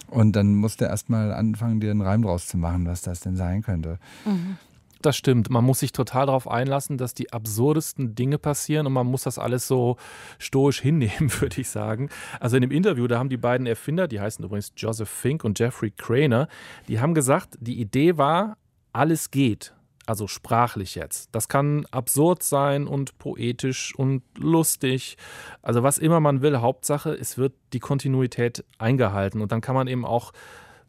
Und 0.09 0.37
dann 0.37 0.55
musst 0.55 0.81
du 0.81 0.85
erst 0.85 1.09
mal 1.09 1.33
anfangen, 1.33 1.81
dir 1.81 1.91
einen 1.91 2.03
Reim 2.03 2.23
draus 2.23 2.47
zu 2.47 2.59
machen, 2.59 2.87
was 2.87 3.03
das 3.03 3.21
denn 3.21 3.37
sein 3.37 3.63
könnte. 3.63 3.99
Mhm. 4.25 4.57
das 5.03 5.17
stimmt. 5.17 5.51
Man 5.51 5.65
muss 5.65 5.81
sich 5.81 5.93
total 5.93 6.27
darauf 6.27 6.49
einlassen, 6.49 6.99
dass 6.99 7.15
die 7.15 7.33
absurdesten 7.33 8.17
Dinge 8.17 8.39
passieren 8.39 8.89
und 8.89 8.93
man 8.93 9.07
muss 9.07 9.23
das 9.23 9.39
alles 9.39 9.69
so 9.69 9.97
stoisch 10.39 10.81
hinnehmen, 10.83 11.31
würde 11.41 11.61
ich 11.61 11.69
sagen. 11.69 12.09
Also 12.41 12.57
in 12.57 12.63
dem 12.63 12.73
Interview, 12.73 13.07
da 13.07 13.19
haben 13.19 13.29
die 13.29 13.37
beiden 13.37 13.67
Erfinder, 13.67 14.09
die 14.09 14.21
heißen 14.21 14.45
übrigens 14.45 14.73
Joseph 14.77 15.09
Fink 15.09 15.45
und 15.45 15.59
Jeffrey 15.59 15.93
Craner, 15.93 16.49
die 16.89 16.99
haben 16.99 17.15
gesagt, 17.15 17.57
die 17.61 17.81
Idee 17.81 18.17
war, 18.17 18.57
alles 18.93 19.31
geht. 19.31 19.76
Also 20.07 20.29
sprachlich 20.29 20.95
jetzt. 20.95 21.29
Das 21.33 21.49
kann 21.49 21.85
absurd 21.91 22.45
sein 22.45 22.87
und 22.87 23.19
poetisch 23.19 23.95
und 23.97 24.23
lustig. 24.39 25.17
Also 25.63 25.83
was 25.83 25.99
immer 25.99 26.21
man 26.21 26.43
will, 26.43 26.59
Hauptsache, 26.59 27.11
es 27.11 27.39
wird 27.39 27.55
die 27.73 27.81
Kontinuität 27.81 28.65
eingehalten. 28.79 29.43
Und 29.43 29.51
dann 29.51 29.61
kann 29.61 29.75
man 29.75 29.89
eben 29.89 30.05
auch 30.07 30.33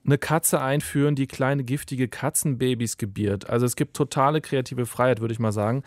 eine 0.06 0.18
Katze 0.18 0.62
einführen, 0.62 1.16
die 1.16 1.28
kleine 1.28 1.64
giftige 1.64 2.08
Katzenbabys 2.08 2.98
gebiert. 2.98 3.50
Also 3.50 3.66
es 3.66 3.76
gibt 3.76 3.96
totale 3.96 4.40
kreative 4.40 4.86
Freiheit, 4.86 5.20
würde 5.20 5.34
ich 5.34 5.40
mal 5.40 5.52
sagen. 5.52 5.84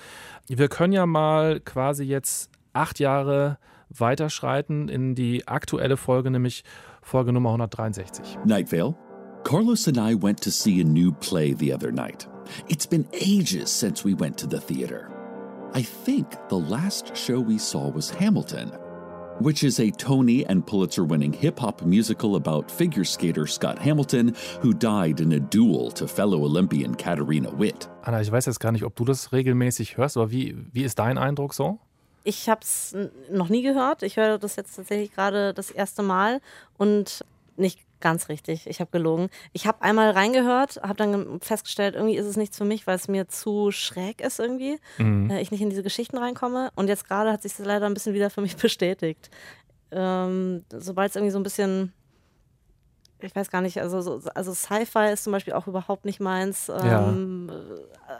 Wir 0.46 0.68
können 0.68 0.92
ja 0.92 1.06
mal 1.06 1.60
quasi 1.60 2.04
jetzt 2.04 2.50
acht 2.72 2.98
Jahre 2.98 3.58
weiterschreiten 3.88 4.88
in 4.88 5.14
die 5.14 5.48
aktuelle 5.48 5.96
Folge, 5.96 6.30
nämlich 6.30 6.64
Folge 7.02 7.32
Nummer 7.32 7.50
163. 7.50 8.38
Night 8.44 8.70
Vale, 8.70 8.94
Carlos 9.42 9.88
and 9.88 9.96
I 9.96 10.14
went 10.20 10.40
to 10.44 10.50
see 10.50 10.80
a 10.80 10.84
new 10.84 11.12
play 11.12 11.54
the 11.58 11.74
other 11.74 11.90
night. 11.90 12.29
It's 12.68 12.86
been 12.86 13.06
ages 13.12 13.70
since 13.70 14.04
we 14.04 14.14
went 14.14 14.38
to 14.38 14.46
the 14.46 14.60
theater. 14.60 15.10
I 15.72 15.82
think 15.82 16.26
the 16.48 16.58
last 16.58 17.16
show 17.16 17.38
we 17.38 17.58
saw 17.58 17.88
was 17.88 18.10
Hamilton, 18.10 18.72
which 19.38 19.62
is 19.62 19.78
a 19.78 19.90
Tony 19.92 20.44
and 20.46 20.66
Pulitzer 20.66 21.04
winning 21.04 21.32
hip 21.32 21.60
hop 21.60 21.82
musical 21.82 22.34
about 22.34 22.70
figure 22.70 23.04
skater 23.04 23.46
Scott 23.46 23.78
Hamilton, 23.78 24.34
who 24.60 24.72
died 24.72 25.20
in 25.20 25.32
a 25.32 25.40
duel 25.40 25.90
to 25.92 26.08
fellow 26.08 26.42
Olympian 26.42 26.94
Katarina 26.94 27.50
Witt. 27.52 27.88
Anna, 28.02 28.20
ich 28.20 28.30
weiß 28.30 28.46
jetzt 28.46 28.58
gar 28.58 28.72
nicht, 28.72 28.84
ob 28.84 28.96
du 28.96 29.04
das 29.04 29.32
regelmäßig 29.32 29.96
hörst, 29.96 30.16
aber 30.16 30.30
wie, 30.30 30.56
wie 30.72 30.82
ist 30.82 30.98
dein 30.98 31.18
Eindruck 31.18 31.54
so? 31.54 31.78
Ich 32.24 32.48
habe 32.48 32.60
es 32.62 32.94
noch 33.30 33.48
nie 33.48 33.62
gehört. 33.62 34.02
Ich 34.02 34.16
höre 34.16 34.38
das 34.38 34.56
jetzt 34.56 34.76
tatsächlich 34.76 35.14
gerade 35.14 35.54
das 35.54 35.70
erste 35.70 36.02
Mal 36.02 36.40
und 36.76 37.24
nicht 37.56 37.78
ganz 38.00 38.28
richtig. 38.28 38.66
Ich 38.66 38.80
habe 38.80 38.90
gelogen. 38.90 39.28
Ich 39.52 39.66
habe 39.66 39.82
einmal 39.82 40.10
reingehört, 40.10 40.80
habe 40.82 40.94
dann 40.94 41.40
festgestellt, 41.40 41.94
irgendwie 41.94 42.16
ist 42.16 42.26
es 42.26 42.36
nichts 42.36 42.56
für 42.56 42.64
mich, 42.64 42.86
weil 42.86 42.96
es 42.96 43.08
mir 43.08 43.28
zu 43.28 43.70
schräg 43.70 44.20
ist 44.20 44.40
irgendwie. 44.40 44.78
Mhm. 44.98 45.30
Äh, 45.30 45.40
ich 45.40 45.50
nicht 45.50 45.60
in 45.60 45.70
diese 45.70 45.82
Geschichten 45.82 46.18
reinkomme. 46.18 46.70
Und 46.74 46.88
jetzt 46.88 47.06
gerade 47.06 47.32
hat 47.32 47.42
sich 47.42 47.56
das 47.56 47.66
leider 47.66 47.86
ein 47.86 47.94
bisschen 47.94 48.14
wieder 48.14 48.30
für 48.30 48.40
mich 48.40 48.56
bestätigt. 48.58 49.30
Ähm, 49.90 50.64
Sobald 50.72 51.10
es 51.10 51.16
irgendwie 51.16 51.32
so 51.32 51.38
ein 51.38 51.44
bisschen 51.44 51.92
ich 53.22 53.36
weiß 53.36 53.50
gar 53.50 53.60
nicht, 53.60 53.80
also, 53.80 54.00
so, 54.00 54.30
also 54.34 54.54
Sci-Fi 54.54 55.12
ist 55.12 55.24
zum 55.24 55.32
Beispiel 55.32 55.52
auch 55.52 55.66
überhaupt 55.66 56.04
nicht 56.04 56.20
meins. 56.20 56.68
Ja. 56.68 57.08
Ähm, 57.08 57.50
äh, 57.50 58.12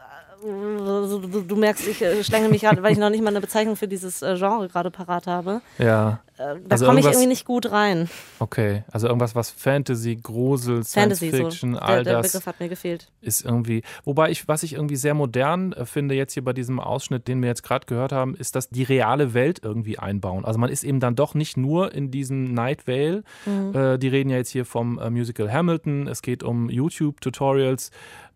du, 0.43 1.57
merkst, 1.57 1.87
ich 1.89 2.03
äh, 2.03 2.23
schlänge 2.25 2.49
mich 2.49 2.63
gerade, 2.63 2.83
weil 2.83 2.93
ich 2.93 2.99
noch 2.99 3.11
nicht 3.11 3.23
mal 3.23 3.31
eine 3.31 3.41
Bezeichnung 3.41 3.77
für 3.77 3.89
dieses 3.89 4.23
äh, 4.23 4.37
Genre 4.37 4.69
gerade 4.69 4.91
parat 4.91 5.27
habe. 5.27 5.61
Ja. 5.79 6.21
Äh, 6.39 6.57
Da 6.67 6.71
Also 6.71 6.87
komme 6.87 7.01
ich 7.01 7.07
irgendwie 7.07 7.27
nicht 7.27 7.45
gut 7.45 7.71
rein. 7.71 8.09
Okay, 8.39 8.85
also 8.91 9.07
irgendwas, 9.09 9.35
was 9.35 9.51
Fantasy, 9.51 10.17
Grusel, 10.23 10.85
Fantasy, 10.85 11.29
Science 11.29 11.37
Fiction, 11.55 11.75
so. 11.75 11.81
all 11.81 11.97
Der, 11.97 12.05
der 12.05 12.23
das 12.23 12.33
Begriff 12.33 12.47
hat 12.47 12.61
mir 12.61 12.69
gefehlt. 12.69 13.09
ist 13.21 13.45
irgendwie. 13.45 13.83
Wobei 14.05 14.31
ich, 14.31 14.49
was 14.49 14.63
ich 14.63 14.75
irgendwie 14.75 14.97
sehr 14.97 15.15
modern 15.15 15.75
finde, 15.85 16.15
jetzt 16.15 16.33
hier 16.35 16.45
bei 16.45 16.53
diesem 16.53 16.81
Ausschnitt, 16.81 17.29
den 17.29 17.41
wir 17.43 17.49
jetzt 17.49 17.63
gerade 17.63 17.87
gehört 17.87 18.13
haben, 18.13 18.35
ist, 18.35 18.55
dass 18.57 18.69
die 18.71 18.83
reale 18.83 19.35
Welt 19.35 19.61
irgendwie 19.63 19.99
einbauen. 19.99 20.45
Also 20.45 20.59
man 20.59 20.71
ist 20.71 20.85
eben 20.85 21.01
dann 21.01 21.15
doch 21.17 21.35
nicht 21.35 21.57
nur 21.57 21.93
in 21.95 22.11
diesem 22.11 22.55
Night 22.55 22.87
Vale. 22.87 23.23
Mhm. 23.47 23.75
Äh, 23.75 23.99
die 23.99 24.09
reden 24.09 24.31
ja 24.31 24.37
jetzt 24.39 24.51
hier 24.51 24.65
vom 24.65 24.99
äh, 24.99 25.11
Musical 25.11 25.53
Hamilton. 25.53 26.07
Es 26.07 26.23
geht 26.23 26.43
um 26.43 26.71
YouTube-Tutorials. 26.71 27.91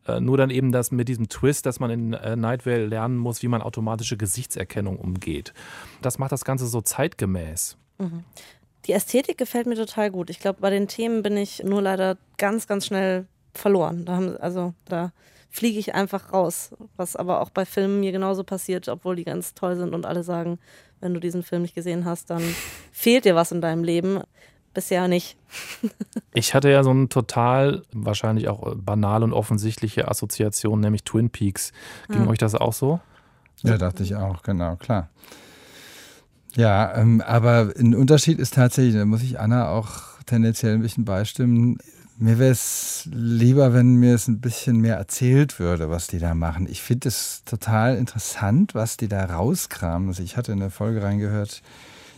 Äh, 0.06 0.20
nur 0.20 0.36
dann 0.36 0.50
eben 0.50 0.72
das 0.72 0.90
mit 0.90 1.08
diesem 1.08 1.28
Twist, 1.28 1.66
dass 1.66 1.80
man 1.80 1.90
in 1.90 2.12
äh, 2.12 2.36
Vale 2.64 2.86
lernen 2.86 3.16
muss, 3.16 3.42
wie 3.42 3.48
man 3.48 3.62
automatische 3.62 4.16
Gesichtserkennung 4.16 4.98
umgeht. 4.98 5.52
Das 6.02 6.18
macht 6.18 6.32
das 6.32 6.44
Ganze 6.44 6.66
so 6.66 6.80
zeitgemäß. 6.80 7.76
Mhm. 7.98 8.24
Die 8.86 8.92
Ästhetik 8.92 9.38
gefällt 9.38 9.66
mir 9.66 9.76
total 9.76 10.10
gut. 10.10 10.28
Ich 10.28 10.40
glaube, 10.40 10.60
bei 10.60 10.70
den 10.70 10.88
Themen 10.88 11.22
bin 11.22 11.36
ich 11.36 11.62
nur 11.64 11.80
leider 11.80 12.18
ganz, 12.36 12.66
ganz 12.66 12.86
schnell 12.86 13.26
verloren. 13.54 14.04
Da 14.04 14.16
haben, 14.16 14.36
also 14.36 14.74
da 14.84 15.12
fliege 15.48 15.78
ich 15.78 15.94
einfach 15.94 16.32
raus. 16.32 16.74
Was 16.96 17.16
aber 17.16 17.40
auch 17.40 17.48
bei 17.48 17.64
Filmen 17.64 18.00
mir 18.00 18.12
genauso 18.12 18.44
passiert, 18.44 18.88
obwohl 18.88 19.16
die 19.16 19.24
ganz 19.24 19.54
toll 19.54 19.76
sind 19.76 19.94
und 19.94 20.04
alle 20.04 20.22
sagen, 20.22 20.58
wenn 21.00 21.14
du 21.14 21.20
diesen 21.20 21.42
Film 21.42 21.62
nicht 21.62 21.74
gesehen 21.74 22.04
hast, 22.04 22.28
dann 22.28 22.42
fehlt 22.92 23.24
dir 23.24 23.34
was 23.34 23.52
in 23.52 23.62
deinem 23.62 23.84
Leben. 23.84 24.20
Bisher 24.74 25.08
nicht. 25.08 25.36
Ich 26.36 26.52
hatte 26.52 26.68
ja 26.68 26.82
so 26.82 26.90
eine 26.90 27.08
total, 27.08 27.82
wahrscheinlich 27.92 28.48
auch 28.48 28.66
äh, 28.72 28.74
banal 28.74 29.22
und 29.22 29.32
offensichtliche 29.32 30.08
Assoziation, 30.08 30.80
nämlich 30.80 31.04
Twin 31.04 31.30
Peaks. 31.30 31.70
Ging 32.08 32.26
Ah. 32.26 32.30
euch 32.30 32.38
das 32.38 32.56
auch 32.56 32.72
so? 32.72 32.98
Ja, 33.62 33.78
dachte 33.78 34.02
ich 34.02 34.16
auch, 34.16 34.42
genau, 34.42 34.74
klar. 34.74 35.10
Ja, 36.56 36.96
ähm, 36.96 37.20
aber 37.20 37.72
ein 37.78 37.94
Unterschied 37.94 38.40
ist 38.40 38.54
tatsächlich, 38.54 38.94
da 38.94 39.04
muss 39.04 39.22
ich 39.22 39.38
Anna 39.38 39.68
auch 39.68 39.92
tendenziell 40.26 40.74
ein 40.74 40.82
bisschen 40.82 41.04
beistimmen. 41.04 41.78
Mir 42.18 42.38
wäre 42.40 42.50
es 42.52 43.08
lieber, 43.12 43.72
wenn 43.72 43.94
mir 43.94 44.14
es 44.14 44.26
ein 44.28 44.40
bisschen 44.40 44.78
mehr 44.78 44.96
erzählt 44.96 45.58
würde, 45.60 45.90
was 45.90 46.06
die 46.08 46.18
da 46.18 46.34
machen. 46.34 46.66
Ich 46.68 46.80
finde 46.82 47.08
es 47.08 47.42
total 47.44 47.96
interessant, 47.96 48.74
was 48.74 48.96
die 48.96 49.08
da 49.08 49.24
rauskramen. 49.24 50.08
Also 50.08 50.22
ich 50.24 50.36
hatte 50.36 50.50
in 50.52 50.60
eine 50.62 50.70
Folge 50.70 51.02
reingehört, 51.02 51.62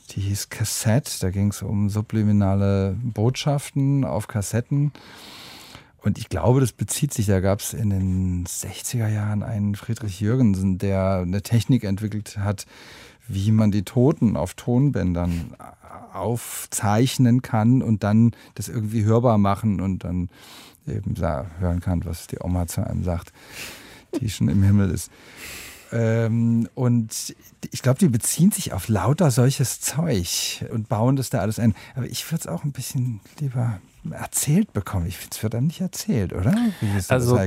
die 0.07 0.21
hieß 0.21 0.49
Kassette. 0.49 1.11
Da 1.21 1.31
ging 1.31 1.49
es 1.49 1.63
um 1.63 1.89
subliminale 1.89 2.97
Botschaften 3.03 4.05
auf 4.05 4.29
Kassetten. 4.29 4.93
Und 6.03 6.19
ich 6.19 6.29
glaube, 6.29 6.61
das 6.61 6.73
bezieht 6.73 7.13
sich, 7.13 7.27
da 7.27 7.41
gab 7.41 7.61
es 7.61 7.73
in 7.73 7.91
den 7.91 8.45
60er 8.47 9.09
Jahren 9.09 9.43
einen 9.43 9.75
Friedrich 9.75 10.21
Jürgensen, 10.21 10.79
der 10.79 11.23
eine 11.23 11.43
Technik 11.43 11.83
entwickelt 11.83 12.39
hat, 12.39 12.65
wie 13.27 13.51
man 13.51 13.73
die 13.73 13.83
Toten 13.83 14.37
auf 14.37 14.55
Tonbändern 14.55 15.57
aufzeichnen 16.13 17.43
kann 17.43 17.83
und 17.83 18.05
dann 18.05 18.33
das 18.55 18.69
irgendwie 18.69 19.05
hörbar 19.05 19.37
machen 19.39 19.81
und 19.81 20.05
dann 20.05 20.29
eben 20.87 21.17
sa- 21.17 21.47
hören 21.59 21.81
kann, 21.81 22.05
was 22.05 22.29
die 22.29 22.39
Oma 22.41 22.69
zu 22.69 22.87
einem 22.87 23.03
sagt, 23.03 23.33
die 24.21 24.31
schon 24.31 24.49
im 24.49 24.63
Himmel 24.63 24.91
ist. 24.91 25.11
Ähm, 25.93 26.69
und 26.75 27.35
ich 27.71 27.83
glaube, 27.83 27.99
die 27.99 28.09
beziehen 28.09 28.51
sich 28.51 28.73
auf 28.73 28.89
lauter 28.89 29.31
solches 29.31 29.81
Zeug 29.81 30.65
und 30.73 30.89
bauen 30.89 31.17
das 31.17 31.31
da 31.31 31.41
alles 31.41 31.59
ein. 31.59 31.75
Aber 31.95 32.07
ich 32.07 32.31
würde 32.31 32.41
es 32.41 32.47
auch 32.47 32.65
ein 32.65 32.73
bisschen 32.73 33.21
lieber 33.41 33.81
erzählt 34.13 34.73
bekommen. 34.73 35.07
Ich 35.07 35.17
finde, 35.17 35.35
es 35.37 35.43
wird 35.43 35.55
dann 35.55 35.67
nicht 35.67 35.81
erzählt, 35.81 36.33
oder? 36.33 36.55
Wie 36.81 36.97
ist 36.97 37.11
Also 37.11 37.39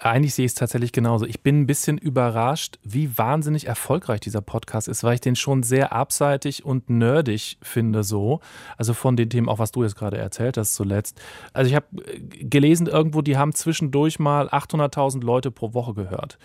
eigentlich 0.00 0.34
sehe 0.34 0.44
ich 0.44 0.52
es 0.52 0.54
tatsächlich 0.54 0.92
genauso. 0.92 1.26
Ich 1.26 1.42
bin 1.42 1.60
ein 1.60 1.66
bisschen 1.66 1.98
überrascht, 1.98 2.78
wie 2.82 3.16
wahnsinnig 3.16 3.66
erfolgreich 3.66 4.20
dieser 4.20 4.40
Podcast 4.40 4.88
ist, 4.88 5.04
weil 5.04 5.14
ich 5.14 5.20
den 5.20 5.36
schon 5.36 5.62
sehr 5.62 5.92
abseitig 5.92 6.64
und 6.64 6.90
nerdig 6.90 7.58
finde 7.62 8.02
so. 8.02 8.40
Also 8.76 8.94
von 8.94 9.16
den 9.16 9.30
Themen, 9.30 9.48
auch 9.48 9.58
was 9.58 9.72
du 9.72 9.82
jetzt 9.82 9.96
gerade 9.96 10.18
erzählt 10.18 10.56
hast 10.56 10.74
zuletzt. 10.74 11.20
Also 11.52 11.70
ich 11.70 11.76
habe 11.76 11.86
äh, 12.06 12.18
gelesen 12.44 12.86
irgendwo, 12.86 13.22
die 13.22 13.36
haben 13.36 13.54
zwischendurch 13.54 14.18
mal 14.18 14.48
800.000 14.48 15.22
Leute 15.22 15.50
pro 15.50 15.74
Woche 15.74 15.94
gehört, 15.94 16.38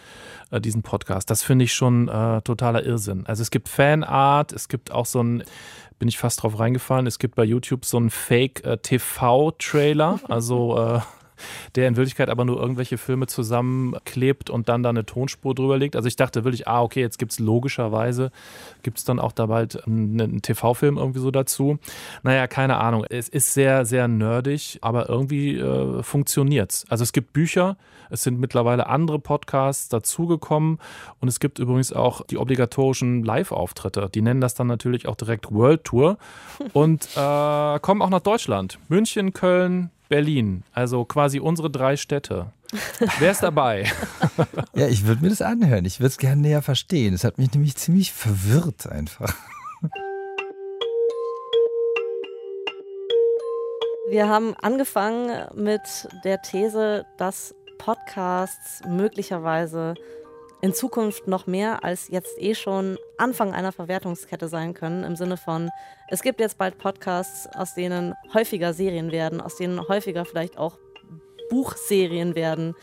äh, 0.52 0.62
diesen 0.62 0.84
Podcast. 0.84 1.30
Das 1.30 1.44
finde 1.44 1.66
ich 1.66 1.74
schon 1.74 2.08
äh, 2.08 2.42
totaler 2.42 2.84
Irrsinn. 2.84 3.26
Also 3.26 3.42
es 3.42 3.52
gibt 3.52 3.70
Fanart, 3.70 4.54
es 4.54 4.68
gibt 4.68 4.92
auch 4.92 5.06
so 5.06 5.22
ein 5.22 5.44
bin 6.04 6.10
ich 6.10 6.18
fast 6.18 6.44
drauf 6.44 6.60
reingefallen. 6.60 7.08
Es 7.08 7.18
gibt 7.18 7.36
bei 7.36 7.46
YouTube 7.46 7.86
so 7.86 7.96
einen 7.96 8.10
Fake-TV-Trailer, 8.10 10.20
also 10.28 10.78
äh, 10.78 11.00
der 11.76 11.88
in 11.88 11.96
Wirklichkeit 11.96 12.30
aber 12.30 12.46
nur 12.46 12.60
irgendwelche 12.60 12.98
Filme 12.98 13.28
zusammenklebt 13.28 14.50
und 14.50 14.70
dann 14.70 14.84
da 14.84 14.90
eine 14.90 15.06
Tonspur 15.06 15.56
drüber 15.56 15.78
legt. 15.78 15.96
Also 15.96 16.08
ich 16.08 16.16
dachte 16.16 16.44
wirklich, 16.44 16.68
ah, 16.68 16.82
okay, 16.82 17.02
jetzt 17.02 17.18
gibt 17.20 17.32
es 17.32 17.40
logischerweise, 17.40 18.32
gibt 18.82 18.98
es 18.98 19.06
dann 19.06 19.20
auch 19.20 19.32
da 19.32 19.48
bald 19.48 19.86
einen, 19.86 20.20
einen 20.20 20.42
TV-Film 20.42 20.98
irgendwie 20.98 21.20
so 21.20 21.32
dazu. 21.32 21.80
Naja, 22.24 22.48
keine 22.48 22.78
Ahnung. 22.78 23.06
Es 23.10 23.30
ist 23.30 23.54
sehr, 23.54 23.86
sehr 23.86 24.08
nerdig, 24.08 24.80
aber 24.82 25.10
irgendwie 25.10 25.58
äh, 25.58 26.04
funktioniert's. 26.04 26.86
Also 26.90 27.04
es 27.04 27.14
gibt 27.14 27.34
Bücher, 27.34 27.78
es 28.10 28.24
sind 28.24 28.40
mittlerweile 28.40 28.88
andere 28.88 29.20
Podcasts 29.20 29.90
dazugekommen 29.90 30.80
und 31.20 31.28
es 31.28 31.40
gibt 31.40 31.60
übrigens 31.60 31.94
auch 31.94 32.26
die 32.26 32.38
obligatorischen 32.38 33.24
Live-Auftritte. 33.24 34.10
Die 34.14 34.22
nennen 34.22 34.42
das 34.42 34.54
dann 34.54 34.68
natürlich 34.68 35.08
auch 35.08 35.16
direkt 35.16 35.52
World 35.52 35.84
Tour 35.84 36.18
und 36.74 37.06
äh, 37.16 37.80
kommen 37.80 38.02
auch 38.02 38.10
nach 38.10 38.20
Deutschland. 38.20 38.78
München, 38.88 39.34
Köln, 39.34 39.90
Berlin. 40.10 40.64
Also 40.74 41.06
quasi 41.06 41.40
unsere 41.40 41.70
drei 41.70 41.98
Städte. 41.98 42.48
Wer 43.20 43.32
ist 43.32 43.44
dabei? 43.44 43.92
Ja, 44.76 44.88
ich 44.88 45.06
würde 45.06 45.22
mir 45.22 45.30
das 45.30 45.44
anhören. 45.44 45.86
Ich 45.86 46.00
würde 46.00 46.08
es 46.08 46.18
gerne 46.18 46.42
näher 46.42 46.64
verstehen. 46.64 47.14
Es 47.14 47.24
hat 47.24 47.38
mich 47.38 47.54
nämlich 47.54 47.76
ziemlich 47.76 48.12
verwirrt 48.12 48.88
einfach. 48.88 49.32
Wir 54.10 54.28
haben 54.28 54.56
angefangen 54.62 55.30
mit 55.56 55.82
der 56.24 56.42
These, 56.42 57.06
dass 57.18 57.54
Podcasts 57.78 58.82
möglicherweise 58.88 59.94
in 60.64 60.74
Zukunft 60.74 61.28
noch 61.28 61.46
mehr 61.46 61.84
als 61.84 62.08
jetzt 62.08 62.42
eh 62.42 62.56
schon 62.56 62.98
Anfang 63.18 63.54
einer 63.54 63.74
Verwertungskette 63.74 64.48
sein 64.48 64.74
können, 64.74 65.04
im 65.04 65.18
Sinne 65.18 65.36
von, 65.36 65.70
es 66.08 66.22
gibt 66.22 66.40
jetzt 66.40 66.58
bald 66.58 66.78
Podcasts, 66.78 67.48
aus 67.54 67.76
denen 67.76 68.14
häufiger 68.34 68.74
Serien 68.74 69.12
werden, 69.12 69.42
aus 69.42 69.58
denen 69.58 69.86
häufiger 69.90 70.24
vielleicht 70.24 70.58
auch 70.58 70.78
Buchserien 71.50 72.34
werden. 72.34 72.76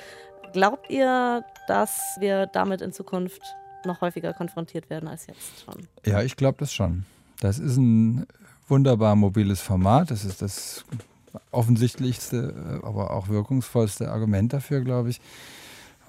Glaubt 0.52 0.90
ihr, 0.90 1.42
dass 1.68 2.16
wir 2.18 2.48
damit 2.48 2.82
in 2.82 2.92
Zukunft 2.92 3.40
noch 3.86 4.02
häufiger 4.02 4.34
konfrontiert 4.34 4.90
werden 4.90 5.08
als 5.08 5.26
jetzt 5.26 5.64
schon? 5.64 5.86
Ja, 6.04 6.20
ich 6.20 6.36
glaube 6.36 6.58
das 6.60 6.74
schon. 6.74 7.06
Das 7.40 7.58
ist 7.58 7.78
ein 7.78 8.26
wunderbar 8.68 9.16
mobiles 9.16 9.62
Format. 9.62 10.10
Das 10.10 10.26
ist 10.26 10.42
das 10.42 10.84
offensichtlichste, 11.50 12.82
aber 12.82 13.10
auch 13.12 13.28
wirkungsvollste 13.28 14.10
Argument 14.10 14.52
dafür, 14.52 14.82
glaube 14.82 15.08
ich, 15.08 15.22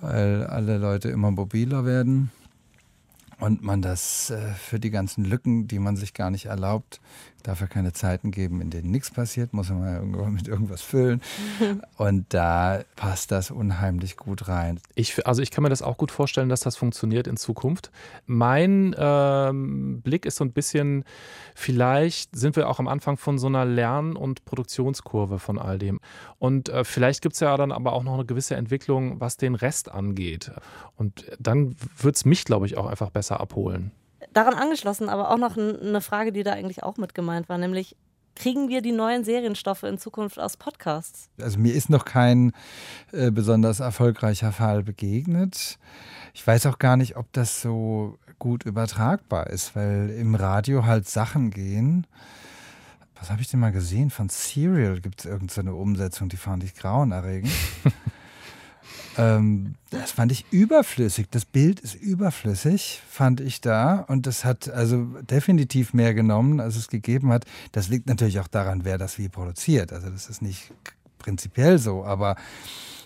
weil 0.02 0.45
alle 0.45 0.78
Leute 0.78 1.10
immer 1.10 1.32
mobiler 1.32 1.86
werden 1.86 2.32
und 3.42 3.64
man 3.64 3.82
das 3.82 4.30
äh, 4.30 4.54
für 4.54 4.80
die 4.80 4.92
ganzen 4.92 5.26
Lücken, 5.26 5.68
die 5.68 5.80
man 5.80 5.98
sich 5.98 6.14
gar 6.14 6.30
nicht 6.30 6.46
erlaubt, 6.46 7.02
dafür 7.44 7.68
keine 7.68 7.92
Zeiten 7.92 8.32
geben, 8.32 8.62
in 8.62 8.70
denen 8.70 8.92
nichts 8.92 9.10
passiert, 9.10 9.54
muss 9.54 9.70
man 9.70 9.96
irgendwo 9.96 10.26
mit 10.26 10.48
irgendwas 10.48 10.82
füllen. 10.82 11.22
Und 11.98 12.26
da 12.30 12.84
passt 12.96 13.32
das 13.32 13.52
unheimlich 13.52 14.18
gut 14.18 14.48
rein. 14.48 14.80
Ich, 14.96 15.26
also 15.26 15.42
ich 15.42 15.52
kann 15.52 15.64
mir 15.64 15.70
das 15.70 15.82
auch 15.82 15.98
gut 15.98 16.12
vorstellen, 16.12 16.50
dass 16.50 16.62
das 16.62 16.76
funktioniert 16.78 17.28
in 17.28 17.38
Zukunft. 17.38 17.92
Mein 18.26 18.96
ähm, 18.98 20.02
Blick 20.02 20.26
ist 20.26 20.36
so 20.36 20.46
ein 20.46 20.52
bisschen, 20.52 21.04
vielleicht 21.56 22.36
sind 22.36 22.56
wir 22.56 22.70
auch 22.70 22.80
am 22.80 22.88
Anfang 22.88 23.18
von 23.18 23.39
so 23.39 23.48
einer 23.48 23.66
Lern- 23.66 24.16
und 24.16 24.46
Produktionskurve 24.46 25.39
von 25.39 25.58
all 25.58 25.80
dem. 25.80 26.00
Und 26.38 26.70
äh, 26.70 26.84
vielleicht 26.84 27.22
gibt 27.22 27.34
es 27.34 27.39
ja 27.39 27.58
dann 27.58 27.72
aber 27.72 27.94
auch 27.94 28.04
noch 28.04 28.14
eine 28.14 28.26
gewisse 28.26 28.56
Entwicklung, 28.56 29.20
was 29.20 29.38
den 29.38 29.56
Rest 29.56 29.92
angeht. 29.92 30.52
Und 30.96 31.26
dann 31.39 31.76
wird 31.98 32.16
es 32.16 32.26
mich, 32.26 32.46
glaube 32.46 32.66
ich, 32.66 32.78
auch 32.78 32.86
einfach 32.86 33.10
besser 33.10 33.31
abholen. 33.40 33.92
Daran 34.34 34.54
angeschlossen 34.54 35.10
aber 35.10 35.32
auch 35.32 35.38
noch 35.38 35.58
eine 35.58 36.02
Frage, 36.02 36.32
die 36.32 36.44
da 36.44 36.54
eigentlich 36.54 36.84
auch 36.84 36.98
mit 36.98 37.16
gemeint 37.16 37.50
war, 37.50 37.58
nämlich 37.58 37.96
kriegen 38.36 38.70
wir 38.70 38.82
die 38.82 38.92
neuen 38.92 39.24
Serienstoffe 39.24 39.84
in 39.84 39.98
Zukunft 39.98 40.40
aus 40.40 40.58
Podcasts? 40.58 41.30
Also 41.40 41.60
mir 41.60 41.74
ist 41.74 41.90
noch 41.90 42.06
kein 42.06 42.54
äh, 43.12 43.32
besonders 43.32 43.80
erfolgreicher 43.80 44.52
Fall 44.52 44.84
begegnet. 44.84 45.78
Ich 46.34 46.46
weiß 46.46 46.66
auch 46.68 46.80
gar 46.80 46.98
nicht, 46.98 47.18
ob 47.18 47.32
das 47.34 47.62
so 47.62 48.18
gut 48.40 48.64
übertragbar 48.64 49.48
ist, 49.48 49.76
weil 49.76 50.10
im 50.10 50.36
Radio 50.36 50.86
halt 50.86 51.08
Sachen 51.08 51.52
gehen. 51.52 52.08
Was 53.20 53.30
habe 53.30 53.42
ich 53.42 53.50
denn 53.50 53.60
mal 53.60 53.72
gesehen? 53.72 54.10
Von 54.10 54.30
Serial 54.30 55.00
gibt 55.00 55.20
es 55.20 55.26
irgendeine 55.26 55.72
so 55.72 55.78
Umsetzung, 55.78 56.30
die 56.30 56.38
fand 56.38 56.64
ich 56.64 56.74
grauenerregend. 56.74 57.52
Ähm, 59.18 59.76
das 59.89 60.12
fand 60.12 60.32
ich 60.32 60.45
überflüssig. 60.51 61.28
Das 61.32 61.45
Bild 61.45 61.80
ist 61.80 61.95
überflüssig, 61.95 63.01
fand 63.09 63.41
ich 63.41 63.62
da. 63.62 64.05
Und 64.07 64.28
das 64.28 64.45
hat 64.45 64.70
also 64.70 65.03
definitiv 65.22 65.93
mehr 65.93 66.14
genommen, 66.14 66.59
als 66.59 66.76
es 66.76 66.88
gegeben 66.88 67.32
hat. 67.32 67.45
Das 67.72 67.89
liegt 67.89 68.07
natürlich 68.07 68.39
auch 68.39 68.47
daran, 68.47 68.86
wer 68.86 68.97
das 68.97 69.18
wie 69.18 69.30
produziert. 69.30 69.91
Also 69.93 70.09
das 70.09 70.30
ist 70.30 70.41
nicht 70.41 70.72
prinzipiell 71.20 71.78
so, 71.78 72.03
aber 72.03 72.36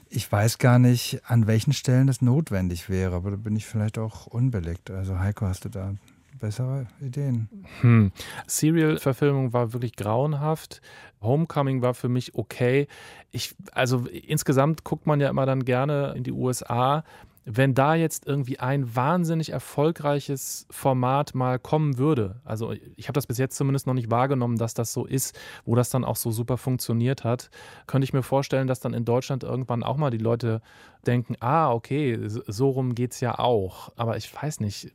ich 0.10 0.32
weiß 0.32 0.60
gar 0.60 0.80
nicht, 0.80 1.22
an 1.26 1.48
welchen 1.48 1.74
Stellen 1.74 2.08
das 2.08 2.22
notwendig 2.22 2.90
wäre. 2.90 3.16
Aber 3.16 3.32
da 3.32 3.38
bin 3.38 3.56
ich 3.56 3.66
vielleicht 3.66 3.98
auch 3.98 4.28
unbelegt. 4.28 4.92
Also 4.92 5.20
Heiko, 5.20 5.48
hast 5.48 5.66
du 5.66 5.70
da 5.70 5.96
bessere 6.40 6.88
Ideen? 7.02 7.50
Hm. 7.82 8.12
Serial-Verfilmung 8.48 9.54
war 9.54 9.74
wirklich 9.74 9.96
grauenhaft. 9.96 10.82
Homecoming 11.22 11.82
war 11.82 11.94
für 11.94 12.10
mich 12.10 12.36
okay. 12.36 12.88
Ich, 13.32 13.56
also 13.72 14.06
insgesamt 14.08 14.84
guckt 14.84 15.08
man 15.08 15.20
ja 15.20 15.30
immer 15.30 15.46
dann 15.46 15.66
gerne 15.66 16.14
in 16.16 16.24
die 16.24 16.32
USA. 16.32 17.04
Wenn 17.48 17.76
da 17.76 17.94
jetzt 17.94 18.26
irgendwie 18.26 18.58
ein 18.58 18.96
wahnsinnig 18.96 19.52
erfolgreiches 19.52 20.66
Format 20.72 21.36
mal 21.36 21.60
kommen 21.60 22.00
würde, 22.00 22.42
also 22.44 22.74
ich 22.96 23.08
habe 23.08 23.14
das 23.14 23.28
bis 23.28 23.38
jetzt 23.38 23.56
zumindest 23.56 23.86
noch 23.86 23.94
nicht 23.94 24.10
wahrgenommen, 24.10 24.58
dass 24.58 24.74
das 24.74 24.92
so 24.92 25.06
ist, 25.06 25.40
wo 25.64 25.76
das 25.76 25.92
dann 25.92 26.04
auch 26.04 26.16
so 26.16 26.32
super 26.32 26.58
funktioniert 26.58 27.24
hat, 27.24 27.52
könnte 27.86 28.06
ich 28.06 28.14
mir 28.14 28.24
vorstellen, 28.24 28.66
dass 28.66 28.80
dann 28.80 28.96
in 28.96 29.06
Deutschland 29.06 29.44
irgendwann 29.44 29.84
auch 29.84 29.98
mal 29.98 30.10
die 30.10 30.18
Leute 30.18 30.62
denken, 31.06 31.36
ah, 31.40 31.72
okay, 31.72 32.18
so 32.26 32.70
rum 32.70 32.96
geht 32.96 33.12
es 33.12 33.20
ja 33.20 33.38
auch. 33.38 33.92
Aber 33.96 34.18
ich 34.18 34.34
weiß 34.34 34.60
nicht, 34.60 34.92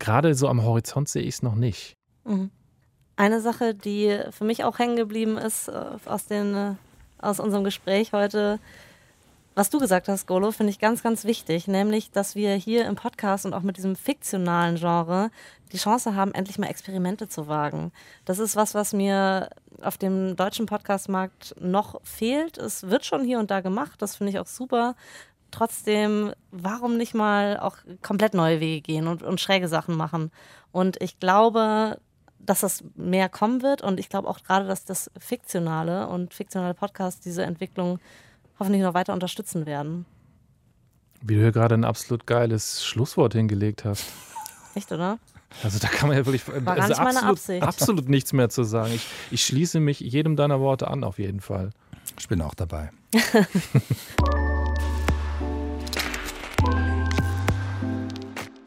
gerade 0.00 0.34
so 0.34 0.48
am 0.48 0.64
Horizont 0.64 1.08
sehe 1.08 1.22
ich 1.22 1.36
es 1.36 1.42
noch 1.42 1.54
nicht. 1.54 1.96
Mhm. 2.24 2.50
Eine 3.14 3.40
Sache, 3.40 3.74
die 3.74 4.18
für 4.30 4.44
mich 4.44 4.64
auch 4.64 4.78
hängen 4.78 4.96
geblieben 4.96 5.38
ist 5.38 5.68
äh, 5.68 5.84
aus, 6.06 6.26
den, 6.26 6.54
äh, 6.54 6.74
aus 7.18 7.38
unserem 7.38 7.62
Gespräch 7.62 8.12
heute, 8.12 8.58
was 9.54 9.68
du 9.68 9.78
gesagt 9.78 10.08
hast, 10.08 10.26
Golo, 10.26 10.52
finde 10.52 10.70
ich 10.70 10.78
ganz, 10.78 11.02
ganz 11.02 11.24
wichtig, 11.24 11.68
nämlich, 11.68 12.10
dass 12.12 12.34
wir 12.34 12.54
hier 12.54 12.86
im 12.86 12.94
Podcast 12.94 13.44
und 13.44 13.52
auch 13.52 13.62
mit 13.62 13.76
diesem 13.76 13.94
fiktionalen 13.94 14.76
Genre 14.76 15.30
die 15.72 15.76
Chance 15.76 16.14
haben, 16.14 16.32
endlich 16.32 16.58
mal 16.58 16.68
Experimente 16.68 17.28
zu 17.28 17.46
wagen. 17.46 17.92
Das 18.24 18.38
ist 18.38 18.56
was, 18.56 18.74
was 18.74 18.92
mir 18.92 19.50
auf 19.82 19.98
dem 19.98 20.36
deutschen 20.36 20.66
Podcastmarkt 20.66 21.54
noch 21.60 22.00
fehlt. 22.04 22.58
Es 22.58 22.88
wird 22.88 23.04
schon 23.04 23.24
hier 23.24 23.38
und 23.38 23.50
da 23.50 23.60
gemacht, 23.60 24.00
das 24.00 24.16
finde 24.16 24.32
ich 24.32 24.38
auch 24.38 24.46
super. 24.46 24.94
Trotzdem, 25.50 26.32
warum 26.50 26.96
nicht 26.96 27.14
mal 27.14 27.58
auch 27.58 27.76
komplett 28.02 28.34
neue 28.34 28.60
Wege 28.60 28.80
gehen 28.80 29.06
und, 29.06 29.22
und 29.22 29.40
schräge 29.40 29.68
Sachen 29.68 29.96
machen? 29.96 30.30
Und 30.72 31.00
ich 31.02 31.18
glaube, 31.18 31.98
dass 32.38 32.60
das 32.60 32.84
mehr 32.94 33.28
kommen 33.28 33.62
wird 33.62 33.82
und 33.82 34.00
ich 34.00 34.08
glaube 34.08 34.28
auch 34.28 34.42
gerade, 34.42 34.66
dass 34.66 34.84
das 34.84 35.10
fiktionale 35.18 36.08
und 36.08 36.32
fiktionale 36.34 36.74
Podcasts 36.74 37.20
diese 37.20 37.42
Entwicklung 37.42 37.98
hoffentlich 38.58 38.82
noch 38.82 38.94
weiter 38.94 39.12
unterstützen 39.12 39.66
werden. 39.66 40.06
Wie 41.22 41.34
du 41.34 41.40
hier 41.40 41.52
gerade 41.52 41.74
ein 41.74 41.84
absolut 41.84 42.26
geiles 42.26 42.84
Schlusswort 42.84 43.34
hingelegt 43.34 43.84
hast. 43.84 44.06
Echt, 44.74 44.90
oder? 44.92 45.18
Also 45.62 45.78
da 45.78 45.88
kann 45.88 46.08
man 46.08 46.16
ja 46.16 46.24
wirklich 46.24 46.46
War 46.48 46.74
also 46.74 46.88
nicht 46.88 46.98
meine 46.98 47.22
absolut, 47.22 47.30
Absicht. 47.30 47.62
absolut 47.62 48.08
nichts 48.08 48.32
mehr 48.32 48.48
zu 48.48 48.62
sagen. 48.62 48.92
Ich, 48.94 49.06
ich 49.30 49.44
schließe 49.44 49.80
mich 49.80 50.00
jedem 50.00 50.36
deiner 50.36 50.60
Worte 50.60 50.88
an, 50.88 51.04
auf 51.04 51.18
jeden 51.18 51.40
Fall. 51.40 51.70
Ich 52.18 52.28
bin 52.28 52.40
auch 52.40 52.54
dabei. 52.54 52.90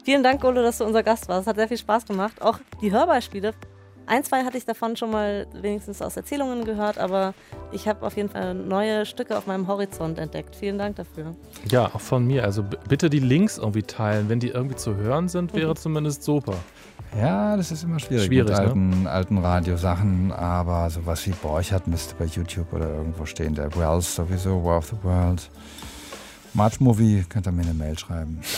Vielen 0.04 0.22
Dank, 0.22 0.40
Golo, 0.40 0.62
dass 0.62 0.78
du 0.78 0.84
unser 0.84 1.02
Gast 1.02 1.28
warst. 1.28 1.46
Hat 1.46 1.56
sehr 1.56 1.68
viel 1.68 1.78
Spaß 1.78 2.04
gemacht. 2.06 2.40
Auch 2.42 2.58
die 2.80 2.92
Hörbeispiele. 2.92 3.54
Ein, 4.06 4.22
zwei 4.22 4.44
hatte 4.44 4.58
ich 4.58 4.66
davon 4.66 4.96
schon 4.96 5.10
mal 5.10 5.46
wenigstens 5.54 6.02
aus 6.02 6.14
Erzählungen 6.18 6.66
gehört, 6.66 6.98
aber 6.98 7.32
ich 7.72 7.88
habe 7.88 8.04
auf 8.06 8.14
jeden 8.18 8.28
Fall 8.28 8.52
neue 8.54 9.06
Stücke 9.06 9.34
auf 9.38 9.46
meinem 9.46 9.66
Horizont 9.66 10.18
entdeckt. 10.18 10.54
Vielen 10.56 10.76
Dank 10.76 10.96
dafür. 10.96 11.34
Ja, 11.70 11.86
auch 11.86 12.00
von 12.02 12.26
mir. 12.26 12.44
Also 12.44 12.62
bitte 12.86 13.08
die 13.08 13.18
Links 13.20 13.56
irgendwie 13.56 13.82
teilen. 13.82 14.28
Wenn 14.28 14.40
die 14.40 14.48
irgendwie 14.48 14.76
zu 14.76 14.94
hören 14.96 15.28
sind, 15.28 15.54
wäre 15.54 15.70
Mhm. 15.70 15.76
zumindest 15.76 16.22
super. 16.22 16.52
Ja, 17.18 17.56
das 17.56 17.72
ist 17.72 17.82
immer 17.84 17.98
schwierig, 17.98 18.26
Schwierig, 18.26 18.48
mit 18.50 18.58
ne? 18.58 18.66
alten, 18.66 19.06
alten 19.06 19.38
Radiosachen, 19.38 20.32
aber 20.32 20.90
sowas 20.90 21.24
wie 21.26 21.30
Borchardt 21.30 21.86
müsste 21.86 22.14
bei 22.16 22.26
YouTube 22.26 22.70
oder 22.74 22.88
irgendwo 22.92 23.24
stehen. 23.24 23.54
Der 23.54 23.74
Wells 23.74 24.16
sowieso, 24.16 24.62
War 24.64 24.78
of 24.78 24.86
the 24.88 24.96
World. 25.02 25.48
March 26.54 26.80
Movie, 26.80 27.24
könnt 27.28 27.46
ihr 27.46 27.52
mir 27.52 27.62
eine 27.62 27.74
Mail 27.74 27.98
schreiben. 27.98 28.40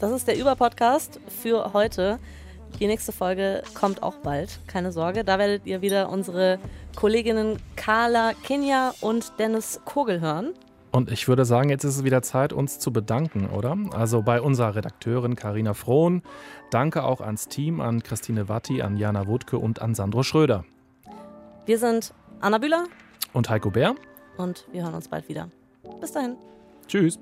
Das 0.00 0.12
ist 0.12 0.28
der 0.28 0.36
Über-Podcast 0.36 1.18
für 1.40 1.72
heute. 1.72 2.18
Die 2.78 2.86
nächste 2.86 3.10
Folge 3.10 3.62
kommt 3.72 4.02
auch 4.02 4.16
bald, 4.16 4.58
keine 4.66 4.92
Sorge. 4.92 5.24
Da 5.24 5.38
werdet 5.38 5.64
ihr 5.64 5.80
wieder 5.80 6.10
unsere 6.10 6.58
Kolleginnen 6.94 7.58
Carla 7.76 8.32
Kinja 8.42 8.92
und 9.00 9.32
Dennis 9.38 9.80
Kogel 9.86 10.20
hören. 10.20 10.52
Und 10.90 11.10
ich 11.10 11.26
würde 11.26 11.46
sagen, 11.46 11.70
jetzt 11.70 11.84
ist 11.84 11.96
es 11.96 12.04
wieder 12.04 12.20
Zeit, 12.20 12.52
uns 12.52 12.78
zu 12.78 12.92
bedanken, 12.92 13.48
oder? 13.48 13.78
Also 13.92 14.20
bei 14.20 14.42
unserer 14.42 14.74
Redakteurin 14.74 15.36
Karina 15.36 15.72
Frohn. 15.72 16.22
Danke 16.70 17.04
auch 17.04 17.22
ans 17.22 17.48
Team, 17.48 17.80
an 17.80 18.02
Christine 18.02 18.48
Watti, 18.48 18.82
an 18.82 18.98
Jana 18.98 19.26
Wutke 19.26 19.56
und 19.56 19.80
an 19.80 19.94
Sandro 19.94 20.22
Schröder. 20.22 20.64
Wir 21.64 21.78
sind 21.78 22.12
Anna 22.40 22.58
Bühler 22.58 22.84
Und 23.32 23.48
Heiko 23.48 23.70
Bär. 23.70 23.94
Und 24.36 24.64
wir 24.72 24.82
hören 24.82 24.94
uns 24.94 25.08
bald 25.08 25.28
wieder. 25.28 25.48
Bis 26.00 26.12
dahin. 26.12 26.36
Tschüss. 26.86 27.18